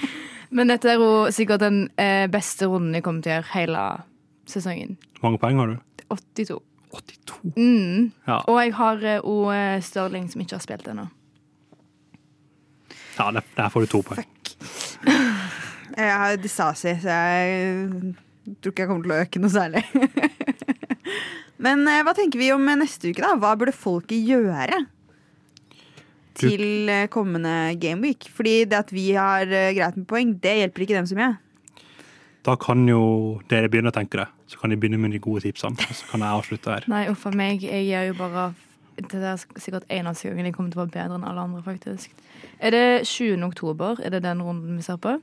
Men 0.53 0.69
dette 0.69 0.91
er 0.93 0.99
jo 1.01 1.09
sikkert 1.33 1.63
den 1.63 1.79
eh, 1.97 2.27
beste 2.31 2.67
runden 2.69 2.93
jeg 2.93 3.03
kommer 3.05 3.23
til 3.25 3.31
å 3.33 3.37
gjøre 3.39 3.51
hele 3.55 3.85
sesongen. 4.49 4.95
Hvor 5.17 5.31
mange 5.31 5.41
poeng 5.41 5.57
har 5.61 5.71
du? 5.73 5.77
82. 6.13 6.59
82. 6.93 7.39
Mm. 7.57 8.11
Ja, 8.27 8.37
Og 8.51 8.59
jeg 8.61 8.73
har 8.77 9.01
jo 9.17 9.37
eh, 9.53 9.79
Stirling 9.81 10.27
som 10.29 10.43
ikke 10.43 10.59
har 10.59 10.65
spilt 10.65 10.89
ennå. 10.91 11.07
ja 13.17 13.31
der, 13.33 13.45
der 13.57 13.69
får 13.73 13.85
du 13.87 13.91
to 13.95 14.03
poeng. 14.05 14.27
Jeg 15.93 16.09
har 16.17 16.37
dysasi, 16.41 16.95
så 17.03 17.13
jeg 17.13 18.15
tror 18.63 18.71
ikke 18.71 18.81
jeg 18.81 18.89
kommer 18.89 19.03
til 19.05 19.11
å 19.13 19.17
øke 19.21 19.41
noe 19.43 19.51
særlig. 19.53 19.83
Men 21.63 21.83
eh, 21.85 21.99
hva 22.01 22.15
tenker 22.17 22.41
vi 22.41 22.47
om 22.55 22.65
neste 22.79 23.11
uke, 23.11 23.21
da? 23.21 23.35
Hva 23.37 23.51
burde 23.59 23.75
folket 23.77 24.25
gjøre? 24.25 24.79
Til 26.39 26.89
eh, 26.89 27.07
kommende 27.13 27.73
gameweek. 27.81 28.29
Fordi 28.33 28.63
det 28.69 28.79
at 28.79 28.93
vi 28.93 29.11
har 29.17 29.47
eh, 29.47 29.73
greit 29.77 29.97
med 29.99 30.07
poeng, 30.09 30.35
det 30.43 30.57
hjelper 30.59 30.85
ikke 30.85 30.97
dem 30.97 31.09
så 31.09 31.17
mye. 31.19 31.33
Da 32.43 32.57
kan 32.59 32.83
jo 32.89 33.03
dere 33.51 33.69
begynne 33.71 33.93
å 33.93 33.95
tenke 33.95 34.19
det. 34.19 34.27
Så 34.51 34.59
kan 34.59 34.73
de 34.73 34.77
begynne 34.79 34.99
med 34.99 35.13
de 35.15 35.21
gode 35.23 35.45
tipsene. 35.45 35.79
Og 35.79 35.95
så 35.95 36.09
kan 36.09 36.25
jeg 36.25 36.39
avslutte 36.39 36.73
her. 36.73 36.87
Nei, 36.91 37.05
uff 37.11 37.27
a 37.29 37.33
meg. 37.35 37.63
Jeg 37.63 37.87
gjør 37.87 38.09
jo 38.09 38.15
bare 38.19 38.47
Det 38.97 39.21
er 39.25 39.39
sikkert 39.57 39.87
eneste 39.89 40.29
gangen 40.29 40.45
jeg 40.45 40.53
kommer 40.53 40.73
til 40.73 40.81
å 40.81 40.83
være 40.83 40.93
bedre 40.93 41.17
enn 41.17 41.23
alle 41.25 41.45
andre, 41.47 41.63
faktisk. 41.65 42.11
Er 42.59 42.75
det 42.75 43.07
20. 43.09 43.41
oktober? 43.47 44.01
Er 44.03 44.13
det 44.13 44.21
den 44.25 44.43
runden 44.45 44.75
vi 44.77 44.85
ser 44.85 44.99
på? 45.01 45.15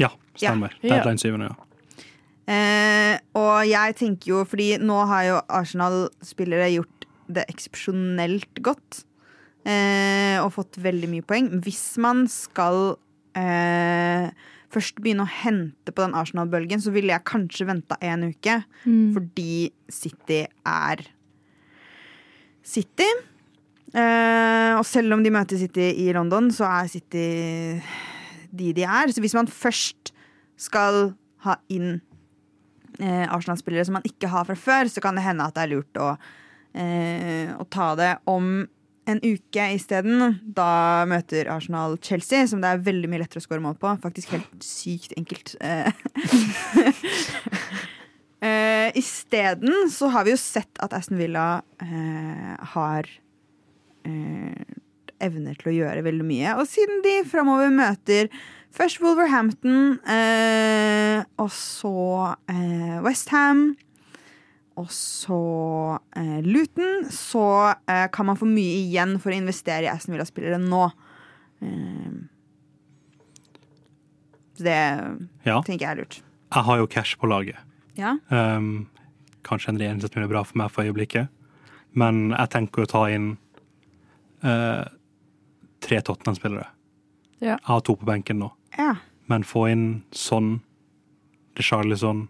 Ja, 0.00 0.10
stemmer. 0.36 0.74
Ja. 0.82 0.98
Deadline 0.98 1.22
7. 1.22 1.38
Ja. 1.46 1.54
Eh, 2.44 3.14
og 3.40 3.64
jeg 3.64 3.96
tenker 3.96 4.34
jo, 4.34 4.42
fordi 4.44 4.74
nå 4.82 4.98
har 5.08 5.24
jo 5.30 5.40
Arsenal-spillere 5.48 6.68
gjort 6.74 7.08
det 7.32 7.46
eksepsjonelt 7.48 8.60
godt. 8.66 9.04
Eh, 9.64 10.36
og 10.42 10.52
fått 10.52 10.76
veldig 10.84 11.08
mye 11.08 11.24
poeng. 11.24 11.48
Hvis 11.64 11.96
man 12.02 12.26
skal 12.28 12.98
eh, 13.38 14.28
først 14.74 15.00
begynne 15.00 15.24
å 15.24 15.34
hente 15.40 15.92
på 15.94 16.04
den 16.04 16.16
Arsenal-bølgen, 16.18 16.82
så 16.84 16.92
ville 16.92 17.14
jeg 17.14 17.26
kanskje 17.28 17.68
venta 17.70 17.98
en 18.04 18.28
uke. 18.28 18.58
Fordi 19.16 19.70
City 19.88 20.42
er 20.44 21.06
City. 22.64 23.08
Eh, 23.94 24.72
og 24.74 24.84
selv 24.88 25.16
om 25.16 25.22
de 25.24 25.32
møter 25.32 25.60
City 25.60 25.92
i 26.04 26.10
London, 26.16 26.50
så 26.52 26.66
er 26.82 26.90
City 26.92 27.28
de 28.54 28.72
de 28.74 28.84
er. 28.86 29.12
Så 29.12 29.22
hvis 29.22 29.36
man 29.36 29.50
først 29.50 30.12
skal 30.60 31.14
ha 31.46 31.58
inn 31.72 32.00
eh, 33.00 33.26
Arsenal-spillere 33.28 33.86
som 33.86 33.98
man 33.98 34.06
ikke 34.08 34.30
har 34.32 34.46
fra 34.48 34.56
før, 34.58 34.90
så 34.90 35.02
kan 35.04 35.18
det 35.18 35.26
hende 35.26 35.46
at 35.46 35.56
det 35.56 35.64
er 35.64 35.72
lurt 35.74 36.00
å, 36.00 36.14
eh, 36.78 37.52
å 37.54 37.66
ta 37.70 37.92
det 37.98 38.12
om 38.30 38.66
en 39.10 39.20
uke 39.24 39.66
isteden. 39.76 40.38
Da 40.56 41.04
møter 41.08 41.50
Arsenal 41.52 41.98
Chelsea, 42.02 42.46
som 42.50 42.62
det 42.62 42.70
er 42.70 42.84
veldig 42.86 43.10
mye 43.10 43.22
lettere 43.24 43.42
å 43.42 43.46
skåre 43.46 43.64
mål 43.64 43.76
på. 43.80 43.92
Faktisk 44.04 44.34
helt 44.34 44.64
sykt 44.64 45.14
enkelt. 45.18 45.56
Uh, 45.64 45.90
Isteden 49.00 49.88
så 49.90 50.10
har 50.12 50.26
vi 50.26 50.34
jo 50.34 50.40
sett 50.40 50.80
at 50.84 50.92
Aston 50.96 51.16
Villa 51.16 51.62
uh, 51.80 52.54
har 52.74 53.08
uh, 54.04 54.74
evner 55.24 55.56
til 55.60 55.70
å 55.70 55.76
gjøre 55.78 56.04
veldig 56.06 56.26
mye. 56.28 56.56
Og 56.60 56.68
siden 56.68 57.00
de 57.04 57.16
framover 57.28 57.72
møter 57.74 58.28
først 58.74 59.00
Wolverhampton, 59.02 59.96
uh, 60.02 61.24
og 61.40 61.50
så 61.54 61.94
uh, 62.34 62.98
Westham, 63.06 63.74
og 64.76 64.88
så 64.90 65.36
eh, 66.18 66.40
Luton, 66.42 67.04
så 67.14 67.44
eh, 67.86 68.06
kan 68.12 68.26
man 68.26 68.36
få 68.40 68.48
mye 68.50 68.80
igjen 68.82 69.16
for 69.22 69.30
å 69.30 69.36
investere 69.38 69.86
i 69.86 69.90
Aston 69.92 70.14
Villa-spillere 70.16 70.58
nå. 70.62 70.84
Eh, 71.62 72.16
det 74.64 74.78
Ja, 75.46 75.60
tenker 75.66 75.80
jeg 75.86 75.90
er 75.90 76.00
lurt. 76.02 76.20
jeg 76.54 76.62
har 76.68 76.78
jo 76.78 76.86
cash 76.86 77.16
på 77.18 77.26
laget. 77.30 77.56
Ja. 77.98 78.16
Um, 78.30 78.88
kanskje 79.46 79.68
en 79.72 79.78
regjerning 79.78 80.02
som 80.06 80.22
er 80.22 80.28
bra 80.30 80.42
for 80.46 80.58
meg 80.58 80.70
for 80.70 80.82
øyeblikket. 80.86 81.28
Men 81.94 82.30
jeg 82.34 82.50
tenker 82.50 82.82
å 82.84 82.90
ta 82.90 83.04
inn 83.10 83.36
uh, 84.44 84.84
tre 85.82 86.00
Tottenham-spillere. 86.02 86.66
Ja. 87.40 87.56
Jeg 87.58 87.66
har 87.66 87.80
to 87.86 87.96
på 87.96 88.06
benken 88.08 88.38
nå. 88.42 88.52
ja. 88.78 88.94
Men 89.26 89.40
få 89.42 89.68
inn 89.72 90.02
sånn 90.12 90.58
Charlison 91.56 92.26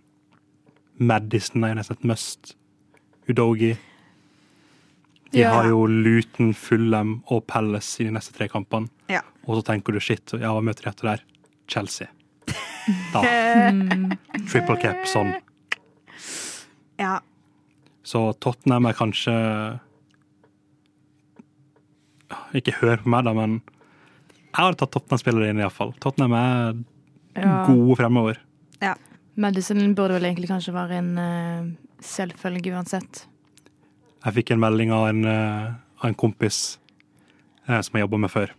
Madison 0.98 1.64
er 1.64 1.72
jo 1.74 1.78
nesten 1.80 1.96
et 1.98 2.04
must. 2.04 2.54
Udogi. 3.28 3.76
De 5.32 5.40
Ja. 5.40 5.50
har 5.54 5.64
jo 5.66 5.86
Luton, 5.86 6.52
Fulham 6.54 7.22
og 7.30 7.46
Palace 7.46 8.00
i 8.00 8.04
de 8.04 8.10
neste 8.12 8.32
tre 8.36 8.46
kampene. 8.48 8.88
Ja. 9.08 9.22
Og 9.48 9.56
så 9.58 9.64
tenker 9.66 9.92
du 9.92 9.98
shit, 10.00 10.30
ja, 10.38 10.52
hva 10.54 10.62
møter 10.62 10.84
de 10.84 10.90
etter 10.90 11.02
der? 11.10 11.22
Chelsea. 11.68 12.06
Da. 13.12 13.22
Triple 14.50 14.76
cap 14.80 15.04
sånn. 15.08 15.34
ja. 17.00 17.18
Så 18.04 18.38
Tottenham 18.38 18.84
er 18.86 18.92
kanskje 18.92 19.34
Ikke 22.54 22.74
hør 22.80 23.00
på 23.02 23.08
meg, 23.10 23.24
da, 23.26 23.32
men 23.34 23.60
jeg 24.54 24.60
har 24.62 24.76
tatt 24.78 24.92
Tottenham-spillere 24.94 25.48
inn, 25.50 25.58
iallfall. 25.62 25.92
Tottenham 26.00 26.34
er 26.38 26.74
Ja. 27.40 27.66
gode 27.66 27.96
fremover. 27.98 28.36
Madison 29.34 29.94
burde 29.94 30.18
vel 30.18 30.28
egentlig 30.28 30.50
kanskje 30.50 30.74
være 30.74 30.98
en 31.00 31.12
uh, 31.18 31.70
selvfølge 32.04 32.74
uansett. 32.74 33.24
Jeg 34.24 34.36
fikk 34.38 34.54
en 34.54 34.62
melding 34.62 34.92
av 34.94 35.08
en, 35.10 35.24
uh, 35.26 35.72
av 36.00 36.10
en 36.10 36.18
kompis 36.18 36.78
uh, 37.68 37.80
som 37.80 37.98
jeg 37.98 38.06
jobba 38.06 38.22
med 38.26 38.32
før, 38.32 38.54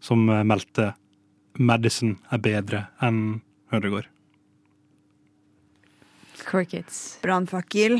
som 0.00 0.24
meldte 0.24 0.92
'Medicine 1.58 2.16
er 2.30 2.38
bedre 2.38 2.86
enn 3.02 3.40
Hødegård'. 3.72 4.08
Crickets. 6.48 7.18
brannfakkel. 7.22 7.98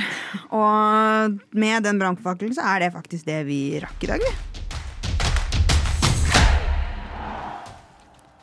Og 0.50 1.40
med 1.52 1.82
den 1.84 1.98
brannfakkelen 2.00 2.54
så 2.56 2.64
er 2.74 2.86
det 2.86 2.94
faktisk 2.94 3.26
det 3.28 3.42
vi 3.50 3.80
rakk 3.82 4.06
i 4.06 4.14
dag, 4.14 4.24
vi. 4.24 4.47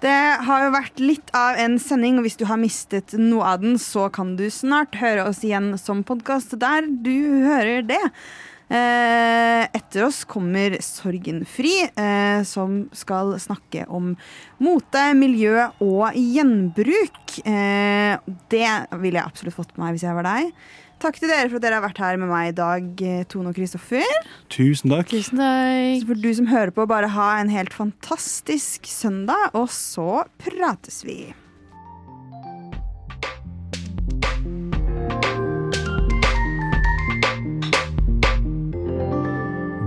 Det 0.03 0.15
har 0.47 0.65
jo 0.65 0.73
vært 0.73 0.99
litt 0.99 1.29
av 1.37 1.55
en 1.61 1.77
sending, 1.79 2.17
og 2.19 2.25
hvis 2.27 2.35
du 2.39 2.43
har 2.49 2.59
mistet 2.59 3.15
noe 3.15 3.53
av 3.53 3.61
den, 3.63 3.77
så 3.79 4.09
kan 4.13 4.35
du 4.35 4.49
snart 4.51 4.97
høre 4.99 5.23
oss 5.29 5.39
igjen 5.47 5.71
som 5.79 6.03
podkast 6.05 6.57
der 6.59 6.89
du 6.89 7.45
hører 7.47 7.85
det. 7.87 8.03
Eh, 8.65 9.63
etter 9.77 10.07
oss 10.07 10.23
kommer 10.25 10.73
Sorgenfri, 10.81 11.85
eh, 11.85 12.41
som 12.43 12.87
skal 12.97 13.35
snakke 13.39 13.85
om 13.87 14.15
mote, 14.57 15.03
miljø 15.13 15.67
og 15.85 16.17
gjenbruk. 16.17 17.37
Eh, 17.45 18.17
det 18.49 18.71
ville 18.97 19.21
jeg 19.21 19.25
absolutt 19.25 19.59
fått 19.59 19.75
med 19.77 19.85
meg 19.85 19.95
hvis 19.95 20.07
jeg 20.09 20.17
var 20.17 20.27
deg. 20.27 20.49
Takk 21.03 21.19
til 21.19 21.29
dere 21.29 21.49
for 21.51 21.59
at 21.59 21.65
dere 21.65 21.77
har 21.77 21.83
vært 21.83 21.99
her 22.01 22.19
med 22.21 22.31
meg 22.31 22.49
i 22.49 22.55
dag, 22.55 22.85
eh, 23.03 23.23
Tone 23.29 23.51
og 23.51 23.57
Kristoffer. 23.57 24.05
Tusen 24.49 24.93
takk. 24.93 25.09
Tusen 25.11 25.41
takk. 25.41 26.01
Så 26.01 26.09
får 26.09 26.21
du 26.23 26.29
som 26.33 26.47
hører 26.47 26.71
på, 26.71 26.87
bare 26.87 27.11
ha 27.11 27.29
en 27.41 27.51
helt 27.51 27.73
fantastisk 27.75 28.87
søndag, 28.87 29.51
og 29.53 29.67
så 29.69 30.23
prates 30.39 31.03
vi. 31.05 31.33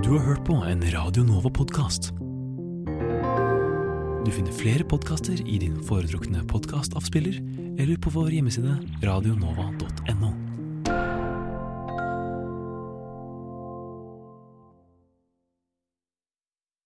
Du 0.05 0.15
har 0.17 0.25
hørt 0.25 0.45
på 0.45 0.55
en 0.65 0.85
Radio 0.93 1.25
Nova-podkast. 1.25 2.13
Du 4.25 4.33
finner 4.33 4.53
flere 4.53 4.85
podkaster 4.85 5.41
i 5.41 5.59
din 5.61 5.77
foretrukne 5.89 6.45
podkastavspiller 6.49 7.41
eller 7.79 7.97
på 7.97 8.13
vår 8.13 8.37
hjemmeside 8.39 8.77
radionova.no. 9.05 10.48